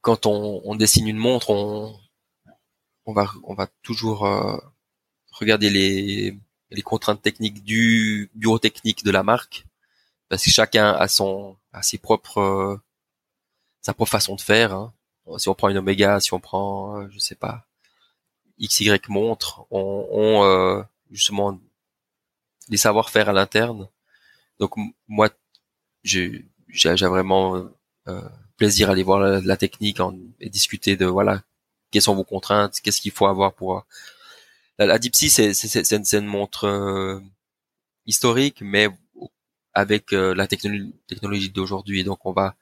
quand 0.01 0.27
on, 0.27 0.61
on, 0.65 0.75
dessine 0.75 1.09
une 1.09 1.17
montre 1.17 1.51
on 1.51 1.95
on 3.05 3.13
va 3.13 3.31
on 3.45 3.55
va 3.55 3.69
toujours 3.83 4.29
regarder 5.31 5.71
les 5.71 6.39
les 6.71 6.83
contraintes 6.83 7.23
techniques 7.23 7.63
du 7.63 8.31
bureau 8.35 8.59
technique 8.59 9.05
de 9.05 9.11
la 9.13 9.23
marque 9.23 9.67
parce 10.29 10.45
que 10.45 10.51
chacun 10.51 10.93
a 10.93 11.07
son 11.07 11.57
a 11.73 11.83
ses 11.83 11.99
propres 11.99 12.81
sa 13.81 13.95
propre 13.95 14.11
façon 14.11 14.35
de 14.35 14.41
faire 14.41 14.75
hein 14.75 14.93
si 15.39 15.49
on 15.49 15.55
prend 15.55 15.69
une 15.69 15.79
Omega, 15.79 16.21
si 16.21 16.33
on 16.35 16.41
prend, 16.41 17.01
euh, 17.01 17.09
je 17.11 17.19
sais 17.19 17.35
pas, 17.35 17.67
XY 18.61 18.99
montre, 19.09 19.67
on, 19.71 20.07
on 20.11 20.45
euh, 20.45 20.83
justement 21.11 21.59
des 22.69 22.77
savoir-faire 22.77 23.29
à 23.29 23.33
l'interne. 23.33 23.89
Donc 24.59 24.75
moi, 25.09 25.31
j'ai 26.05 26.47
vraiment 26.85 27.69
euh, 28.09 28.23
plaisir 28.57 28.89
à 28.89 28.93
aller 28.93 29.03
voir 29.03 29.21
la, 29.21 29.57
technique 29.57 29.99
et 30.41 30.49
discuter 30.51 30.97
de 30.97 31.07
voilà 31.07 31.43
quelles 31.91 32.03
sont 32.03 32.15
vos 32.15 32.25
contraintes, 32.25 32.81
qu'est-ce 32.81 33.01
qu'il 33.01 33.13
faut 33.13 33.27
avoir 33.27 33.55
pour 33.55 33.85
la, 34.79 34.87
la 34.87 34.99
Deep 34.99 35.15
Sea, 35.15 35.29
c'est 35.31 35.55
c'est 35.55 36.19
une 36.19 36.27
montre 36.27 36.65
euh, 36.65 37.21
historique, 38.07 38.61
mais 38.61 38.89
avec 39.75 40.13
euh, 40.13 40.35
la 40.35 40.47
technologie, 40.47 40.95
technologie 41.07 41.51
d'aujourd'hui. 41.51 42.05
Donc 42.05 42.27
on 42.27 42.33
va, 42.33 42.57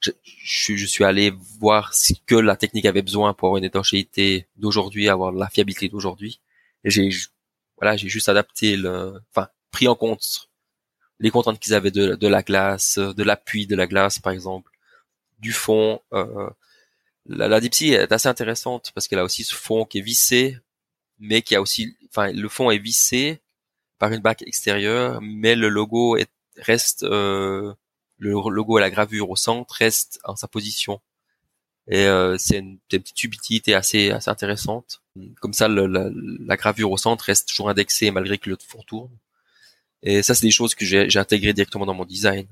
je, 0.00 0.10
je, 0.42 0.86
suis 0.86 1.04
allé 1.04 1.32
voir 1.60 1.94
ce 1.94 2.12
que 2.26 2.34
la 2.34 2.56
technique 2.56 2.86
avait 2.86 3.02
besoin 3.02 3.34
pour 3.34 3.48
avoir 3.48 3.58
une 3.58 3.64
étanchéité 3.64 4.46
d'aujourd'hui, 4.56 5.08
avoir 5.08 5.32
la 5.32 5.48
fiabilité 5.48 5.88
d'aujourd'hui. 5.88 6.40
J'ai 6.84 7.10
voilà, 7.78 7.96
j'ai 7.96 8.08
juste 8.08 8.28
adapté 8.28 8.76
le, 8.76 9.20
enfin 9.30 9.48
pris 9.70 9.88
en 9.88 9.94
compte 9.94 10.48
les 11.20 11.30
contraintes 11.30 11.58
qu'ils 11.60 11.74
avaient 11.74 11.90
de, 11.90 12.14
de 12.14 12.28
la 12.28 12.42
glace, 12.42 12.98
de 12.98 13.22
l'appui 13.22 13.66
de 13.66 13.76
la 13.76 13.86
glace 13.86 14.18
par 14.18 14.32
exemple, 14.32 14.70
du 15.38 15.52
fond. 15.52 16.00
Euh, 16.12 16.50
la, 17.26 17.48
la 17.48 17.60
Sea 17.60 17.92
est 17.92 18.12
assez 18.12 18.28
intéressante 18.28 18.92
parce 18.94 19.08
qu'elle 19.08 19.18
a 19.18 19.24
aussi 19.24 19.44
ce 19.44 19.54
fond 19.54 19.84
qui 19.84 19.98
est 19.98 20.02
vissé, 20.02 20.58
mais 21.18 21.42
qui 21.42 21.54
a 21.56 21.60
aussi, 21.60 21.96
enfin 22.08 22.32
le 22.32 22.48
fond 22.48 22.70
est 22.70 22.78
vissé 22.78 23.40
par 23.98 24.12
une 24.12 24.20
bague 24.20 24.42
extérieure, 24.46 25.20
mais 25.22 25.56
le 25.56 25.68
logo 25.68 26.16
est, 26.16 26.30
reste, 26.56 27.02
euh, 27.04 27.74
le 28.18 28.30
logo 28.30 28.78
et 28.78 28.80
la 28.80 28.90
gravure 28.90 29.30
au 29.30 29.36
centre 29.36 29.74
reste 29.74 30.20
en 30.24 30.36
sa 30.36 30.48
position. 30.48 31.00
Et 31.88 32.06
euh, 32.06 32.36
c'est 32.38 32.58
une, 32.58 32.78
petite 32.88 33.24
utilité 33.24 33.74
assez, 33.74 34.10
assez 34.10 34.30
intéressante. 34.30 35.02
Comme 35.40 35.54
ça, 35.54 35.68
la, 35.68 35.86
la, 35.88 36.56
gravure 36.56 36.90
au 36.90 36.98
centre 36.98 37.24
reste 37.24 37.48
toujours 37.48 37.70
indexée 37.70 38.10
malgré 38.10 38.38
que 38.38 38.50
le 38.50 38.58
fond 38.60 38.82
tourne. 38.86 39.10
Et 40.02 40.22
ça, 40.22 40.34
c'est 40.34 40.46
des 40.46 40.52
choses 40.52 40.74
que 40.74 40.84
j'ai 40.84 41.18
intégrées 41.18 41.54
directement 41.54 41.86
dans 41.86 41.94
mon 41.94 42.04
design 42.04 42.46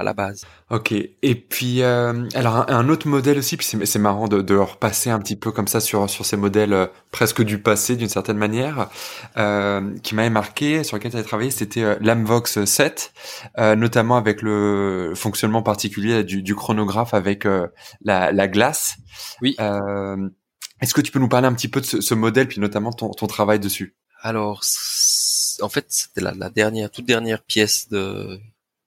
à 0.00 0.02
la 0.02 0.14
base. 0.14 0.44
Ok. 0.70 0.92
Et 0.92 1.34
puis, 1.34 1.82
euh, 1.82 2.28
alors 2.34 2.70
un, 2.70 2.88
autre 2.88 3.06
modèle 3.08 3.38
aussi, 3.38 3.56
puis 3.56 3.66
c'est 3.84 3.98
marrant 3.98 4.28
de, 4.28 4.40
de 4.40 4.56
repasser 4.56 5.10
un 5.10 5.18
petit 5.18 5.36
peu 5.36 5.52
comme 5.52 5.68
ça 5.68 5.80
sur 5.80 6.08
sur 6.08 6.24
ces 6.26 6.36
modèles 6.36 6.72
euh, 6.72 6.86
presque 7.10 7.42
du 7.42 7.60
passé 7.60 7.96
d'une 7.96 8.08
certaine 8.08 8.36
manière, 8.36 8.88
euh, 9.36 9.96
qui 10.02 10.14
m'avait 10.14 10.30
marqué, 10.30 10.84
sur 10.84 10.96
lequel 10.96 11.12
tu 11.12 11.16
as 11.16 11.22
travaillé, 11.22 11.50
c'était 11.50 11.82
euh, 11.82 11.96
l'Amvox 12.00 12.64
7, 12.64 13.12
euh, 13.58 13.76
notamment 13.76 14.16
avec 14.16 14.42
le 14.42 15.12
fonctionnement 15.16 15.62
particulier 15.62 16.24
du, 16.24 16.42
du 16.42 16.54
chronographe 16.54 17.14
avec 17.14 17.46
la, 18.02 18.32
la 18.32 18.48
glace. 18.48 18.96
Oui. 19.42 19.56
Est-ce 20.80 20.94
que 20.94 21.02
tu 21.02 21.12
peux 21.12 21.18
nous 21.18 21.28
parler 21.28 21.46
un 21.46 21.52
petit 21.52 21.68
peu 21.68 21.80
de 21.80 21.86
ce, 21.86 22.00
ce 22.00 22.14
modèle, 22.14 22.48
puis 22.48 22.58
notamment 22.60 22.90
ton, 22.90 23.10
ton 23.10 23.26
travail 23.26 23.60
dessus? 23.60 23.94
Alors, 24.22 24.62
en 25.60 25.68
fait, 25.68 25.86
c'était 25.88 26.22
la, 26.22 26.32
la 26.32 26.48
dernière, 26.48 26.90
toute 26.90 27.04
dernière 27.04 27.42
pièce 27.42 27.88
de 27.90 28.40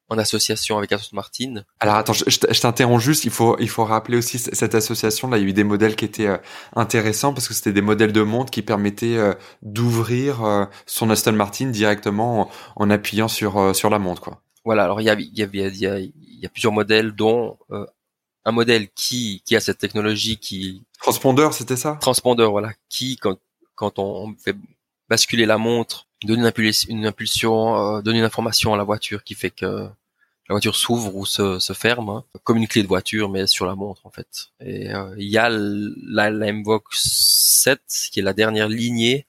en 0.10 0.18
association 0.18 0.78
avec 0.78 0.92
Aston 0.92 1.16
Martin. 1.16 1.64
Alors 1.80 1.96
attends, 1.96 2.14
je, 2.14 2.24
je 2.28 2.62
t'interromps 2.62 3.04
juste. 3.04 3.26
Il 3.26 3.32
faut 3.32 3.58
il 3.60 3.70
faut 3.70 3.86
rappeler 3.86 4.18
aussi 4.18 4.38
cette 4.40 4.76
association. 4.76 5.30
Là, 5.30 5.38
il 5.38 5.44
y 5.44 5.46
a 5.46 5.50
eu 5.50 5.54
des 5.54 5.64
modèles 5.64 5.96
qui 5.96 6.06
étaient 6.06 6.28
euh, 6.28 6.38
intéressants 6.76 7.34
parce 7.34 7.48
que 7.48 7.54
c'était 7.54 7.74
des 7.74 7.82
modèles 7.82 8.12
de 8.12 8.22
montre 8.22 8.52
qui 8.52 8.62
permettaient 8.62 9.18
euh, 9.18 9.34
d'ouvrir 9.62 10.44
euh, 10.44 10.66
son 10.86 11.10
Aston 11.10 11.34
Martin 11.34 11.68
directement 11.68 12.50
en, 12.76 12.90
appuyant 12.90 13.28
sur 13.28 13.76
sur 13.76 13.90
la 13.90 14.00
montre, 14.00 14.22
quoi. 14.22 14.42
Voilà. 14.66 14.84
Alors 14.84 15.02
il 15.02 15.06
y 15.06 15.10
a 15.10 15.14
il 15.14 15.38
y 15.38 15.44
avait 15.44 15.68
il 15.68 15.78
y 15.78 15.88
a, 15.88 16.00
il 16.00 16.14
y 16.42 16.46
a 16.46 16.50
plusieurs 16.50 16.74
modèles, 16.74 17.14
dont 17.14 17.58
un 18.46 18.52
modèle 18.52 18.90
qui 18.94 19.42
qui 19.46 19.56
a 19.56 19.60
cette 19.60 19.78
technologie 19.78 20.38
qui 20.38 20.84
transpondeur, 21.02 21.54
c'était 21.54 21.78
ça? 21.78 21.98
Transpondeur, 22.02 22.52
voilà. 22.52 22.74
Qui 22.90 23.18
quand 23.18 23.38
quand 23.76 24.00
on 24.00 24.36
fait 24.38 24.56
basculer 25.10 25.46
la 25.46 25.58
montre 25.58 26.08
donne 26.28 26.40
une 26.40 26.46
impulsion, 26.46 27.06
impulsion 27.06 28.02
donne 28.02 28.16
une 28.16 28.24
information 28.24 28.74
à 28.74 28.78
la 28.78 28.84
voiture 28.84 29.24
qui 29.24 29.36
fait 29.36 29.50
que 29.52 29.90
la 30.50 30.54
voiture 30.54 30.76
s'ouvre 30.76 31.16
ou 31.16 31.26
se, 31.26 31.60
se 31.60 31.74
ferme, 31.74 32.10
hein, 32.10 32.26
comme 32.44 32.58
une 32.58 32.68
clé 32.68 32.84
de 32.84 32.88
voiture, 32.88 33.30
mais 33.30 33.48
sur 33.48 33.66
la 33.66 33.76
montre 33.76 34.06
en 34.06 34.10
fait. 34.10 34.50
Et 34.60 34.94
euh, 34.94 35.16
il 35.18 35.30
y 35.30 35.38
a 35.38 35.50
la, 35.50 36.30
MVOX 36.52 36.84
7, 36.92 37.82
qui 38.12 38.20
est 38.20 38.24
la 38.24 38.34
dernière 38.34 38.68
lignée, 38.68 39.26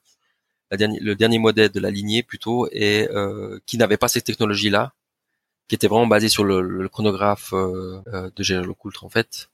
le 0.70 1.14
dernier 1.14 1.38
modèle 1.38 1.70
de 1.70 1.80
la 1.80 1.90
lignée 1.90 2.24
plutôt, 2.24 2.68
et 2.72 3.08
euh, 3.10 3.60
qui 3.66 3.78
n'avait 3.78 3.96
pas 3.96 4.08
cette 4.08 4.24
technologie-là, 4.24 4.92
qui 5.68 5.76
était 5.76 5.86
vraiment 5.86 6.08
basée 6.08 6.28
sur 6.28 6.44
le, 6.44 6.60
le 6.60 6.88
chronographe 6.88 7.52
euh, 7.52 8.00
euh 8.08 8.30
de 8.34 8.42
General 8.42 8.74
Coultre 8.74 9.04
en 9.04 9.08
fait, 9.08 9.50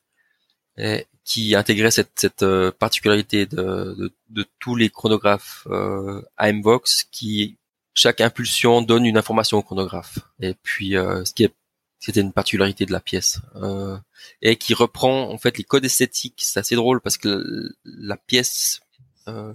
et 0.78 1.06
qui 1.30 1.54
intégrait 1.54 1.92
cette, 1.92 2.10
cette 2.16 2.42
euh, 2.42 2.72
particularité 2.72 3.46
de, 3.46 3.94
de, 3.96 4.12
de, 4.30 4.44
tous 4.58 4.74
les 4.74 4.90
chronographes 4.90 5.64
euh, 5.70 6.20
AMVOX 6.38 7.04
qui 7.12 7.56
chaque 7.94 8.20
impulsion 8.20 8.82
donne 8.82 9.06
une 9.06 9.16
information 9.16 9.58
au 9.58 9.62
chronographe. 9.62 10.18
Et 10.40 10.54
puis, 10.54 10.96
euh, 10.96 11.24
ce 11.24 11.32
qui 11.32 11.44
est 11.44 11.54
c'était 12.00 12.20
une 12.20 12.32
particularité 12.32 12.84
de 12.84 12.92
la 12.92 12.98
pièce 12.98 13.40
euh, 13.56 13.96
et 14.42 14.56
qui 14.56 14.74
reprend 14.74 15.30
en 15.30 15.38
fait 15.38 15.56
les 15.56 15.64
codes 15.64 15.84
esthétiques. 15.84 16.40
C'est 16.44 16.58
assez 16.58 16.74
drôle 16.74 17.00
parce 17.00 17.16
que 17.16 17.70
la 17.84 18.16
pièce 18.16 18.80
euh, 19.28 19.52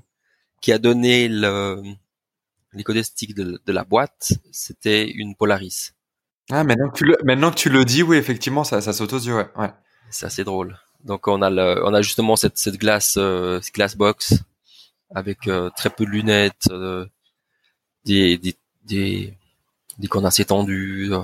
qui 0.62 0.72
a 0.72 0.78
donné 0.78 1.28
le, 1.28 1.84
les 2.72 2.84
codes 2.86 2.98
esthétiques 2.98 3.36
de, 3.36 3.60
de 3.66 3.74
la 3.74 3.84
boîte, 3.84 4.32
c'était 4.52 5.10
une 5.10 5.36
Polaris. 5.36 5.92
Ah, 6.52 6.64
maintenant 6.64 6.90
que 6.90 6.98
tu 6.98 7.04
le, 7.04 7.18
maintenant 7.26 7.52
que 7.52 7.58
tu 7.58 7.70
le 7.70 7.84
dis, 7.84 8.02
oui, 8.02 8.16
effectivement, 8.16 8.64
ça, 8.64 8.80
ça 8.80 8.94
saute 8.94 9.12
aux 9.12 9.20
yeux, 9.20 9.36
ouais. 9.36 9.50
ouais. 9.58 9.74
C'est 10.10 10.28
assez 10.28 10.46
drôle. 10.46 10.78
Donc 11.06 11.28
on 11.28 11.42
a 11.42 11.50
le, 11.50 11.86
on 11.86 11.94
a 11.94 12.02
justement 12.02 12.36
cette, 12.36 12.58
cette 12.58 12.78
glace, 12.78 13.16
euh, 13.18 13.60
glace 13.74 13.96
box 13.96 14.34
avec 15.14 15.48
euh, 15.48 15.70
très 15.78 15.90
peu 15.92 16.04
de 16.06 16.10
lunettes, 16.10 16.68
euh, 16.72 17.06
des, 18.06 18.38
des, 18.38 18.56
des, 18.86 19.34
des 20.00 20.08
condensés 20.08 20.46
tendus. 20.46 21.14
Euh. 21.14 21.22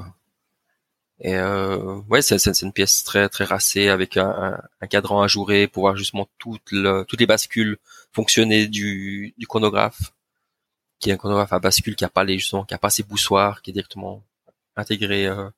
Et 1.20 1.36
euh, 1.36 2.00
ouais, 2.10 2.22
c'est, 2.22 2.38
c'est 2.40 2.62
une 2.62 2.74
pièce 2.74 3.04
très 3.04 3.28
très 3.30 3.44
racée 3.44 3.90
avec 3.90 4.18
un, 4.18 4.60
un, 4.82 4.88
cadran 4.88 5.22
ajouré 5.24 5.68
pour 5.68 5.84
voir 5.84 5.96
justement 5.96 6.28
toutes, 6.40 6.72
le, 6.72 7.04
toutes 7.08 7.20
les 7.20 7.28
bascules 7.28 7.78
fonctionner 8.12 8.68
du, 8.68 9.34
du 9.38 9.48
chronographe, 9.48 10.14
qui 11.00 11.10
est 11.10 11.14
un 11.14 11.18
chronographe 11.18 11.54
à 11.54 11.60
bascule 11.60 11.96
qui 11.96 12.06
a 12.06 12.10
pas 12.10 12.24
les 12.24 12.38
justement, 12.40 12.66
qui 12.66 12.74
a 12.74 12.80
pas 12.80 12.90
ses 12.90 13.04
boussoirs, 13.04 13.62
qui 13.62 13.72
est 13.72 13.74
directement 13.74 14.24
intégré 14.76 15.28
euh, 15.28 15.50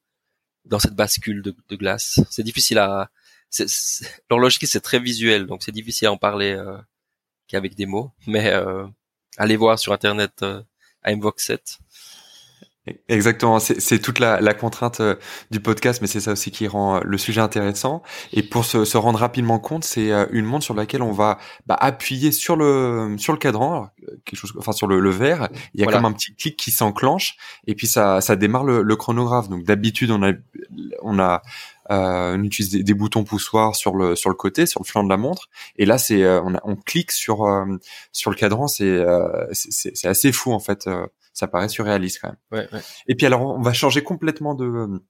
dans 0.66 0.80
cette 0.80 0.96
bascule 0.96 1.42
de, 1.42 1.56
de 1.70 1.76
glace. 1.76 2.20
C'est 2.30 2.44
difficile 2.44 2.78
à 2.80 3.10
l'horlogerie 4.30 4.68
c'est 4.68 4.82
très 4.82 5.00
visuel, 5.00 5.46
donc 5.46 5.64
c'est 5.64 5.72
difficile 5.72 6.08
à 6.08 6.12
en 6.12 6.18
parler 6.18 6.52
euh, 6.54 6.78
qu'avec 7.48 7.76
des 7.76 7.86
mots. 7.86 8.12
Mais 8.28 8.52
euh, 8.52 8.86
allez 9.38 9.58
voir 9.58 9.80
sur 9.80 9.94
internet 9.94 10.42
euh, 10.42 10.62
Invox 11.04 11.46
7. 11.46 11.80
Exactement, 13.08 13.60
c'est 13.60 14.00
toute 14.00 14.20
la, 14.20 14.42
la 14.42 14.54
contrainte 14.54 15.02
du 15.52 15.62
podcast, 15.62 16.02
mais 16.02 16.08
c'est 16.08 16.20
ça 16.20 16.34
aussi 16.34 16.52
qui 16.52 16.68
rend 16.68 17.00
le 17.02 17.18
sujet 17.18 17.40
intéressant. 17.40 18.04
Et 18.34 18.44
pour 18.44 18.66
se, 18.66 18.84
se 18.84 18.98
rendre 18.98 19.20
rapidement 19.20 19.58
compte, 19.58 19.86
c'est 19.86 20.12
euh, 20.12 20.26
une 20.32 20.44
montre 20.44 20.66
sur 20.66 20.74
laquelle 20.74 21.02
on 21.02 21.14
va 21.14 21.40
bah, 21.66 21.78
appuyer 21.80 22.34
sur 22.34 22.58
le 22.58 23.16
sur 23.18 23.32
le 23.32 23.40
cadran, 23.40 23.88
quelque 24.26 24.38
chose, 24.38 24.52
enfin 24.58 24.74
sur 24.74 24.88
le, 24.88 25.00
le 25.00 25.12
verre. 25.12 25.48
Il 25.74 25.80
y 25.80 25.86
a 25.86 25.88
comme 25.90 26.04
un 26.04 26.12
petit 26.12 26.36
clic 26.36 26.58
qui 26.58 26.72
s'enclenche, 26.72 27.38
et 27.68 27.74
puis 27.74 27.88
ça 27.88 28.20
ça 28.20 28.36
démarre 28.36 28.66
le, 28.66 28.82
le 28.82 28.96
chronographe. 28.98 29.48
Donc 29.48 29.64
d'habitude 29.64 30.12
on 30.12 30.22
a 30.22 30.34
on 31.04 31.20
a 31.20 31.42
euh, 31.92 32.36
on 32.38 32.44
utilise 32.44 32.72
des, 32.72 32.94
boutons 32.94 33.24
poussoirs 33.24 33.76
sur 33.76 33.96
le 33.96 34.16
sur 34.16 34.30
le 34.30 34.36
côté, 34.36 34.66
sur 34.66 34.82
le 34.82 34.86
flanc 34.86 35.04
de 35.04 35.10
la 35.10 35.18
montre. 35.18 35.50
Et 35.76 35.86
là, 35.86 35.98
c'est 35.98 36.28
on, 36.40 36.54
on, 36.64 36.76
clique 36.76 37.12
sur 37.12 37.46
sur 38.12 38.32
le 38.32 38.36
cadran. 38.36 38.68
C'est 38.68 39.06
c'est 39.52 40.08
assez 40.08 40.32
fou 40.32 40.54
en 40.54 40.60
fait 40.60 40.88
ça 41.34 41.48
paraît 41.48 41.68
surréaliste 41.68 42.20
quand 42.22 42.30
même. 42.30 42.38
Ouais, 42.52 42.70
ouais. 42.72 42.84
Et 43.08 43.16
puis 43.16 43.26
alors, 43.26 43.42
on 43.42 43.62
va 43.62 43.74
changer 43.74 44.04
complètement 44.04 44.54
de 44.54 45.02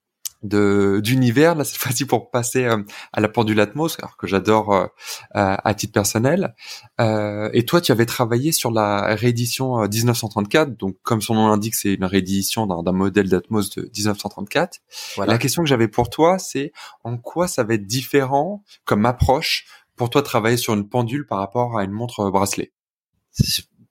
de 0.44 1.00
d'univers 1.04 1.56
là 1.56 1.64
cette 1.64 1.78
fois-ci 1.82 2.06
pour 2.06 2.30
passer 2.32 2.66
euh, 2.66 2.84
à 3.12 3.22
la 3.22 3.28
pendule 3.30 3.60
Atmos 3.60 3.98
alors 4.00 4.18
que 4.18 4.28
j'adore 4.28 4.74
euh, 4.74 4.88
à 5.32 5.74
titre 5.74 5.94
personnel 5.94 6.56
euh, 7.00 7.50
et 7.54 7.66
toi 7.66 7.82
tu 7.82 7.92
avais 7.92 8.06
travaillé 8.06 8.52
sur 8.52 8.72
la 8.72 9.16
réédition 9.16 9.88
1934 9.88 10.68
euh, 10.68 10.72
donc 10.76 10.98
comme 11.04 11.22
son 11.22 11.36
nom 11.36 11.48
l'indique 11.48 11.76
c'est 11.76 11.94
une 11.94 12.06
réédition 12.06 12.68
d'un 12.68 12.92
modèle 12.92 13.30
d'Atmos 13.30 13.70
de 13.72 13.84
1934 13.84 14.80
voilà. 15.16 15.34
la 15.34 15.40
question 15.40 15.64
que 15.64 15.70
j'avais 15.70 15.88
pour 15.88 16.10
toi 16.10 16.40
c'est 16.40 16.72
en 17.04 17.18
quoi 17.18 17.48
ça 17.48 17.64
va 17.64 17.74
être 17.76 17.88
différent 17.88 18.64
comme 18.86 19.06
approche 19.06 19.66
pour 19.96 20.10
toi 20.10 20.22
de 20.22 20.26
travailler 20.26 20.58
sur 20.58 20.74
une 20.74 20.88
pendule 20.88 21.26
par 21.28 21.38
rapport 21.38 21.78
à 21.78 21.84
une 21.84 21.92
montre 21.92 22.32
bracelet? 22.32 22.72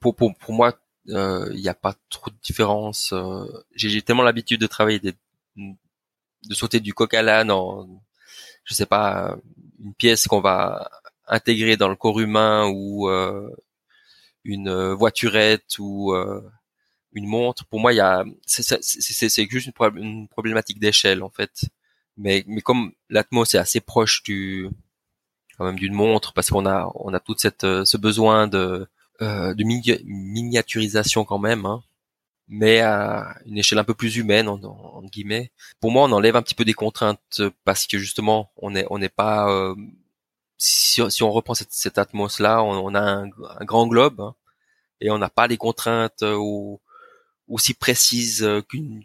Pour, 0.01 0.17
pour, 0.17 0.35
pour 0.37 0.53
moi 0.53 0.75
il 1.07 1.17
euh, 1.17 1.53
n'y 1.55 1.69
a 1.69 1.75
pas 1.75 1.95
trop 2.11 2.31
de 2.31 2.37
différence. 2.43 3.13
Euh, 3.13 3.45
j'ai 3.75 4.03
tellement 4.03 4.23
l'habitude 4.23 4.61
de 4.61 4.67
travailler, 4.67 5.01
des, 5.01 5.15
de 6.49 6.55
sauter 6.55 6.81
du 6.81 6.95
coq 6.95 7.13
à 7.15 7.23
l'âne 7.23 7.51
en, 7.51 7.89
je 8.65 8.75
sais 8.75 8.87
pas, 8.87 9.37
une 9.83 9.95
pièce 9.95 10.27
qu'on 10.27 10.41
va 10.41 10.91
intégrer 11.27 11.77
dans 11.77 11.89
le 11.89 11.97
corps 11.97 12.21
humain 12.21 12.69
ou 12.69 13.09
euh, 13.09 13.51
une 14.45 14.93
voiturette 14.93 15.79
ou 15.79 16.15
une 17.13 17.27
montre. 17.27 17.65
Pour 17.67 17.81
moi, 17.81 17.93
il 17.93 17.97
y 17.97 18.01
a, 18.01 18.25
c'est 18.47 19.51
juste 19.51 19.71
une, 19.97 20.29
problématique 20.29 20.81
d'échelle 20.81 21.23
en 21.23 21.31
fait. 21.31 21.67
Mais, 22.17 22.45
mais 22.47 22.61
comme 22.61 22.93
l'Atmos 23.09 23.55
est 23.55 23.59
assez 23.59 23.81
proche 23.81 24.23
du, 24.23 24.69
quand 25.57 25.65
même 25.65 25.79
d'une 25.79 25.95
montre 25.95 26.33
parce 26.33 26.51
qu'on 26.51 26.67
a, 26.67 26.91
on 26.97 27.15
a 27.15 27.21
toute 27.21 27.41
cette, 27.41 27.63
ce 27.63 27.97
besoin 27.97 28.49
de 28.49 28.87
euh, 29.23 29.55
de 29.55 29.63
miniaturisation 29.63 31.25
quand 31.25 31.39
même. 31.39 31.65
Hein. 31.65 31.83
Mais 32.49 32.81
à 32.81 33.37
une 33.47 33.59
échelle 33.59 33.79
un 33.79 33.85
peu 33.85 33.95
plus 33.95 34.17
humaine 34.17 34.49
en, 34.49 34.63
en, 34.63 35.03
guillemets. 35.05 35.51
Pour 35.81 35.91
moi, 35.91 36.05
on 36.05 36.13
enlève 36.13 36.37
un 36.37 36.43
petit 36.43 36.55
peu 36.55 36.65
des 36.65 36.75
contraintes 36.75 37.43
parce 37.65 37.87
que 37.87 37.99
justement, 37.99 38.53
on 38.57 38.71
n'est 38.71 38.87
on 38.91 38.99
n'est 38.99 39.09
pas 39.09 39.51
euh, 39.51 39.75
si, 40.59 41.03
si, 41.11 41.23
on 41.23 41.33
reprend 41.33 41.55
cette, 41.55 41.73
cette 41.73 41.99
atmos 41.99 42.41
là, 42.41 42.63
on, 42.63 42.95
a 42.95 43.01
un, 43.01 43.25
un, 43.27 43.65
grand 43.65 43.87
globe 43.87 44.21
hein, 44.21 44.35
et 45.01 45.11
on 45.11 45.19
n'a 45.19 45.31
pas 45.31 45.47
les 45.47 45.57
contraintes 45.57 46.23
euh, 46.23 46.39
aussi 47.49 47.75
précises 47.75 48.43
euh, 48.45 48.63
qu'une 48.63 49.05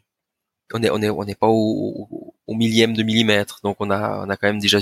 on 0.74 0.84
est 0.84 0.90
on 0.90 1.02
est 1.02 1.10
on 1.10 1.24
n'est 1.24 1.36
pas 1.36 1.48
au, 1.48 2.34
au, 2.48 2.56
millième 2.56 2.94
de 2.94 3.04
millimètre 3.04 3.62
donc 3.64 3.78
on 3.80 3.90
a 3.90 4.26
on 4.26 4.30
a 4.30 4.38
quand 4.38 4.48
même 4.48 4.60
déjà 4.60 4.80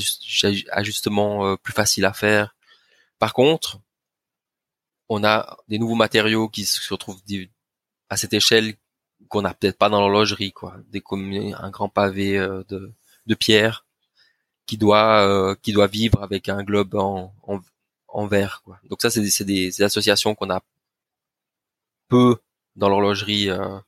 ajustements 0.72 1.56
plus 1.58 1.74
faciles 1.74 2.06
à 2.06 2.14
faire 2.14 2.56
par 3.20 3.34
contre 3.34 3.80
on 5.10 5.24
a 5.24 5.58
des 5.68 5.78
nouveaux 5.80 5.96
matériaux 5.96 6.50
qui 6.50 6.66
se 6.66 6.92
retrouvent 6.92 7.22
à 8.10 8.18
cette 8.18 8.34
échelle 8.34 8.76
qu'on 9.30 9.42
n'a 9.42 9.54
peut-être 9.54 9.78
pas 9.78 9.90
dans 9.90 10.00
l'horlogerie, 10.00 10.52
quoi. 10.52 10.78
Des 10.92 11.02
comme 11.02 11.32
un 11.34 11.70
grand 11.70 11.90
pavé 11.90 12.38
euh, 12.38 12.64
de, 12.70 12.92
de 13.26 13.36
pierre 13.36 13.86
qui 14.66 14.78
doit 14.78 15.22
euh, 15.28 15.56
qui 15.62 15.74
doit 15.74 15.88
vivre 15.88 16.24
avec 16.24 16.50
un 16.50 16.64
globe 16.64 16.96
en, 16.96 17.34
en, 17.44 17.60
en 18.08 18.28
verre, 18.28 18.62
quoi. 18.64 18.80
Donc 18.90 19.02
ça, 19.02 19.10
c'est 19.10 19.22
des, 19.22 19.46
des, 19.46 19.82
associations 19.84 20.36
qu'on 20.36 20.50
a 20.50 20.62
peu 22.08 22.38
dans 22.76 22.90
l'horlogerie 22.90 23.50
euh, 23.50 23.80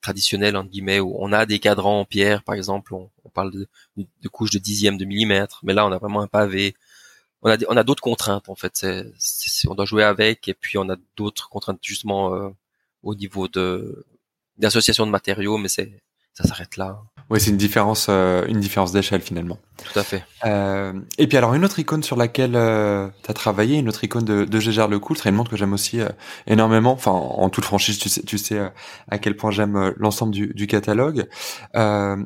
traditionnelle 0.00 0.56
entre 0.56 0.70
guillemets 0.70 1.00
où 1.00 1.16
on 1.18 1.32
a 1.32 1.46
des 1.46 1.58
cadrans 1.58 2.00
en 2.00 2.04
pierre, 2.04 2.42
par 2.44 2.54
exemple, 2.54 2.94
on, 2.94 3.10
parle 3.34 3.52
de, 3.52 3.68
de, 3.96 4.28
couches 4.28 4.50
de 4.50 4.58
dixième 4.58 4.96
de 4.98 5.04
millimètre, 5.04 5.60
mais 5.64 5.74
là 5.74 5.86
on 5.86 5.92
a 5.92 5.98
vraiment 5.98 6.22
un 6.22 6.26
pavé. 6.28 6.74
On 7.42 7.50
a 7.50 7.56
on 7.68 7.76
a 7.76 7.84
d'autres 7.84 8.02
contraintes 8.02 8.48
en 8.48 8.56
fait. 8.56 8.72
C'est, 8.74 9.68
on 9.68 9.74
doit 9.74 9.84
jouer 9.86 10.04
avec 10.04 10.48
et 10.48 10.54
puis 10.54 10.78
on 10.78 10.88
a 10.90 10.96
d'autres 11.16 11.48
contraintes 11.48 11.78
justement 11.82 12.52
au 13.02 13.14
niveau 13.14 13.48
de 13.48 14.06
d'association 14.56 15.06
de 15.06 15.12
matériaux, 15.12 15.56
mais 15.56 15.68
c'est 15.68 16.02
ça 16.38 16.44
s'arrête 16.44 16.76
là. 16.76 17.00
Oui, 17.30 17.40
c'est 17.40 17.50
une 17.50 17.56
différence, 17.56 18.06
euh, 18.08 18.46
une 18.46 18.60
différence 18.60 18.92
d'échelle 18.92 19.20
finalement. 19.20 19.58
Tout 19.76 19.98
à 19.98 20.04
fait. 20.04 20.24
Euh, 20.44 20.92
et 21.18 21.26
puis 21.26 21.36
alors 21.36 21.52
une 21.54 21.64
autre 21.64 21.80
icône 21.80 22.04
sur 22.04 22.14
laquelle 22.14 22.54
euh, 22.54 23.08
tu 23.24 23.30
as 23.30 23.34
travaillé, 23.34 23.76
une 23.78 23.88
autre 23.88 24.04
icône 24.04 24.24
de, 24.24 24.44
de 24.44 24.60
Gégère 24.60 24.86
Lecoul, 24.86 25.18
c'est 25.18 25.28
une 25.28 25.34
montre 25.34 25.50
que 25.50 25.56
j'aime 25.56 25.72
aussi 25.72 26.00
euh, 26.00 26.08
énormément. 26.46 26.92
Enfin, 26.92 27.10
en 27.10 27.50
toute 27.50 27.64
franchise, 27.64 27.98
tu 27.98 28.08
sais, 28.08 28.22
tu 28.22 28.38
sais 28.38 28.58
euh, 28.58 28.68
à 29.08 29.18
quel 29.18 29.36
point 29.36 29.50
j'aime 29.50 29.92
l'ensemble 29.96 30.32
du, 30.32 30.54
du, 30.54 30.68
catalogue. 30.68 31.26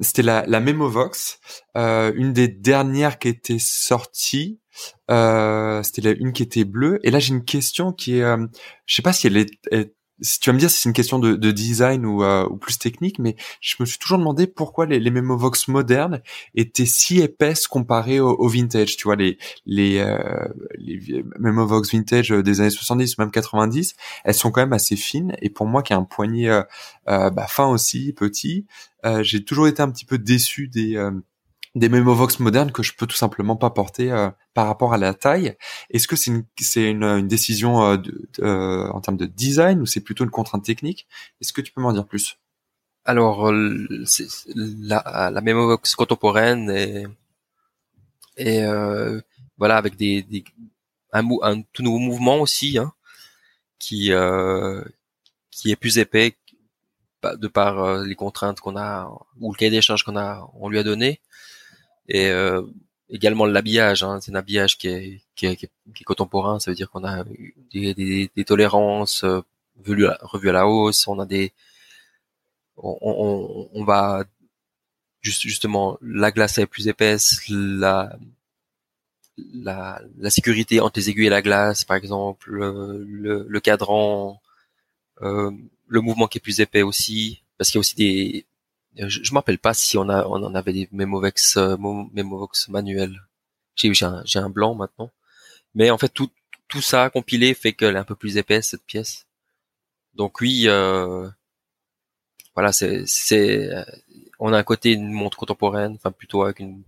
C'était 0.02 0.22
la, 0.22 0.44
la 0.46 0.60
Memovox, 0.60 1.40
une 1.74 2.34
des 2.34 2.48
dernières 2.48 3.18
qui 3.18 3.28
était 3.28 3.58
sortie. 3.58 4.60
C'était 5.08 6.12
une 6.12 6.32
qui 6.34 6.42
était 6.42 6.64
bleue. 6.64 7.00
Et 7.02 7.10
là, 7.10 7.18
j'ai 7.18 7.32
une 7.32 7.44
question 7.44 7.92
qui 7.92 8.18
est, 8.18 8.36
je 8.86 8.94
sais 8.94 9.02
pas 9.02 9.14
si 9.14 9.26
elle 9.26 9.38
est, 9.38 9.50
est 9.70 9.94
si 10.22 10.40
tu 10.40 10.50
vas 10.50 10.54
me 10.54 10.58
dire 10.58 10.70
si 10.70 10.80
c'est 10.80 10.88
une 10.88 10.94
question 10.94 11.18
de, 11.18 11.34
de 11.34 11.50
design 11.50 12.06
ou, 12.06 12.22
euh, 12.22 12.48
ou, 12.48 12.56
plus 12.56 12.78
technique, 12.78 13.18
mais 13.18 13.36
je 13.60 13.76
me 13.80 13.84
suis 13.84 13.98
toujours 13.98 14.18
demandé 14.18 14.46
pourquoi 14.46 14.86
les, 14.86 15.00
les 15.00 15.10
Memovox 15.10 15.68
modernes 15.68 16.22
étaient 16.54 16.86
si 16.86 17.20
épaisses 17.20 17.66
comparées 17.66 18.20
au, 18.20 18.30
au 18.30 18.48
vintage. 18.48 18.96
Tu 18.96 19.04
vois, 19.04 19.16
les 19.16 19.38
les, 19.66 19.98
euh, 19.98 20.48
les 20.78 21.24
Memovox 21.38 21.92
vintage 21.92 22.30
des 22.30 22.60
années 22.60 22.70
70 22.70 23.16
ou 23.18 23.20
même 23.22 23.30
90, 23.30 23.94
elles 24.24 24.34
sont 24.34 24.50
quand 24.50 24.62
même 24.62 24.72
assez 24.72 24.96
fines. 24.96 25.34
Et 25.42 25.50
pour 25.50 25.66
moi, 25.66 25.82
qui 25.82 25.92
a 25.92 25.96
un 25.96 26.04
poignet 26.04 26.48
euh, 26.48 26.62
euh 27.08 27.30
bah, 27.30 27.46
fin 27.48 27.66
aussi, 27.66 28.12
petit, 28.12 28.66
euh, 29.04 29.22
j'ai 29.22 29.44
toujours 29.44 29.66
été 29.66 29.82
un 29.82 29.90
petit 29.90 30.04
peu 30.04 30.18
déçu 30.18 30.68
des 30.68 30.96
des 31.74 31.88
Memovox 31.88 32.38
modernes 32.38 32.70
que 32.70 32.82
je 32.82 32.92
peux 32.94 33.06
tout 33.06 33.16
simplement 33.16 33.56
pas 33.56 33.70
porter 33.70 34.12
euh, 34.12 34.30
par 34.52 34.66
rapport 34.66 34.92
à 34.92 34.98
la 34.98 35.14
taille. 35.14 35.56
Est-ce 35.90 36.06
que 36.06 36.16
c'est 36.16 36.30
une, 36.30 36.44
c'est 36.60 36.90
une, 36.90 37.04
une 37.04 37.28
décision 37.28 37.82
euh, 37.82 37.96
euh, 38.40 38.88
en 38.88 39.00
termes 39.00 39.16
de 39.16 39.24
design 39.26 39.80
ou 39.80 39.86
c'est 39.86 40.00
plutôt 40.00 40.24
une 40.24 40.30
contrainte 40.30 40.64
technique? 40.64 41.06
Est-ce 41.40 41.52
que 41.52 41.62
tu 41.62 41.72
peux 41.72 41.80
m'en 41.80 41.92
dire 41.92 42.06
plus? 42.06 42.38
Alors, 43.04 43.50
la, 43.52 45.30
la 45.32 45.40
Memovox 45.40 45.94
contemporaine 45.96 46.70
est, 46.70 47.04
et 48.36 48.62
voilà 49.58 49.76
avec 49.76 49.96
des, 49.96 50.22
des 50.22 50.44
un, 51.12 51.26
un, 51.42 51.62
tout 51.72 51.82
nouveau 51.82 51.98
mouvement 51.98 52.40
aussi 52.40 52.78
hein, 52.78 52.92
qui 53.80 54.12
qui 55.50 55.70
est 55.70 55.76
plus 55.76 55.98
épais 55.98 56.36
de 57.24 57.48
par 57.48 58.04
les 58.04 58.14
contraintes 58.14 58.60
qu'on 58.60 58.76
a 58.76 59.10
ou 59.40 59.52
le 59.52 59.58
cahier 59.58 59.72
des 59.72 59.82
charges 59.82 60.04
qu'on 60.04 60.16
a 60.16 60.48
on 60.54 60.68
lui 60.68 60.78
a 60.78 60.84
donné 60.84 61.20
et 62.08 62.28
euh, 62.28 62.62
également 63.10 63.46
l'habillage. 63.46 64.02
Hein, 64.02 64.20
c'est 64.20 64.32
un 64.32 64.36
habillage 64.36 64.78
qui 64.78 64.88
est, 64.88 65.20
qui 65.34 65.46
est, 65.46 65.56
qui 65.56 65.66
est, 65.66 66.04
contemporain. 66.04 66.60
Ça 66.60 66.70
veut 66.70 66.74
dire 66.74 66.90
qu'on 66.90 67.04
a 67.04 67.24
des, 67.72 67.94
des, 67.94 68.30
des 68.34 68.44
tolérances 68.44 69.24
euh, 69.24 69.40
revues 69.84 70.48
à 70.48 70.52
la 70.52 70.66
hausse. 70.68 71.06
On 71.08 71.18
a 71.18 71.26
des, 71.26 71.52
on, 72.76 72.96
on, 73.00 73.68
on 73.72 73.84
va 73.84 74.24
juste, 75.20 75.42
justement 75.42 75.98
la 76.02 76.30
glace 76.32 76.58
est 76.58 76.66
plus 76.66 76.88
épaisse, 76.88 77.42
la 77.48 78.16
la, 79.54 80.00
la 80.18 80.30
sécurité 80.30 80.80
entre 80.80 80.98
les 80.98 81.10
aiguilles 81.10 81.26
et 81.26 81.30
la 81.30 81.42
glace, 81.42 81.84
par 81.84 81.96
exemple, 81.96 82.50
le, 82.50 83.46
le 83.48 83.60
cadran, 83.60 84.40
euh, 85.22 85.50
le 85.88 86.00
mouvement 86.00 86.26
qui 86.26 86.38
est 86.38 86.40
plus 86.40 86.60
épais 86.60 86.82
aussi, 86.82 87.42
parce 87.56 87.70
qu'il 87.70 87.76
y 87.76 87.80
a 87.80 87.80
aussi 87.80 87.96
des, 87.96 88.46
je, 88.96 89.22
je 89.22 89.34
m'appelle 89.34 89.58
pas 89.58 89.74
si 89.74 89.98
on 89.98 90.08
a 90.08 90.26
on 90.26 90.42
en 90.42 90.54
avait 90.54 90.72
des 90.72 90.88
Memovox 90.92 91.56
euh, 91.56 91.76
manuels. 92.68 93.20
J'ai 93.76 93.92
un, 94.38 94.50
blanc 94.50 94.74
maintenant. 94.74 95.10
Mais 95.74 95.90
en 95.90 95.98
fait 95.98 96.10
tout 96.10 96.30
tout 96.68 96.82
ça 96.82 97.10
compilé 97.10 97.54
fait 97.54 97.72
qu'elle 97.72 97.96
est 97.96 97.98
un 97.98 98.04
peu 98.04 98.16
plus 98.16 98.36
épaisse 98.36 98.68
cette 98.70 98.84
pièce. 98.84 99.26
Donc 100.14 100.40
oui 100.40 100.64
euh, 100.66 101.28
voilà, 102.54 102.72
c'est 102.72 103.06
euh, 103.72 103.84
on 104.38 104.52
a 104.52 104.58
un 104.58 104.62
côté 104.62 104.92
une 104.92 105.10
montre 105.10 105.38
contemporaine, 105.38 105.94
enfin 105.94 106.12
plutôt 106.12 106.42
avec 106.42 106.60
une 106.60 106.82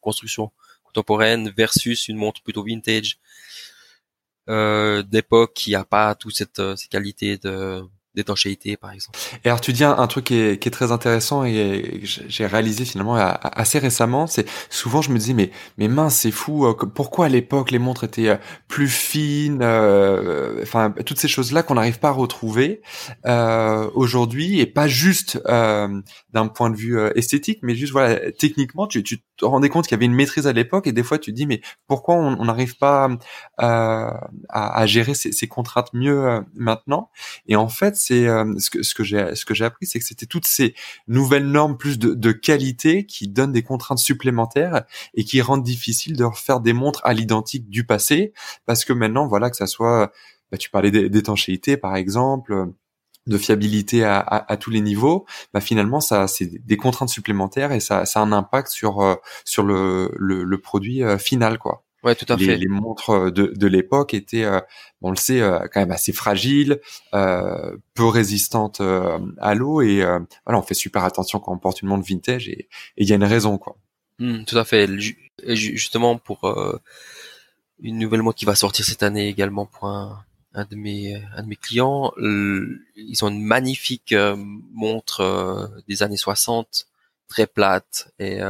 construction 0.00 0.52
contemporaine 0.84 1.50
versus 1.50 2.08
une 2.08 2.16
montre 2.16 2.42
plutôt 2.42 2.62
vintage 2.64 3.18
euh, 4.48 5.02
d'époque 5.02 5.54
qui 5.54 5.74
a 5.74 5.84
pas 5.84 6.14
toute 6.14 6.36
cette, 6.36 6.58
euh, 6.58 6.76
cette 6.76 6.90
qualité 6.90 7.38
de 7.38 7.82
d'étanchéité 8.16 8.76
par 8.76 8.90
exemple. 8.92 9.18
Et 9.44 9.48
alors 9.48 9.60
tu 9.60 9.72
dis 9.72 9.84
un, 9.84 10.06
truc 10.06 10.24
qui 10.24 10.34
est, 10.34 10.58
qui 10.60 10.68
est, 10.68 10.72
très 10.72 10.90
intéressant 10.90 11.44
et, 11.44 12.00
j'ai 12.02 12.46
réalisé 12.46 12.84
finalement 12.84 13.14
assez 13.14 13.78
récemment, 13.78 14.26
c'est 14.26 14.48
souvent 14.70 15.02
je 15.02 15.10
me 15.10 15.18
dis 15.18 15.34
mais 15.34 15.50
mais 15.78 15.88
mince 15.88 16.16
c'est 16.16 16.30
fou, 16.30 16.66
euh, 16.66 16.74
pourquoi 16.74 17.26
à 17.26 17.28
l'époque 17.28 17.70
les 17.70 17.78
montres 17.78 18.04
étaient 18.04 18.28
euh, 18.28 18.36
plus 18.68 18.88
fines, 18.88 19.60
euh, 19.62 20.60
enfin 20.62 20.92
toutes 21.04 21.18
ces 21.18 21.28
choses 21.28 21.52
là 21.52 21.62
qu'on 21.62 21.74
n'arrive 21.74 21.98
pas 21.98 22.08
à 22.08 22.12
retrouver 22.12 22.80
euh, 23.26 23.88
aujourd'hui 23.94 24.60
et 24.60 24.66
pas 24.66 24.88
juste 24.88 25.40
euh, 25.46 26.00
d'un 26.32 26.48
point 26.48 26.70
de 26.70 26.76
vue 26.76 26.98
esthétique, 27.14 27.60
mais 27.62 27.74
juste 27.74 27.92
voilà 27.92 28.32
techniquement 28.32 28.86
tu, 28.86 29.02
tu 29.02 29.20
te 29.36 29.44
rendais 29.44 29.68
compte 29.68 29.86
qu'il 29.86 29.94
y 29.94 29.98
avait 29.98 30.06
une 30.06 30.14
maîtrise 30.14 30.46
à 30.46 30.52
l'époque 30.52 30.86
et 30.86 30.92
des 30.92 31.02
fois 31.02 31.18
tu 31.18 31.30
te 31.30 31.36
dis 31.36 31.46
mais 31.46 31.60
pourquoi 31.86 32.16
on 32.16 32.44
n'arrive 32.44 32.76
pas 32.76 33.08
à, 33.58 34.28
à, 34.48 34.86
gérer 34.86 35.14
ces, 35.14 35.48
contraintes 35.48 35.92
mieux 35.92 36.44
maintenant? 36.54 37.10
Et 37.46 37.56
en 37.56 37.68
fait 37.68 37.96
c'est 37.96 38.26
euh, 38.26 38.54
ce 38.58 38.70
que 38.70 38.82
ce 38.82 38.94
que 38.94 39.04
j'ai 39.04 39.34
ce 39.34 39.44
que 39.44 39.54
j'ai 39.54 39.64
appris, 39.64 39.86
c'est 39.86 39.98
que 39.98 40.04
c'était 40.04 40.26
toutes 40.26 40.46
ces 40.46 40.74
nouvelles 41.08 41.46
normes 41.46 41.76
plus 41.76 41.98
de, 41.98 42.14
de, 42.14 42.32
qualité 42.32 43.06
qui 43.06 43.28
donnent 43.28 43.52
des 43.52 43.62
contraintes 43.62 43.98
supplémentaires 43.98 44.84
et 45.14 45.24
qui 45.24 45.40
rendent 45.40 45.62
difficile 45.62 46.16
de 46.16 46.24
refaire 46.24 46.60
des 46.60 46.72
montres 46.72 47.00
à 47.04 47.12
l'identique 47.12 47.68
du 47.68 47.84
passé, 47.84 48.32
parce 48.66 48.84
que 48.84 48.92
maintenant, 48.92 49.26
voilà, 49.26 49.50
que 49.50 49.56
ça 49.56 49.66
soit, 49.66 50.12
bah, 50.50 50.58
tu 50.58 50.70
parlais 50.70 50.90
d'étanchéité 50.90 51.76
par 51.76 51.96
exemple 51.96 52.72
de 53.26 53.38
fiabilité 53.38 54.04
à, 54.04 54.18
à, 54.18 54.52
à, 54.52 54.56
tous 54.56 54.70
les 54.70 54.80
niveaux, 54.80 55.26
bah 55.52 55.60
finalement 55.60 56.00
ça 56.00 56.28
c'est 56.28 56.46
des 56.64 56.76
contraintes 56.76 57.08
supplémentaires 57.08 57.72
et 57.72 57.80
ça, 57.80 58.06
ça 58.06 58.20
a 58.20 58.22
un 58.22 58.32
impact 58.32 58.68
sur 58.70 59.00
euh, 59.00 59.14
sur 59.44 59.62
le, 59.62 60.10
le, 60.16 60.44
le 60.44 60.58
produit 60.58 61.02
euh, 61.02 61.18
final 61.18 61.58
quoi. 61.58 61.82
Ouais, 62.04 62.14
tout 62.14 62.30
à 62.32 62.36
les, 62.36 62.46
fait. 62.46 62.56
Les 62.56 62.68
montres 62.68 63.10
euh, 63.10 63.30
de, 63.32 63.52
de 63.56 63.66
l'époque 63.66 64.14
étaient, 64.14 64.44
euh, 64.44 64.60
on 65.02 65.10
le 65.10 65.16
sait, 65.16 65.40
euh, 65.40 65.58
quand 65.72 65.80
même 65.80 65.90
assez 65.90 66.12
fragiles, 66.12 66.80
euh, 67.14 67.76
peu 67.94 68.06
résistantes 68.06 68.80
à 69.38 69.54
l'eau 69.54 69.82
et 69.82 70.02
voilà, 70.44 70.58
on 70.58 70.62
fait 70.62 70.74
super 70.74 71.04
attention 71.04 71.40
quand 71.40 71.52
on 71.52 71.58
porte 71.58 71.82
une 71.82 71.88
montre 71.88 72.06
vintage 72.06 72.48
et 72.48 72.68
il 72.96 73.08
y 73.08 73.12
a 73.12 73.16
une 73.16 73.24
raison 73.24 73.58
quoi. 73.58 73.76
Mmh, 74.18 74.44
tout 74.44 74.56
à 74.56 74.64
fait. 74.64 74.88
Justement 75.48 76.16
pour 76.16 76.54
une 77.80 77.98
nouvelle 77.98 78.22
montre 78.22 78.38
qui 78.38 78.44
va 78.44 78.54
sortir 78.54 78.84
cette 78.84 79.02
année 79.02 79.28
également 79.28 79.66
pour 79.66 79.88
un, 79.88 80.24
un 80.56 80.64
de 80.64 80.74
mes 80.76 81.14
un 81.36 81.42
de 81.42 81.48
mes 81.48 81.56
clients, 81.56 82.12
ils 82.18 83.18
ont 83.22 83.28
une 83.28 83.44
magnifique 83.44 84.14
montre 84.72 85.70
des 85.88 86.02
années 86.02 86.16
60, 86.16 86.86
très 87.28 87.46
plate 87.46 88.12
et 88.18 88.40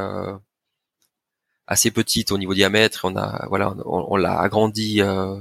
assez 1.67 1.91
petite 1.91 2.33
au 2.33 2.39
niveau 2.39 2.55
diamètre. 2.55 3.05
On 3.05 3.17
a 3.17 3.47
voilà, 3.49 3.75
on, 3.85 4.17
l'a 4.17 4.39
agrandi 4.39 5.03
euh, 5.03 5.41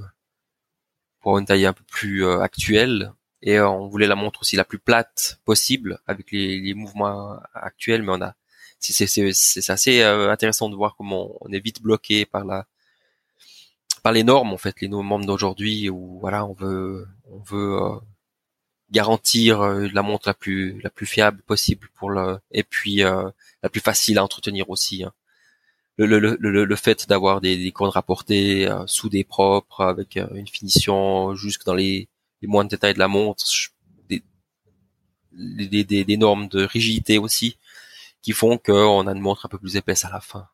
pour 1.22 1.38
une 1.38 1.46
taille 1.46 1.66
un 1.66 1.74
peu 1.74 1.84
plus 1.84 2.26
euh, 2.26 2.40
actuelle 2.40 3.14
et 3.42 3.60
euh, 3.60 3.70
on 3.70 3.88
voulait 3.88 4.08
la 4.08 4.16
montre 4.16 4.42
aussi 4.42 4.56
la 4.56 4.66
plus 4.66 4.80
plate 4.80 5.40
possible 5.46 6.00
avec 6.08 6.32
les, 6.32 6.60
les 6.60 6.74
mouvements 6.74 7.40
actuels. 7.54 8.04
Mais 8.04 8.12
on 8.12 8.22
a 8.22 8.36
c'est 8.80 9.70
assez 9.70 10.04
intéressant 10.04 10.70
de 10.70 10.76
voir 10.76 10.96
comment 10.96 11.38
on 11.42 11.52
est 11.52 11.60
vite 11.60 11.82
bloqué 11.82 12.26
par 12.26 12.46
la 12.46 12.68
par 14.06 14.14
les 14.14 14.24
normes 14.24 14.54
en 14.54 14.60
fait, 14.60 14.82
les 14.82 14.88
normes 14.88 15.26
d'aujourd'hui 15.26 15.90
où 15.90 16.20
voilà 16.20 16.46
on 16.46 16.54
veut 16.54 17.08
on 17.32 17.40
veut 17.40 17.80
garantir 18.92 19.64
la 19.64 20.04
montre 20.04 20.28
la 20.30 20.36
plus 20.36 20.80
la 20.84 20.92
plus 20.92 21.08
fiable 21.08 21.42
possible 21.42 21.88
pour 21.96 22.12
le 22.12 22.38
et 22.52 22.62
puis 22.64 22.98
la 22.98 23.70
plus 23.72 23.82
facile 23.82 24.20
à 24.20 24.24
entretenir 24.24 24.70
aussi. 24.70 25.04
Hein. 25.04 25.12
Le, 25.98 26.06
le, 26.06 26.38
le, 26.40 26.66
le, 26.66 26.76
fait 26.76 27.10
d'avoir 27.10 27.42
des, 27.42 27.58
des 27.58 27.72
cônes 27.72 27.90
rapportés 27.90 28.70
sous 28.86 29.10
des 29.10 29.24
propres 29.24 29.82
avec 29.82 30.18
une 30.18 30.48
finition 30.48 31.34
jusque 31.34 31.66
dans 31.66 31.74
les, 31.74 32.08
les 32.44 32.48
moindres 32.48 32.70
détails 32.70 32.94
de 32.94 33.00
la 33.00 33.08
montre, 33.08 33.44
des, 34.08 34.22
des, 35.32 35.84
des, 35.84 36.04
des 36.06 36.18
normes 36.18 36.48
de 36.48 36.64
rigidité 36.64 37.18
aussi 37.18 37.58
qui 38.22 38.34
font 38.34 38.60
qu'on 38.60 39.08
a 39.08 39.12
une 39.12 39.20
montre 39.20 39.48
un 39.48 39.50
peu 39.50 39.58
plus 39.58 39.78
épaisse 39.78 40.06
à 40.06 40.12
la 40.12 40.22
fin. 40.22 40.48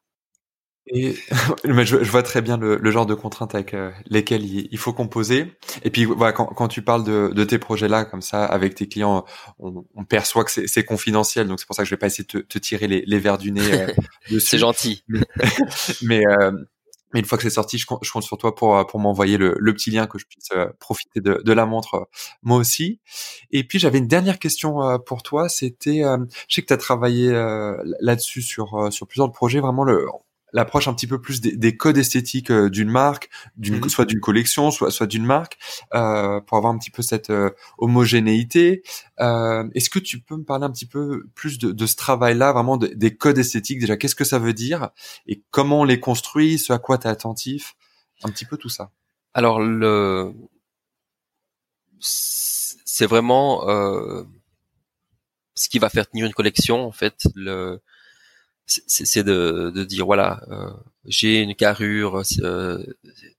Et 0.88 1.16
mais 1.66 1.86
je, 1.86 1.98
vois 1.98 2.24
très 2.24 2.42
bien 2.42 2.58
le, 2.58 2.78
le 2.78 2.92
genre 2.92 3.06
de 3.06 3.14
contraintes 3.14 3.54
avec 3.54 3.74
euh, 3.74 3.92
lesquelles 4.08 4.44
il, 4.44 4.78
faut 4.78 4.94
composer. 4.94 5.54
Et 5.84 5.92
puis 5.92 6.06
voilà, 6.06 6.34
quand, 6.34 6.46
quand 6.46 6.68
tu 6.68 6.82
parles 6.82 7.04
de, 7.04 7.32
de 7.34 7.44
tes 7.44 7.60
projets-là, 7.60 8.06
comme 8.06 8.22
ça, 8.22 8.46
avec 8.46 8.76
tes 8.76 8.88
clients, 8.88 9.26
on, 9.60 9.86
on 9.96 10.06
perçoit 10.06 10.44
que 10.44 10.52
c'est 10.52 10.84
confidentiel. 10.84 11.48
Donc 11.48 11.60
c'est 11.60 11.68
pour 11.68 11.76
ça 11.76 11.84
que 11.84 11.90
je 11.90 11.94
vais 11.94 12.00
pas 12.00 12.08
essayer 12.08 12.24
de 12.24 12.40
te, 12.40 12.46
te 12.46 12.60
tirer 12.60 12.88
les, 12.88 13.04
les 13.06 13.20
verres 13.20 13.38
du 13.38 13.52
nez. 13.52 13.74
Euh, 13.74 14.40
c'est 14.40 14.58
gentil. 14.58 15.04
mais 16.02 16.26
euh, 16.26 16.52
mais 17.14 17.20
une 17.20 17.26
fois 17.26 17.38
que 17.38 17.44
c'est 17.44 17.50
sorti, 17.50 17.78
je 17.78 17.86
compte, 17.86 18.00
je 18.04 18.10
compte, 18.10 18.24
sur 18.24 18.38
toi 18.38 18.56
pour 18.56 18.88
pour 18.88 19.00
m'envoyer 19.00 19.38
le, 19.38 19.54
le, 19.60 19.74
petit 19.74 19.92
lien 19.92 20.08
que 20.08 20.18
je 20.18 20.26
puisse 20.26 20.48
profiter 20.80 21.20
de, 21.20 21.42
de 21.44 21.54
la 21.54 21.66
montre 21.66 22.08
moi 22.42 22.58
aussi. 22.58 23.02
Et 23.52 23.66
puis 23.66 23.80
j'avais 23.80 23.98
une 23.98 24.08
dernière 24.08 24.40
question 24.40 24.98
pour 25.06 25.22
toi. 25.22 25.50
C'était, 25.50 26.04
je 26.48 26.56
sais 26.56 26.62
que 26.62 26.68
tu 26.68 26.74
as 26.74 26.78
travaillé 26.78 27.30
là-dessus 28.00 28.42
sur 28.42 28.88
sur 28.94 29.08
plusieurs 29.08 29.30
projets. 29.30 29.60
Vraiment 29.60 29.84
le 29.84 30.06
l'approche 30.54 30.88
un 30.88 30.94
petit 30.94 31.08
peu 31.08 31.20
plus 31.20 31.42
des, 31.42 31.78
codes 31.78 31.98
esthétiques 31.98 32.52
euh, 32.52 32.70
d'une 32.70 32.90
marque, 32.90 33.30
d'une 33.58 33.78
mhm. 33.78 33.90
soit 33.90 34.06
d'une 34.06 34.20
collection, 34.20 34.72
soit 34.72 34.92
soit 34.92 35.08
d'une 35.08 35.26
marque, 35.26 35.58
euh, 35.94 36.42
pour 36.42 36.58
avoir 36.58 36.74
un 36.74 36.78
petit 36.78 36.92
peu 36.92 37.02
cette 37.02 37.30
euh, 37.30 37.52
homogénéité. 37.78 38.84
Euh, 39.20 39.68
Est-ce 39.74 39.90
que 39.90 40.00
tu 40.00 40.20
peux 40.20 40.38
me 40.38 40.44
parler 40.44 40.66
un 40.66 40.72
petit 40.72 40.88
peu 40.88 41.24
plus 41.36 41.58
de, 41.58 41.72
de 41.72 41.86
ce 41.86 41.96
travail-là, 41.96 42.52
vraiment 42.52 42.78
des 42.78 43.16
codes 43.16 43.38
esthétiques 43.38 43.80
déjà 43.80 43.98
Qu'est-ce 43.98 44.16
que 44.16 44.26
ça 44.26 44.40
veut 44.40 44.54
dire 44.54 44.90
et 45.28 45.42
comment 45.52 45.82
on 45.82 45.84
les 45.84 46.00
construit 46.00 46.58
Ce 46.58 46.74
à 46.74 46.80
quoi 46.80 46.98
tu 46.98 47.08
es 47.08 47.10
attentif 47.10 47.76
Un 48.24 48.30
petit 48.30 48.46
peu 48.46 48.58
tout 48.58 48.70
ça? 48.70 48.92
Alors 49.34 49.62
le 49.62 50.34
c'est 52.00 53.06
vraiment 53.06 53.68
euh, 53.70 54.24
ce 55.56 55.70
qui 55.70 55.80
va 55.80 55.90
faire 55.90 56.08
tenir 56.08 56.26
une 56.26 56.34
collection 56.34 56.86
en 56.86 56.92
fait. 56.92 57.28
Le 57.36 57.82
c'est 58.88 59.24
de, 59.24 59.72
de, 59.74 59.84
dire 59.84 60.06
voilà, 60.06 60.42
euh, 60.50 60.72
j'ai 61.06 61.42
une 61.42 61.56
carrure 61.56 62.22
euh, 62.42 62.84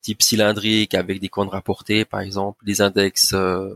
type 0.00 0.22
cylindrique 0.22 0.94
avec 0.94 1.20
des 1.20 1.28
coins 1.28 1.48
rapportés, 1.48 2.04
par 2.04 2.20
exemple, 2.20 2.64
des 2.64 2.80
index 2.80 3.32
euh, 3.34 3.74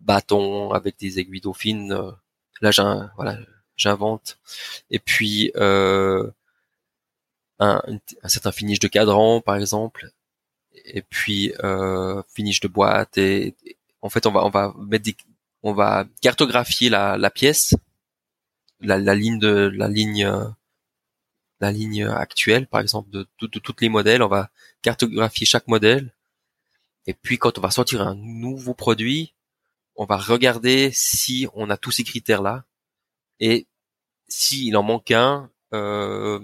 bâtons 0.00 0.72
avec 0.72 0.98
des 0.98 1.18
aiguilles 1.18 1.40
dauphines. 1.40 1.92
Euh, 1.92 2.10
là, 2.60 2.70
voilà, 3.16 3.38
j'invente. 3.76 4.38
Et 4.90 4.98
puis 4.98 5.52
un, 5.56 6.32
un, 7.60 7.82
certain 8.28 8.52
finish 8.52 8.80
de 8.80 8.88
cadran, 8.88 9.40
par 9.40 9.56
exemple. 9.56 10.10
Et 10.86 11.02
puis 11.02 11.52
finish 12.34 12.60
de 12.60 12.68
boîte. 12.68 13.18
Et, 13.18 13.54
en 14.02 14.10
fait, 14.10 14.26
on 14.26 14.32
va 14.32 14.44
on 14.44 14.50
va 14.50 14.74
mettre 14.78 15.04
des, 15.04 15.16
on 15.62 15.72
va 15.72 16.06
cartographier 16.20 16.90
la, 16.90 17.16
la 17.16 17.30
pièce 17.30 17.74
la, 18.80 18.98
la, 18.98 19.14
ligne 19.14 19.38
de 19.38 19.70
la 19.74 19.88
ligne 19.88 20.30
la 21.60 21.72
ligne 21.72 22.04
actuelle, 22.04 22.66
par 22.66 22.80
exemple, 22.80 23.10
de, 23.10 23.26
de, 23.40 23.46
toutes 23.46 23.80
les 23.80 23.88
modèles. 23.88 24.22
On 24.22 24.28
va 24.28 24.50
cartographier 24.82 25.46
chaque 25.46 25.68
modèle. 25.68 26.12
Et 27.06 27.14
puis, 27.14 27.38
quand 27.38 27.58
on 27.58 27.60
va 27.60 27.70
sortir 27.70 28.02
un 28.02 28.14
nouveau 28.14 28.74
produit, 28.74 29.34
on 29.96 30.04
va 30.06 30.16
regarder 30.16 30.90
si 30.92 31.46
on 31.54 31.70
a 31.70 31.76
tous 31.76 31.92
ces 31.92 32.04
critères-là. 32.04 32.64
Et 33.40 33.66
s'il 34.28 34.76
en 34.76 34.82
manque 34.82 35.10
un, 35.10 35.50
euh, 35.72 36.40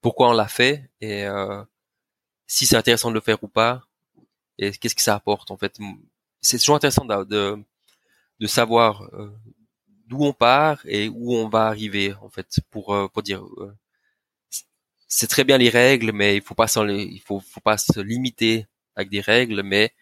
pourquoi 0.00 0.30
on 0.30 0.32
l'a 0.32 0.48
fait 0.48 0.90
et 1.00 1.24
euh, 1.24 1.62
si 2.46 2.66
c'est 2.66 2.76
intéressant 2.76 3.08
de 3.10 3.14
le 3.14 3.20
faire 3.20 3.42
ou 3.42 3.48
pas 3.48 3.82
et 4.58 4.72
qu'est-ce 4.72 4.94
que 4.94 5.02
ça 5.02 5.14
apporte 5.14 5.50
en 5.50 5.56
fait. 5.56 5.78
C'est 6.40 6.58
toujours 6.58 6.76
intéressant 6.76 7.04
de, 7.04 7.58
de, 8.40 8.46
savoir 8.46 9.02
euh, 9.14 9.30
d'où 10.06 10.24
on 10.24 10.32
part 10.32 10.80
et 10.84 11.08
où 11.08 11.34
on 11.34 11.48
va 11.48 11.66
arriver 11.66 12.14
en 12.20 12.28
fait 12.28 12.60
pour 12.70 12.94
euh, 12.94 13.08
pour 13.08 13.22
dire 13.22 13.44
euh, 13.44 13.74
c'est 15.14 15.26
très 15.26 15.44
bien 15.44 15.58
les 15.58 15.68
règles, 15.68 16.10
mais 16.12 16.36
il 16.36 16.42
faut 16.42 16.54
pas 16.54 16.66
faut, 16.66 17.42
pas 17.62 17.76
se 17.76 18.00
limiter 18.00 18.66
avec 18.96 19.10
des 19.10 19.20
règles, 19.20 19.62
mais 19.62 19.92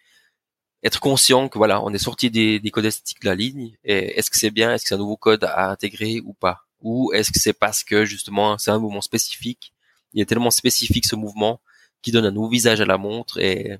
être 0.83 1.01
conscient 1.01 1.49
que 1.49 1.57
voilà, 1.57 1.83
on 1.83 1.93
est 1.93 1.97
sorti 1.97 2.31
des, 2.31 2.61
des 2.61 2.71
codes 2.71 2.85
esthétiques 2.85 3.21
de 3.21 3.27
la 3.27 3.35
ligne. 3.35 3.75
Et 3.83 4.17
est-ce 4.17 4.31
que 4.31 4.37
c'est 4.37 4.51
bien, 4.51 4.73
est-ce 4.73 4.83
que 4.85 4.89
c'est 4.89 4.95
un 4.95 4.99
nouveau 4.99 5.17
code 5.17 5.43
à 5.43 5.69
intégrer 5.69 6.21
ou 6.21 6.33
pas? 6.33 6.65
Ou 6.79 7.11
est-ce 7.11 7.33
que 7.33 7.39
c'est 7.39 7.51
parce 7.51 7.83
que 7.83 8.05
justement 8.05 8.57
c'est 8.57 8.71
un 8.71 8.79
mouvement 8.79 9.01
spécifique? 9.01 9.73
Il 10.13 10.21
est 10.21 10.25
tellement 10.25 10.49
spécifique 10.49 11.05
ce 11.05 11.17
mouvement 11.17 11.59
qui 12.01 12.11
donne 12.13 12.25
un 12.25 12.31
nouveau 12.31 12.49
visage 12.49 12.79
à 12.79 12.85
la 12.85 12.97
montre 12.97 13.37
et 13.37 13.79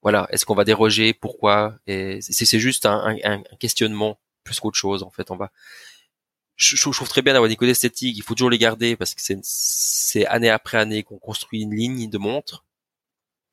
voilà, 0.00 0.26
est-ce 0.30 0.46
qu'on 0.46 0.54
va 0.54 0.64
déroger? 0.64 1.12
Pourquoi? 1.12 1.76
Et 1.86 2.20
c'est 2.22 2.58
juste 2.58 2.86
un, 2.86 3.16
un, 3.22 3.42
un 3.50 3.56
questionnement 3.60 4.18
plus 4.44 4.60
qu'autre 4.60 4.78
chose 4.78 5.02
en 5.02 5.10
fait. 5.10 5.30
On 5.30 5.36
va 5.36 5.50
je, 6.56 6.76
je, 6.76 6.90
trouve 6.90 7.08
très 7.08 7.22
bien 7.22 7.32
d'avoir 7.32 7.48
des 7.48 7.56
codes 7.56 7.68
esthétiques. 7.68 8.16
Il 8.16 8.22
faut 8.22 8.34
toujours 8.34 8.50
les 8.50 8.58
garder 8.58 8.96
parce 8.96 9.14
que 9.14 9.20
c'est 9.42 10.26
année 10.26 10.50
après 10.50 10.78
année 10.78 11.02
qu'on 11.02 11.18
construit 11.18 11.62
une 11.62 11.74
ligne 11.74 12.08
de 12.08 12.18
montre 12.18 12.64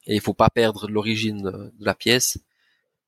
et 0.07 0.15
il 0.15 0.21
faut 0.21 0.33
pas 0.33 0.49
perdre 0.49 0.87
l'origine 0.89 1.43
de, 1.43 1.73
la 1.79 1.95
pièce. 1.95 2.37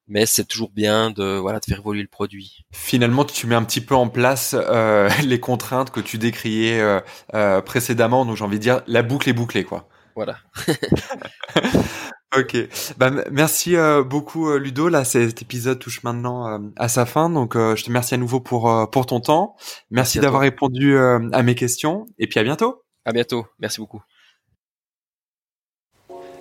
Mais 0.08 0.26
c'est 0.26 0.44
toujours 0.44 0.70
bien 0.70 1.12
de 1.12 1.38
voilà 1.38 1.62
de 1.62 1.66
faire 1.66 1.80
évoluer 1.80 2.02
le 2.02 2.10
produit. 2.10 2.66
Finalement, 2.74 3.24
tu 3.24 3.48
mets 3.48 3.56
un 3.56 3.64
petit 3.64 3.80
peu 3.80 3.96
en 3.96 4.10
place 4.10 4.54
euh, 4.54 5.10
les 5.24 5.39
contraintes 5.39 5.91
que 5.91 6.02
tu 6.02 6.18
décriais 6.18 6.82
euh, 6.82 7.00
euh, 7.34 7.62
précédemment. 7.62 8.26
Donc 8.26 8.36
j'ai 8.36 8.44
envie 8.44 8.58
de 8.58 8.64
dire 8.64 8.82
la 8.88 9.02
boucle 9.02 9.30
est 9.30 9.34
bouclée 9.34 9.64
quoi. 9.64 9.88
Voilà. 10.16 10.38
Ok, 12.36 12.58
bah, 12.98 13.12
merci 13.32 13.76
euh, 13.76 14.04
beaucoup 14.04 14.50
euh, 14.50 14.58
Ludo. 14.58 14.90
Là, 14.90 15.04
cet 15.04 15.42
épisode 15.44 15.78
touche 15.78 16.02
maintenant 16.04 16.48
euh, 16.48 16.58
à 16.78 16.88
sa 16.88 17.06
fin, 17.06 17.30
donc 17.30 17.54
je 17.56 17.82
te 17.82 17.88
remercie 17.88 18.16
à 18.16 18.18
nouveau 18.18 18.40
pour 18.40 18.90
pour 18.92 19.06
ton 19.06 19.20
temps. 19.20 19.56
Merci, 19.92 20.20
d'avoir 20.20 20.42
répondu 20.42 20.98
à 20.98 21.44
mes 21.44 21.56
questions, 21.56 22.08
et 22.18 22.28
puis 22.28 22.40
à 22.40 22.44
bientôt. 22.44 22.84
À 23.06 23.12
bientôt. 23.12 23.46
Merci 23.60 23.82
beaucoup. 23.82 24.02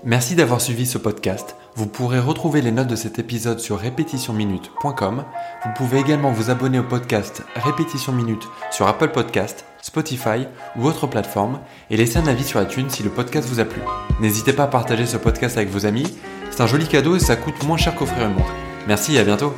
Merci 0.05 0.35
d'avoir 0.35 0.61
suivi 0.61 0.87
ce 0.87 0.99
podcast. 0.99 1.57
Vous 1.75 1.87
pourrez 1.87 2.19
retrouver 2.19 2.61
les 2.61 2.73
notes 2.73 2.89
de 2.89 2.97
cet 2.97 3.19
épisode 3.19 3.61
sur 3.61 3.79
répétitionminute.com. 3.79 5.25
Vous 5.65 5.71
pouvez 5.77 6.01
également 6.01 6.33
vous 6.33 6.51
abonner 6.51 6.81
au 6.81 6.85
podcast 6.85 7.45
Répétition 7.55 8.13
Minute 8.13 8.49
sur 8.73 8.89
Apple 8.89 9.11
Podcast, 9.11 9.65
Spotify 9.83 10.47
ou 10.77 10.87
autre 10.87 11.07
plateforme 11.07 11.61
et 11.91 11.99
laisser 11.99 12.17
un 12.17 12.27
avis 12.27 12.45
sur 12.45 12.63
iTunes 12.63 12.89
si 12.89 13.03
le 13.03 13.11
podcast 13.11 13.47
vous 13.49 13.61
a 13.61 13.67
plu. 13.67 13.83
N'hésitez 14.21 14.55
pas 14.55 14.65
à 14.65 14.69
partager 14.69 15.05
ce 15.05 15.19
podcast 15.19 15.59
avec 15.59 15.69
vos 15.69 15.85
amis, 15.85 16.17
c'est 16.51 16.63
un 16.63 16.67
joli 16.67 16.87
cadeau 16.87 17.17
et 17.17 17.21
ça 17.21 17.37
coûte 17.37 17.63
moins 17.65 17.77
cher 17.77 17.95
qu'offrir 17.95 18.27
une 18.27 18.35
montre. 18.35 18.55
Merci 18.87 19.17
et 19.17 19.19
à 19.19 19.25
bientôt 19.25 19.55